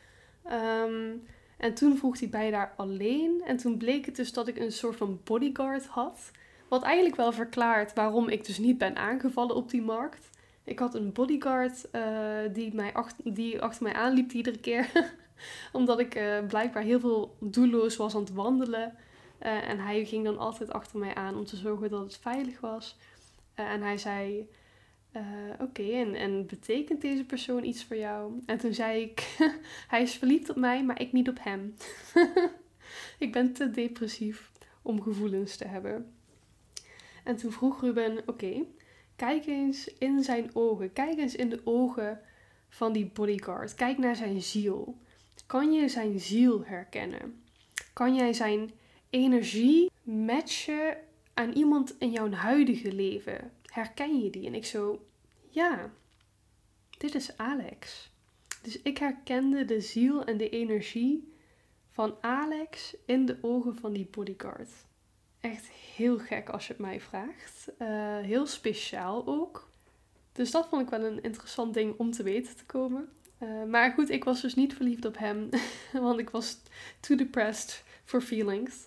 Um, 0.51 1.23
en 1.57 1.73
toen 1.73 1.97
vroeg 1.97 2.19
hij 2.19 2.29
bij 2.29 2.51
daar 2.51 2.73
alleen. 2.77 3.41
En 3.45 3.57
toen 3.57 3.77
bleek 3.77 4.05
het 4.05 4.15
dus 4.15 4.33
dat 4.33 4.47
ik 4.47 4.57
een 4.57 4.71
soort 4.71 4.95
van 4.95 5.19
bodyguard 5.23 5.85
had. 5.85 6.31
Wat 6.67 6.83
eigenlijk 6.83 7.15
wel 7.15 7.31
verklaart 7.31 7.93
waarom 7.93 8.29
ik 8.29 8.45
dus 8.45 8.57
niet 8.57 8.77
ben 8.77 8.95
aangevallen 8.95 9.55
op 9.55 9.69
die 9.69 9.81
markt. 9.81 10.29
Ik 10.63 10.79
had 10.79 10.95
een 10.95 11.11
bodyguard 11.11 11.85
uh, 11.91 12.37
die, 12.53 12.73
mij 12.73 12.93
achter, 12.93 13.33
die 13.33 13.61
achter 13.61 13.83
mij 13.83 13.93
aanliep 13.93 14.31
iedere 14.31 14.59
keer. 14.59 14.91
Omdat 15.71 15.99
ik 15.99 16.15
uh, 16.15 16.45
blijkbaar 16.47 16.83
heel 16.83 16.99
veel 16.99 17.35
doelloos 17.39 17.95
was 17.95 18.15
aan 18.15 18.21
het 18.21 18.33
wandelen. 18.33 18.95
Uh, 19.41 19.69
en 19.69 19.79
hij 19.79 20.05
ging 20.05 20.23
dan 20.23 20.37
altijd 20.37 20.71
achter 20.71 20.99
mij 20.99 21.15
aan 21.15 21.37
om 21.37 21.45
te 21.45 21.55
zorgen 21.55 21.89
dat 21.89 22.03
het 22.03 22.17
veilig 22.17 22.59
was. 22.59 22.97
En 23.53 23.81
hij 23.81 23.97
zei: 23.97 24.49
Oké, 25.59 25.91
en, 25.91 26.15
en 26.15 26.45
betekent 26.45 27.01
deze 27.01 27.23
persoon 27.23 27.63
iets 27.63 27.83
voor 27.83 27.97
jou? 27.97 28.41
En 28.45 28.57
toen 28.57 28.73
zei 28.73 29.01
ik: 29.01 29.37
Hij 29.87 30.01
is 30.01 30.15
verliefd 30.15 30.49
op 30.49 30.55
mij, 30.55 30.83
maar 30.83 31.01
ik 31.01 31.11
niet 31.11 31.29
op 31.29 31.37
hem. 31.41 31.75
ik 33.25 33.31
ben 33.31 33.53
te 33.53 33.71
depressief 33.71 34.51
om 34.81 35.01
gevoelens 35.01 35.55
te 35.55 35.67
hebben. 35.67 36.13
En 37.23 37.35
toen 37.35 37.51
vroeg 37.51 37.81
Ruben, 37.81 38.23
oké, 38.25 38.65
kijk 39.15 39.45
eens 39.45 39.93
in 39.97 40.23
zijn 40.23 40.49
ogen. 40.53 40.93
Kijk 40.93 41.17
eens 41.17 41.35
in 41.35 41.49
de 41.49 41.61
ogen 41.63 42.19
van 42.69 42.93
die 42.93 43.05
bodyguard. 43.05 43.75
Kijk 43.75 43.97
naar 43.97 44.15
zijn 44.15 44.41
ziel. 44.41 44.97
Kan 45.45 45.73
je 45.73 45.89
zijn 45.89 46.19
ziel 46.19 46.65
herkennen? 46.65 47.43
Kan 47.93 48.15
jij 48.15 48.33
zijn 48.33 48.71
energie 49.09 49.91
matchen 50.03 50.97
aan 51.33 51.51
iemand 51.51 51.95
in 51.99 52.11
jouw 52.11 52.31
huidige 52.31 52.93
leven? 52.93 53.51
Herken 53.73 54.23
je 54.23 54.29
die? 54.29 54.47
En 54.47 54.55
ik 54.55 54.65
zo, 54.65 55.05
ja, 55.49 55.91
dit 56.97 57.15
is 57.15 57.37
Alex. 57.37 58.11
Dus 58.61 58.81
ik 58.81 58.97
herkende 58.97 59.65
de 59.65 59.81
ziel 59.81 60.23
en 60.23 60.37
de 60.37 60.49
energie 60.49 61.33
van 61.89 62.15
Alex 62.21 62.95
in 63.05 63.25
de 63.25 63.37
ogen 63.41 63.75
van 63.75 63.93
die 63.93 64.07
bodyguard. 64.11 64.69
Echt 65.39 65.67
heel 65.67 66.17
gek 66.17 66.49
als 66.49 66.67
je 66.67 66.73
het 66.73 66.81
mij 66.81 67.01
vraagt. 67.01 67.71
Uh, 67.79 67.87
heel 68.19 68.45
speciaal 68.45 69.27
ook. 69.27 69.69
Dus 70.31 70.51
dat 70.51 70.67
vond 70.67 70.81
ik 70.81 70.89
wel 70.89 71.03
een 71.03 71.23
interessant 71.23 71.73
ding 71.73 71.97
om 71.97 72.11
te 72.11 72.23
weten 72.23 72.55
te 72.55 72.65
komen. 72.65 73.09
Uh, 73.39 73.63
maar 73.63 73.91
goed, 73.91 74.09
ik 74.09 74.23
was 74.23 74.41
dus 74.41 74.55
niet 74.55 74.73
verliefd 74.73 75.05
op 75.05 75.17
hem, 75.17 75.49
want 75.93 76.19
ik 76.19 76.29
was 76.29 76.57
too 76.99 77.17
depressed 77.17 77.83
for 78.03 78.21
feelings. 78.21 78.85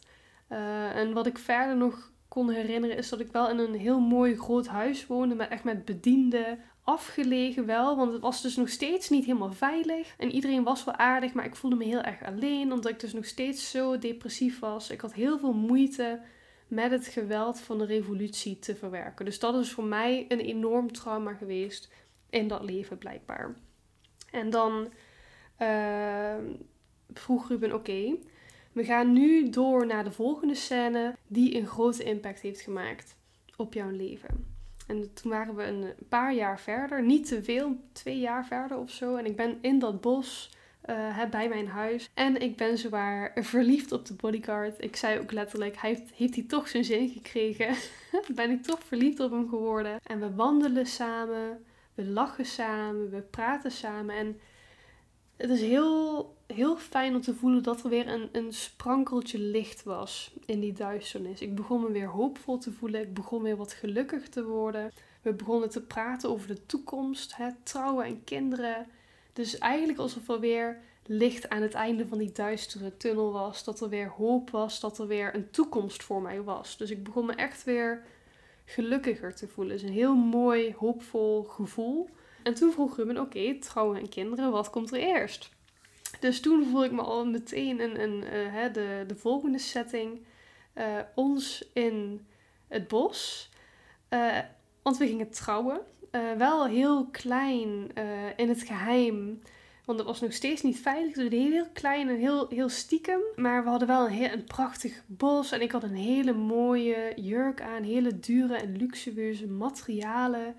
Uh, 0.49 0.97
en 0.97 1.13
wat 1.13 1.27
ik 1.27 1.39
verder 1.39 1.77
nog 1.77 2.15
kon 2.37 2.51
herinneren 2.51 2.97
is 2.97 3.09
dat 3.09 3.21
ik 3.21 3.33
wel 3.33 3.51
in 3.51 3.59
een 3.59 3.75
heel 3.75 4.01
mooi 4.01 4.37
groot 4.37 4.67
huis 4.67 5.07
woonde, 5.07 5.35
met 5.35 5.49
echt 5.49 5.65
met 5.65 5.85
bedienden, 5.85 6.59
afgelegen 6.83 7.67
wel, 7.67 7.97
want 7.97 8.13
het 8.13 8.23
was 8.23 8.43
dus 8.43 8.57
nog 8.57 8.69
steeds 8.69 9.09
niet 9.09 9.25
helemaal 9.25 9.53
veilig. 9.53 10.15
En 10.19 10.31
iedereen 10.31 10.63
was 10.63 10.85
wel 10.85 10.95
aardig, 10.95 11.33
maar 11.33 11.45
ik 11.45 11.57
voelde 11.57 11.77
me 11.77 11.85
heel 11.85 12.01
erg 12.01 12.25
alleen, 12.25 12.73
omdat 12.73 12.93
ik 12.93 13.01
dus 13.01 13.13
nog 13.13 13.25
steeds 13.25 13.71
zo 13.71 13.99
depressief 13.99 14.59
was. 14.59 14.91
Ik 14.91 15.01
had 15.01 15.13
heel 15.13 15.39
veel 15.39 15.53
moeite 15.53 16.21
met 16.69 16.91
het 16.91 17.07
geweld 17.07 17.61
van 17.61 17.79
de 17.79 17.85
revolutie 17.85 18.59
te 18.59 18.75
verwerken. 18.75 19.25
Dus 19.25 19.39
dat 19.39 19.55
is 19.55 19.73
voor 19.73 19.85
mij 19.85 20.25
een 20.29 20.41
enorm 20.41 20.93
trauma 20.93 21.35
geweest 21.35 21.93
in 22.31 22.49
dat 22.49 22.63
leven 22.63 22.99
blijkbaar. 22.99 23.55
En 24.31 24.51
dan 24.51 24.89
uh, 25.59 26.35
vroeg 27.13 27.49
Ruben, 27.49 27.75
oké, 27.75 28.17
we 28.77 28.85
gaan 28.85 29.13
nu 29.13 29.51
door 29.51 29.87
naar 29.87 30.05
de 30.05 30.13
volgende 30.13 30.55
scène 30.55 31.15
die 31.27 31.57
een 31.57 31.67
grote 31.67 32.03
impact 32.03 32.41
heeft 32.41 32.61
gemaakt 32.61 33.17
op 33.57 33.73
jouw 33.73 33.91
leven. 33.91 34.47
En 34.87 35.13
toen 35.15 35.31
waren 35.31 35.55
we 35.55 35.63
een 35.65 35.93
paar 36.09 36.35
jaar 36.35 36.61
verder, 36.61 37.03
niet 37.03 37.27
te 37.27 37.43
veel, 37.43 37.77
twee 37.93 38.19
jaar 38.19 38.47
verder 38.47 38.77
of 38.77 38.91
zo. 38.91 39.17
En 39.17 39.27
ik 39.27 39.37
ben 39.37 39.59
in 39.61 39.79
dat 39.79 40.01
bos 40.01 40.51
uh, 40.91 41.25
bij 41.31 41.49
mijn 41.49 41.69
huis. 41.69 42.11
En 42.15 42.41
ik 42.41 42.57
ben 42.57 42.79
zowaar 42.79 43.33
verliefd 43.55 43.93
op 43.93 44.07
de 44.07 44.15
bodyguard. 44.15 44.83
Ik 44.83 44.97
zei 44.97 45.19
ook 45.19 45.33
letterlijk, 45.33 45.77
hij 45.77 45.91
heeft, 45.91 46.13
heeft 46.15 46.35
hij 46.35 46.45
toch 46.45 46.69
zijn 46.69 46.85
zin 46.85 47.09
gekregen? 47.09 47.75
ben 48.35 48.51
ik 48.51 48.63
toch 48.63 48.81
verliefd 48.85 49.21
op 49.21 49.31
hem 49.31 49.49
geworden? 49.49 49.99
En 50.03 50.21
we 50.21 50.35
wandelen 50.35 50.87
samen, 50.87 51.65
we 51.95 52.05
lachen 52.05 52.47
samen, 52.47 53.11
we 53.11 53.21
praten 53.21 53.71
samen. 53.71 54.17
En 54.17 54.41
het 55.37 55.51
is 55.51 55.61
heel, 55.61 56.36
heel 56.57 56.77
fijn 56.77 57.15
om 57.15 57.21
te 57.21 57.35
voelen 57.35 57.63
dat 57.63 57.83
er 57.83 57.89
weer 57.89 58.09
een, 58.09 58.29
een 58.33 58.53
sprankeltje 58.53 59.39
licht 59.39 59.83
was 59.83 60.33
in 60.47 60.61
die 60.61 60.73
duisternis. 60.73 61.41
Ik 61.41 61.55
begon 61.55 61.83
me 61.83 61.91
weer 61.91 62.09
hoopvol 62.09 62.59
te 62.59 62.73
voelen. 62.73 63.01
Ik 63.01 63.15
begon 63.15 63.43
weer 63.43 63.57
wat 63.57 63.73
gelukkig 63.73 64.29
te 64.29 64.45
worden. 64.45 64.93
We 65.23 65.33
begonnen 65.33 65.71
te 65.71 65.83
praten 65.83 66.31
over 66.31 66.49
de 66.49 66.67
toekomst, 66.67 67.37
hè, 67.37 67.49
trouwen 67.63 68.05
en 68.05 68.25
kinderen. 68.25 68.87
Dus 69.33 69.59
eigenlijk 69.59 69.99
alsof 69.99 70.29
er 70.29 70.41
weer 70.41 70.81
licht 71.07 71.49
aan 71.49 71.63
het 71.63 71.75
einde 71.75 72.07
van 72.07 72.19
die 72.19 72.33
duistere 72.33 72.97
tunnel 72.97 73.33
was. 73.33 73.65
Dat 73.65 73.81
er 73.81 73.89
weer 73.89 74.09
hoop 74.09 74.51
was, 74.51 74.81
dat 74.81 74.99
er 74.99 75.07
weer 75.07 75.35
een 75.35 75.51
toekomst 75.51 76.03
voor 76.03 76.23
mij 76.23 76.43
was. 76.43 76.77
Dus 76.77 76.91
ik 76.91 77.05
begon 77.05 77.27
me 77.27 77.33
echt 77.33 77.65
weer 77.65 78.03
gelukkiger 78.65 79.35
te 79.35 79.49
voelen. 79.49 79.73
Het 79.73 79.83
is 79.83 79.89
een 79.89 79.95
heel 79.95 80.15
mooi, 80.15 80.75
hoopvol 80.79 81.43
gevoel. 81.43 82.09
En 82.43 82.55
toen 82.55 82.73
vroeg 82.73 82.97
Ruben, 82.97 83.21
oké, 83.21 83.59
trouwen 83.59 83.99
en 83.99 84.09
kinderen, 84.09 84.51
wat 84.51 84.71
komt 84.71 84.93
er 84.93 84.99
eerst? 84.99 85.56
Dus 86.21 86.41
toen 86.41 86.67
voelde 86.71 86.87
ik 86.87 86.93
me 86.93 87.03
al 87.03 87.27
meteen 87.27 87.81
in, 87.81 87.97
in 87.97 88.25
uh, 88.33 88.73
de, 88.73 89.05
de 89.07 89.15
volgende 89.15 89.59
setting. 89.59 90.25
Uh, 90.75 90.85
ons 91.15 91.71
in 91.73 92.27
het 92.69 92.89
bos. 92.89 93.51
Uh, 94.11 94.39
want 94.83 94.97
we 94.97 95.07
gingen 95.07 95.31
trouwen. 95.31 95.81
wel 96.39 96.67
heel 96.67 97.07
klein 97.07 97.91
in 98.37 98.49
het 98.49 98.63
geheim. 98.63 99.41
Want 99.85 99.99
het 99.99 100.09
was 100.09 100.21
nog 100.21 100.33
steeds 100.33 100.63
niet 100.63 100.81
veilig. 100.81 101.15
Dus 101.15 101.29
heel, 101.29 101.51
heel 101.51 101.71
klein 101.73 102.09
en 102.09 102.17
heel, 102.17 102.49
heel 102.49 102.69
stiekem. 102.69 103.21
Maar 103.37 103.63
we 103.63 103.69
hadden 103.69 103.89
wel 103.89 104.07
een, 104.07 104.13
heel, 104.13 104.43
prachtig 104.43 105.03
bos. 105.07 105.53
En 105.53 105.61
ik 105.61 105.73
had 105.73 105.83
een 105.83 105.95
hele 105.95 106.33
mooie 106.33 107.13
jurk 107.17 107.61
aan. 107.61 107.83
Hele 107.83 108.19
dure 108.19 108.57
en 108.57 108.77
luxueuze 108.77 109.47
materialen 109.47 110.55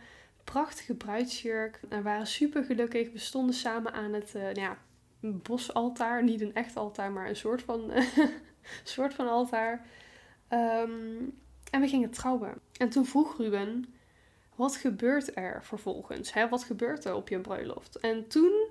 prachtige 0.51 0.93
bruidsjurk. 0.93 1.79
We 1.89 2.01
waren 2.01 2.27
super 2.27 2.63
gelukkig. 2.63 3.11
We 3.11 3.19
stonden 3.19 3.55
samen 3.55 3.93
aan 3.93 4.13
het 4.13 4.33
uh, 4.35 4.53
ja, 4.53 4.77
bosaltaar. 5.19 6.23
Niet 6.23 6.41
een 6.41 6.53
echt 6.53 6.75
altaar, 6.75 7.11
maar 7.11 7.29
een 7.29 7.35
soort 7.35 7.61
van, 7.61 7.91
soort 8.83 9.13
van 9.13 9.27
altaar. 9.27 9.85
Ehm, 10.47 11.23
en 11.71 11.81
we 11.81 11.87
gingen 11.87 12.09
trouwen. 12.09 12.53
En 12.77 12.89
toen 12.89 13.05
vroeg 13.05 13.37
Ruben, 13.37 13.85
wat 14.55 14.75
gebeurt 14.75 15.37
er 15.37 15.63
vervolgens? 15.63 16.33
Hè? 16.33 16.49
Wat 16.49 16.63
gebeurt 16.63 17.05
er 17.05 17.15
op 17.15 17.29
je 17.29 17.39
bruiloft? 17.39 17.99
En 17.99 18.27
toen 18.27 18.67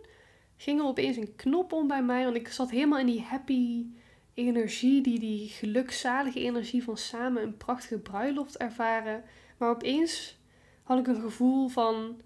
ging 0.57 0.81
er 0.81 0.87
opeens 0.87 1.17
een 1.17 1.37
knop 1.37 1.73
om 1.73 1.87
bij 1.87 2.03
mij. 2.03 2.25
Want 2.25 2.37
ik 2.37 2.49
zat 2.49 2.71
helemaal 2.71 2.99
in 2.99 3.07
die 3.07 3.23
happy 3.23 3.87
energie, 4.35 5.03
die, 5.03 5.19
die 5.19 5.49
gelukzalige 5.49 6.41
energie 6.41 6.83
van 6.83 6.97
samen 6.97 7.43
een 7.43 7.57
prachtige 7.57 7.99
bruiloft 7.99 8.57
ervaren. 8.57 9.25
Maar 9.57 9.71
opeens 9.71 10.39
had 10.83 10.99
ik 10.99 11.07
een 11.07 11.21
gevoel 11.21 11.69
van 11.69 12.21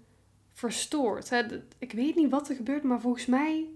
verstoord. 0.53 1.29
Hè. 1.29 1.63
Ik 1.77 1.91
weet 1.91 2.15
niet 2.15 2.29
wat 2.29 2.49
er 2.49 2.55
gebeurt, 2.55 2.83
maar 2.83 3.01
volgens 3.01 3.25
mij 3.25 3.69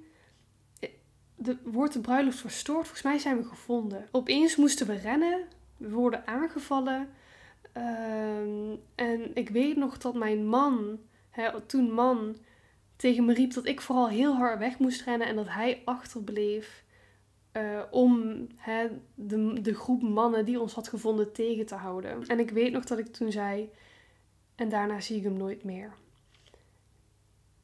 de, 1.35 1.57
wordt 1.63 1.93
de 1.93 1.99
bruiloft 1.99 2.39
verstoord. 2.39 2.81
Volgens 2.81 3.01
mij 3.01 3.17
zijn 3.17 3.37
we 3.37 3.43
gevonden. 3.43 4.07
Opeens 4.11 4.55
moesten 4.55 4.87
we 4.87 4.95
rennen. 4.95 5.41
We 5.77 5.89
worden 5.89 6.27
aangevallen. 6.27 7.09
Ehm, 7.71 8.75
en 8.95 9.35
ik 9.35 9.49
weet 9.49 9.75
nog 9.75 9.97
dat 9.97 10.13
mijn 10.13 10.47
man, 10.47 10.99
hè, 11.29 11.61
toen 11.61 11.91
man, 11.91 12.37
tegen 12.95 13.25
me 13.25 13.33
riep 13.33 13.53
dat 13.53 13.65
ik 13.65 13.81
vooral 13.81 14.09
heel 14.09 14.35
hard 14.35 14.59
weg 14.59 14.79
moest 14.79 15.01
rennen 15.01 15.27
en 15.27 15.35
dat 15.35 15.49
hij 15.49 15.81
achterbleef. 15.85 16.83
Uh, 17.53 17.81
om 17.91 18.47
hè, 18.55 18.87
de, 19.13 19.61
de 19.61 19.73
groep 19.73 20.01
mannen 20.01 20.45
die 20.45 20.59
ons 20.59 20.73
had 20.73 20.87
gevonden 20.87 21.33
tegen 21.33 21.65
te 21.65 21.75
houden. 21.75 22.27
En 22.27 22.39
ik 22.39 22.49
weet 22.49 22.71
nog 22.71 22.85
dat 22.85 22.97
ik 22.97 23.07
toen 23.07 23.31
zei: 23.31 23.69
en 24.55 24.69
daarna 24.69 24.99
zie 24.99 25.17
ik 25.17 25.23
hem 25.23 25.37
nooit 25.37 25.63
meer. 25.63 25.93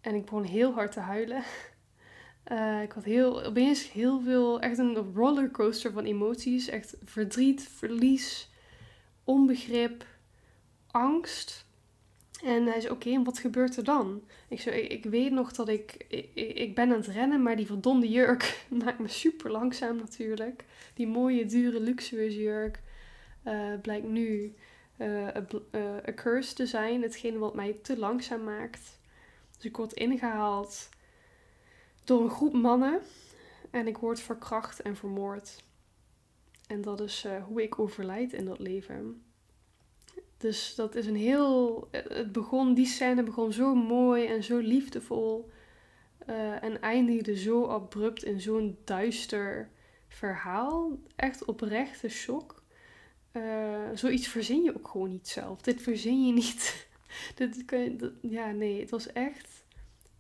En 0.02 0.16
ik 0.16 0.24
begon 0.24 0.44
heel 0.44 0.74
hard 0.74 0.92
te 0.92 1.00
huilen. 1.00 1.44
Uh, 2.52 2.82
ik 2.82 2.92
had 2.92 3.04
heel, 3.04 3.44
opeens 3.44 3.92
heel 3.92 4.22
veel, 4.22 4.60
echt 4.60 4.78
een 4.78 5.14
rollercoaster 5.14 5.92
van 5.92 6.04
emoties. 6.04 6.68
Echt 6.68 6.96
verdriet, 7.04 7.62
verlies, 7.62 8.50
onbegrip, 9.24 10.06
angst. 10.88 11.66
En 12.44 12.66
hij 12.66 12.82
zei, 12.82 12.94
oké, 12.94 13.24
wat 13.24 13.40
gebeurt 13.40 13.78
er 13.78 13.84
dan? 13.84 14.22
Ik 14.48 14.62
zei, 14.62 14.82
ik, 14.82 15.04
weet 15.04 15.32
nog 15.32 15.52
dat 15.52 15.68
ik, 15.68 16.06
ik, 16.34 16.76
ben 16.76 16.92
aan 16.92 16.98
het 16.98 17.08
rennen, 17.08 17.42
maar 17.44 17.56
die 17.56 17.66
verdomde 17.66 18.10
jurk 18.10 18.66
maakt 18.84 19.00
me 19.00 19.08
super 19.08 19.52
langzaam 19.52 19.96
natuurlijk. 19.96 20.66
Die 20.94 21.08
mooie, 21.08 21.46
dure, 21.46 21.80
luxueuze 21.80 22.40
jurk 22.40 22.82
uh, 23.48 23.74
blijkt 23.82 24.08
nu 24.08 24.56
uh, 24.98 25.28
curse 26.16 26.54
te 26.54 26.66
zijn. 26.66 27.02
Hetgene 27.02 27.38
wat 27.38 27.56
mij 27.56 27.76
te 27.82 27.98
langzaam 27.98 28.44
maakt. 28.44 29.00
Dus 29.56 29.66
ik 29.66 29.78
word 29.78 29.94
ingehaald 29.94 30.90
door 32.04 32.24
een 32.24 32.30
groep 32.30 32.54
mannen. 32.54 33.02
En 33.70 33.88
ik 33.88 33.98
word 33.98 34.20
verkracht 34.20 34.82
en 34.82 34.96
vermoord. 34.96 35.64
En 36.68 36.82
dat 36.82 37.02
is 37.02 37.26
uh, 37.26 37.44
hoe 37.44 37.64
ik 37.64 37.80
overlijd 37.80 38.34
in 38.34 38.46
dat 38.46 38.60
leven. 38.60 39.24
Dus 40.38 40.76
dat 40.76 40.96
is 40.96 41.06
een 41.06 41.16
heel. 41.16 41.88
Het 41.92 42.32
begon, 42.32 42.74
die 42.74 42.86
scène 42.86 43.24
begon 43.24 43.54
zo 43.54 43.76
mooi 43.76 44.26
en 44.26 44.44
zo 44.44 44.58
liefdevol. 44.58 45.50
Uh, 46.30 46.64
en 46.64 46.82
eindigde 46.82 47.38
zo 47.38 47.66
abrupt 47.66 48.24
in 48.24 48.42
zo'n 48.42 48.78
duister 48.84 49.70
verhaal. 50.08 50.98
Echt 51.16 51.46
oprechte 51.46 52.10
shock. 52.10 52.64
Zoiets 53.94 54.28
verzin 54.28 54.64
je 54.64 54.76
ook 54.76 54.88
gewoon 54.88 55.10
niet 55.10 55.28
zelf. 55.28 55.62
Dit 55.62 55.82
verzin 55.82 56.26
je 56.28 56.34
niet. 56.34 56.88
dit 57.36 57.66
kun 57.66 57.80
je, 57.80 58.14
ja, 58.22 58.52
nee, 58.52 58.80
het 58.80 58.90
was 58.90 59.12
echt 59.12 59.64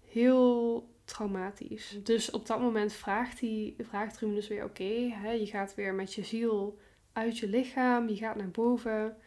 heel 0.05 0.89
traumatisch. 1.11 1.99
Dus 2.03 2.31
op 2.31 2.45
dat 2.45 2.59
moment 2.59 2.93
vraagt, 2.93 3.39
hij, 3.39 3.73
vraagt 3.79 4.17
Ruben 4.17 4.35
dus 4.35 4.47
weer: 4.47 4.63
oké, 4.63 4.83
je 4.83 5.45
gaat 5.45 5.75
weer 5.75 5.93
met 5.93 6.13
je 6.13 6.23
ziel 6.23 6.77
uit 7.13 7.37
je 7.37 7.47
lichaam, 7.47 8.09
je 8.09 8.15
gaat 8.15 8.35
naar 8.35 8.51
boven. 8.51 9.17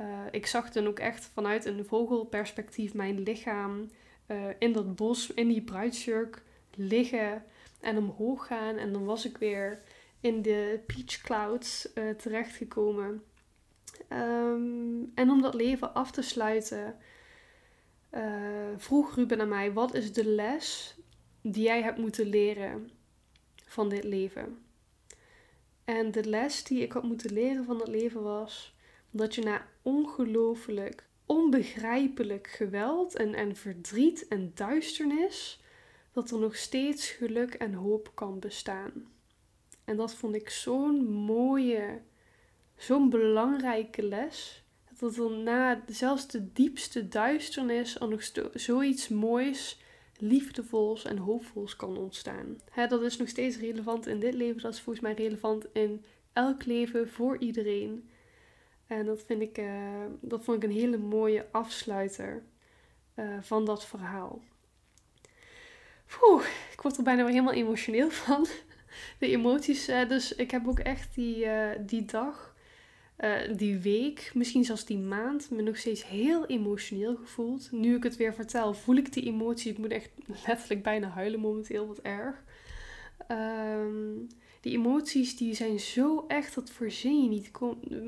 Uh, 0.00 0.06
ik 0.30 0.46
zag 0.46 0.70
dan 0.70 0.86
ook 0.86 0.98
echt 0.98 1.24
vanuit 1.24 1.64
een 1.64 1.84
vogelperspectief 1.84 2.94
mijn 2.94 3.22
lichaam 3.22 3.90
uh, 4.26 4.44
in 4.58 4.72
dat 4.72 4.96
bos, 4.96 5.30
in 5.30 5.48
die 5.48 5.62
bruidsjurk 5.62 6.42
liggen 6.74 7.44
en 7.80 7.96
omhoog 7.96 8.46
gaan. 8.46 8.76
En 8.76 8.92
dan 8.92 9.04
was 9.04 9.24
ik 9.24 9.38
weer 9.38 9.82
in 10.20 10.42
de 10.42 10.80
peach 10.86 11.20
clouds 11.20 11.88
uh, 11.94 12.10
terechtgekomen. 12.10 13.22
Ehm, 14.08 15.02
en 15.14 15.30
om 15.30 15.42
dat 15.42 15.54
leven 15.54 15.94
af 15.94 16.10
te 16.10 16.22
sluiten, 16.22 16.96
vroeg 18.76 19.14
Ruben 19.14 19.40
aan 19.40 19.48
mij: 19.48 19.72
wat 19.72 19.94
is 19.94 20.12
de 20.12 20.26
les 20.26 20.93
die 21.46 21.62
jij 21.62 21.82
hebt 21.82 21.98
moeten 21.98 22.26
leren 22.26 22.90
van 23.64 23.88
dit 23.88 24.04
leven? 24.04 24.58
En 25.84 26.10
de 26.10 26.24
les 26.24 26.64
die 26.64 26.82
ik 26.82 26.92
had 26.92 27.02
moeten 27.02 27.32
leren 27.32 27.64
van 27.64 27.78
dat 27.78 27.88
leven 27.88 28.22
was 28.22 28.74
dat 29.10 29.34
je 29.34 29.42
na 29.42 29.66
ongelooflijk, 29.82 31.06
onbegrijpelijk 31.26 32.46
geweld 32.46 33.16
en, 33.16 33.34
en 33.34 33.56
verdriet 33.56 34.28
en 34.28 34.52
duisternis, 34.54 35.60
dat 36.12 36.30
er 36.30 36.38
nog 36.38 36.56
steeds 36.56 37.10
geluk 37.10 37.54
en 37.54 37.74
hoop 37.74 38.10
kan 38.14 38.38
bestaan. 38.38 38.92
En 39.84 39.96
dat 39.96 40.14
vond 40.14 40.34
ik 40.34 40.48
zo'n 40.48 41.04
mooie, 41.04 42.00
zo'n 42.76 43.10
belangrijke 43.10 44.02
les. 44.02 44.64
Dat 44.98 45.16
er 45.16 45.30
na 45.30 45.84
zelfs 45.86 46.28
de 46.28 46.52
diepste 46.52 47.08
duisternis 47.08 48.00
al 48.00 48.08
nog 48.08 48.30
zoiets 48.54 49.08
moois, 49.08 49.80
liefdevols 50.18 51.04
en 51.04 51.18
hoopvols 51.18 51.76
kan 51.76 51.96
ontstaan. 51.96 52.60
dat 52.88 53.02
is 53.02 53.16
nog 53.16 53.28
steeds 53.28 53.58
relevant 53.58 54.06
in 54.06 54.20
dit 54.20 54.34
leven. 54.34 54.62
Dat 54.62 54.72
is 54.72 54.80
volgens 54.80 55.04
mij 55.04 55.14
relevant 55.14 55.66
in 55.72 56.04
elk 56.32 56.64
leven 56.64 57.08
voor 57.08 57.38
iedereen. 57.38 58.08
En 58.86 59.04
dat, 59.04 59.22
vind 59.22 59.42
ik, 59.42 59.58
uh, 59.58 60.04
dat 60.20 60.44
vond 60.44 60.62
ik 60.62 60.70
een 60.70 60.76
hele 60.76 60.98
mooie 60.98 61.46
afsluiter 61.50 62.42
uh, 63.16 63.36
van 63.40 63.64
dat 63.64 63.86
verhaal. 63.86 64.42
Oeh, 66.22 66.44
ik 66.72 66.80
word 66.80 66.96
er 66.96 67.02
bijna 67.02 67.22
weer 67.22 67.32
helemaal 67.32 67.52
emotioneel 67.52 68.10
van. 68.24 68.46
De 69.18 69.26
emoties. 69.28 69.88
Uh, 69.88 70.08
dus 70.08 70.34
ik 70.34 70.50
heb 70.50 70.66
ook 70.66 70.78
echt 70.78 71.14
die, 71.14 71.46
die 71.80 72.04
dag, 72.04 72.53
die 73.56 73.78
week, 73.78 74.30
misschien 74.34 74.64
zelfs 74.64 74.84
die 74.84 74.98
maand, 74.98 75.50
me 75.50 75.62
nog 75.62 75.76
steeds 75.76 76.06
heel 76.08 76.46
emotioneel 76.46 77.16
gevoeld. 77.16 77.68
Nu 77.72 77.96
ik 77.96 78.02
het 78.02 78.16
weer 78.16 78.34
vertel, 78.34 78.74
voel 78.74 78.96
ik 78.96 79.12
die 79.12 79.24
emotie. 79.24 79.72
Ik 79.72 79.78
moet 79.78 79.90
echt 79.90 80.10
letterlijk 80.46 80.82
bijna 80.82 81.08
huilen 81.08 81.40
momenteel, 81.40 81.86
wat 81.86 82.00
erg. 82.00 82.44
Um, 83.28 84.26
die 84.60 84.72
emoties 84.72 85.36
die 85.36 85.54
zijn 85.54 85.80
zo 85.80 86.24
echt, 86.28 86.54
dat 86.54 86.70
voorzien 86.70 87.22
je 87.22 87.28
niet. 87.28 87.50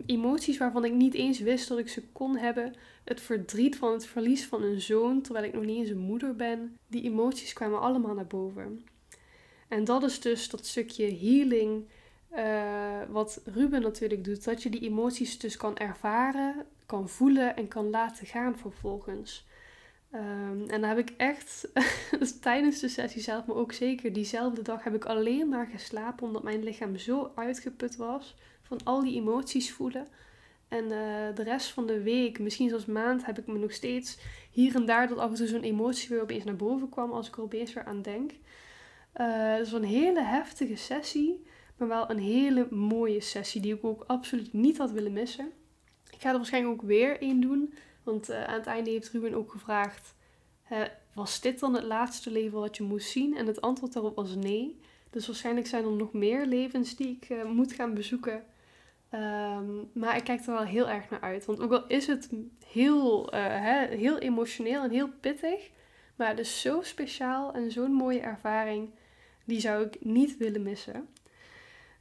Emoties 0.06 0.58
waarvan 0.58 0.84
ik 0.84 0.92
niet 0.92 1.14
eens 1.14 1.38
wist 1.38 1.68
dat 1.68 1.78
ik 1.78 1.88
ze 1.88 2.02
kon 2.12 2.36
hebben. 2.36 2.74
Het 3.04 3.20
verdriet 3.20 3.76
van 3.76 3.92
het 3.92 4.06
verlies 4.06 4.46
van 4.46 4.62
een 4.62 4.80
zoon, 4.80 5.22
terwijl 5.22 5.44
ik 5.44 5.52
nog 5.52 5.64
niet 5.64 5.78
eens 5.78 5.90
een 5.90 5.98
moeder 5.98 6.36
ben. 6.36 6.76
Die 6.86 7.02
emoties 7.02 7.52
kwamen 7.52 7.80
allemaal 7.80 8.14
naar 8.14 8.26
boven. 8.26 8.84
En 9.68 9.84
dat 9.84 10.02
is 10.02 10.20
dus 10.20 10.50
dat 10.50 10.66
stukje 10.66 11.16
healing, 11.16 11.84
uh, 12.34 13.00
wat 13.08 13.40
Ruben 13.44 13.82
natuurlijk 13.82 14.24
doet. 14.24 14.44
Dat 14.44 14.62
je 14.62 14.70
die 14.70 14.80
emoties 14.80 15.38
dus 15.38 15.56
kan 15.56 15.76
ervaren, 15.76 16.66
kan 16.86 17.08
voelen 17.08 17.56
en 17.56 17.68
kan 17.68 17.90
laten 17.90 18.26
gaan 18.26 18.58
vervolgens. 18.58 19.46
Ehm, 20.10 20.68
en 20.68 20.80
daar 20.80 20.96
heb 20.96 21.08
ik 21.08 21.14
echt 21.16 21.68
tijdens 22.40 22.80
de 22.80 22.88
sessie 22.88 23.22
zelf, 23.22 23.46
maar 23.46 23.56
ook 23.56 23.72
zeker 23.72 24.12
diezelfde 24.12 24.62
dag, 24.62 24.84
heb 24.84 24.94
ik 24.94 25.04
alleen 25.04 25.48
maar 25.48 25.66
geslapen 25.66 26.26
omdat 26.26 26.42
mijn 26.42 26.62
lichaam 26.62 26.96
zo 26.96 27.32
uitgeput 27.34 27.96
was 27.96 28.36
van 28.62 28.78
al 28.84 29.02
die 29.02 29.20
emoties 29.20 29.72
voelen. 29.72 30.06
En 30.68 30.84
uh, 30.84 30.90
de 31.34 31.42
rest 31.42 31.72
van 31.72 31.86
de 31.86 32.02
week, 32.02 32.38
misschien 32.38 32.68
zelfs 32.68 32.86
maand, 32.86 33.26
heb 33.26 33.38
ik 33.38 33.46
me 33.46 33.58
nog 33.58 33.72
steeds 33.72 34.18
hier 34.50 34.74
en 34.74 34.86
daar 34.86 35.08
dat 35.08 35.18
af 35.18 35.30
en 35.30 35.36
toe 35.36 35.46
zo'n 35.46 35.62
emotie 35.62 36.08
weer 36.08 36.22
opeens 36.22 36.44
naar 36.44 36.56
boven 36.56 36.88
kwam 36.88 37.12
als 37.12 37.28
ik 37.28 37.36
er 37.36 37.42
opeens 37.42 37.72
weer 37.72 37.84
aan 37.84 38.02
denk. 38.02 38.30
Uh, 38.30 38.36
het 39.56 39.70
was 39.70 39.80
een 39.80 39.88
hele 39.88 40.22
heftige 40.22 40.76
sessie, 40.76 41.46
maar 41.76 41.88
wel 41.88 42.10
een 42.10 42.18
hele 42.18 42.66
mooie 42.70 43.20
sessie 43.20 43.60
die 43.60 43.74
ik 43.74 43.84
ook 43.84 44.04
absoluut 44.06 44.52
niet 44.52 44.78
had 44.78 44.90
willen 44.90 45.12
missen. 45.12 45.52
Ik 46.10 46.20
ga 46.20 46.30
er 46.30 46.36
waarschijnlijk 46.36 46.74
ook 46.74 46.88
weer 46.88 47.20
één 47.20 47.40
doen. 47.40 47.74
Want 48.02 48.30
uh, 48.30 48.44
aan 48.44 48.54
het 48.54 48.66
einde 48.66 48.90
heeft 48.90 49.10
Ruben 49.10 49.34
ook 49.34 49.50
gevraagd: 49.50 50.14
was 51.12 51.40
dit 51.40 51.60
dan 51.60 51.74
het 51.74 51.84
laatste 51.84 52.30
leven 52.30 52.58
wat 52.58 52.76
je 52.76 52.82
moest 52.82 53.10
zien? 53.10 53.36
En 53.36 53.46
het 53.46 53.60
antwoord 53.60 53.92
daarop 53.92 54.16
was 54.16 54.34
nee. 54.34 54.80
Dus 55.10 55.26
waarschijnlijk 55.26 55.66
zijn 55.66 55.84
er 55.84 55.92
nog 55.92 56.12
meer 56.12 56.46
levens 56.46 56.96
die 56.96 57.18
ik 57.20 57.28
uh, 57.28 57.44
moet 57.44 57.72
gaan 57.72 57.94
bezoeken. 57.94 58.44
Um, 59.14 59.90
maar 59.92 60.16
ik 60.16 60.24
kijk 60.24 60.46
er 60.46 60.52
wel 60.52 60.62
heel 60.62 60.88
erg 60.88 61.10
naar 61.10 61.20
uit. 61.20 61.44
Want 61.44 61.60
ook 61.60 61.72
al 61.72 61.86
is 61.86 62.06
het 62.06 62.30
heel, 62.66 63.26
hè, 63.30 63.86
heel 63.86 64.18
emotioneel 64.18 64.82
en 64.82 64.90
heel 64.90 65.08
pittig, 65.20 65.70
maar 66.16 66.28
het 66.28 66.38
is 66.38 66.60
zo 66.60 66.82
speciaal 66.82 67.52
en 67.52 67.70
zo'n 67.70 67.92
mooie 67.92 68.20
ervaring, 68.20 68.90
die 69.44 69.60
zou 69.60 69.86
ik 69.86 70.04
niet 70.04 70.36
willen 70.36 70.62
missen. 70.62 71.08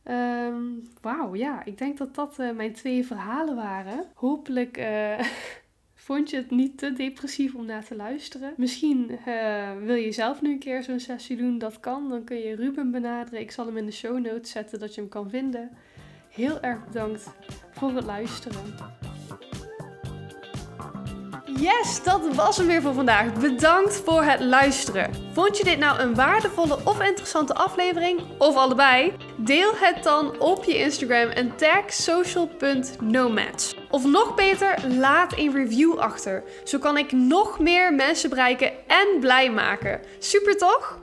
Um, 0.10 0.89
Wauw, 1.01 1.36
ja, 1.36 1.66
ik 1.66 1.78
denk 1.78 1.97
dat 1.97 2.16
dat 2.16 2.39
uh, 2.39 2.51
mijn 2.51 2.74
twee 2.74 3.06
verhalen 3.06 3.56
waren. 3.56 4.06
Hopelijk 4.14 4.78
Vond 6.06 6.30
je 6.30 6.36
het 6.38 6.51
niet 6.51 6.78
te 6.78 6.93
depressief 6.93 7.56
om 7.56 7.66
naar 7.66 7.86
te 7.86 7.95
luisteren? 7.95 8.53
Misschien 8.58 9.12
uh, 9.28 9.72
wil 9.84 9.95
je 9.95 10.12
zelf 10.12 10.41
nu 10.41 10.51
een 10.51 10.60
keer 10.60 10.84
zo'n 10.84 10.99
sessie 10.99 11.38
doen. 11.38 11.58
Dat 11.58 11.80
kan. 11.80 12.10
Dan 12.10 12.24
kun 12.24 12.38
je 12.38 12.56
Ruben 12.56 12.91
benaderen. 12.91 13.39
Ik 13.39 13.51
zal 13.51 13.66
hem 13.66 13.78
in 13.78 13.86
de 13.86 13.91
show 13.91 14.20
notes 14.20 14.51
zetten 14.51 14.80
dat 14.80 14.95
je 14.95 15.01
hem 15.01 15.10
kan 15.10 15.30
vinden. 15.30 15.70
Heel 16.30 16.62
erg 16.62 16.86
bedankt 16.86 17.30
voor 17.72 17.95
het 17.95 18.06
luisteren. 18.06 18.76
Yes, 21.60 22.03
dat 22.03 22.36
was 22.36 22.58
hem 22.58 22.68
weer 22.68 22.82
voor 22.82 22.93
vandaag. 22.93 23.34
Bedankt 23.34 24.01
voor 24.06 24.24
het 24.24 24.39
luisteren. 24.39 25.12
Vond 25.34 25.58
je 25.58 25.64
dit 25.64 25.78
nou 25.78 25.99
een 25.99 26.16
waardevolle 26.16 26.78
of 26.84 27.01
interessante 27.01 27.53
aflevering? 27.53 28.22
Of 28.38 28.56
allebei? 28.56 29.14
Deel 29.38 29.72
het 29.76 30.03
dan 30.03 30.39
op 30.39 30.64
je 30.64 30.78
Instagram 30.78 31.30
en 31.30 31.56
tag 31.56 31.93
social.nomads. 31.93 33.76
Of 33.89 34.06
nog 34.06 34.36
beter, 34.36 34.76
laat 34.88 35.38
een 35.38 35.53
review 35.53 35.97
achter. 35.97 36.43
Zo 36.64 36.80
kan 36.80 36.97
ik 36.97 37.12
nog 37.12 37.60
meer 37.60 37.93
mensen 37.93 38.30
bereiken 38.30 38.72
en 38.88 39.20
blij 39.20 39.51
maken. 39.51 40.01
Super 40.20 40.58
toch? 40.58 40.99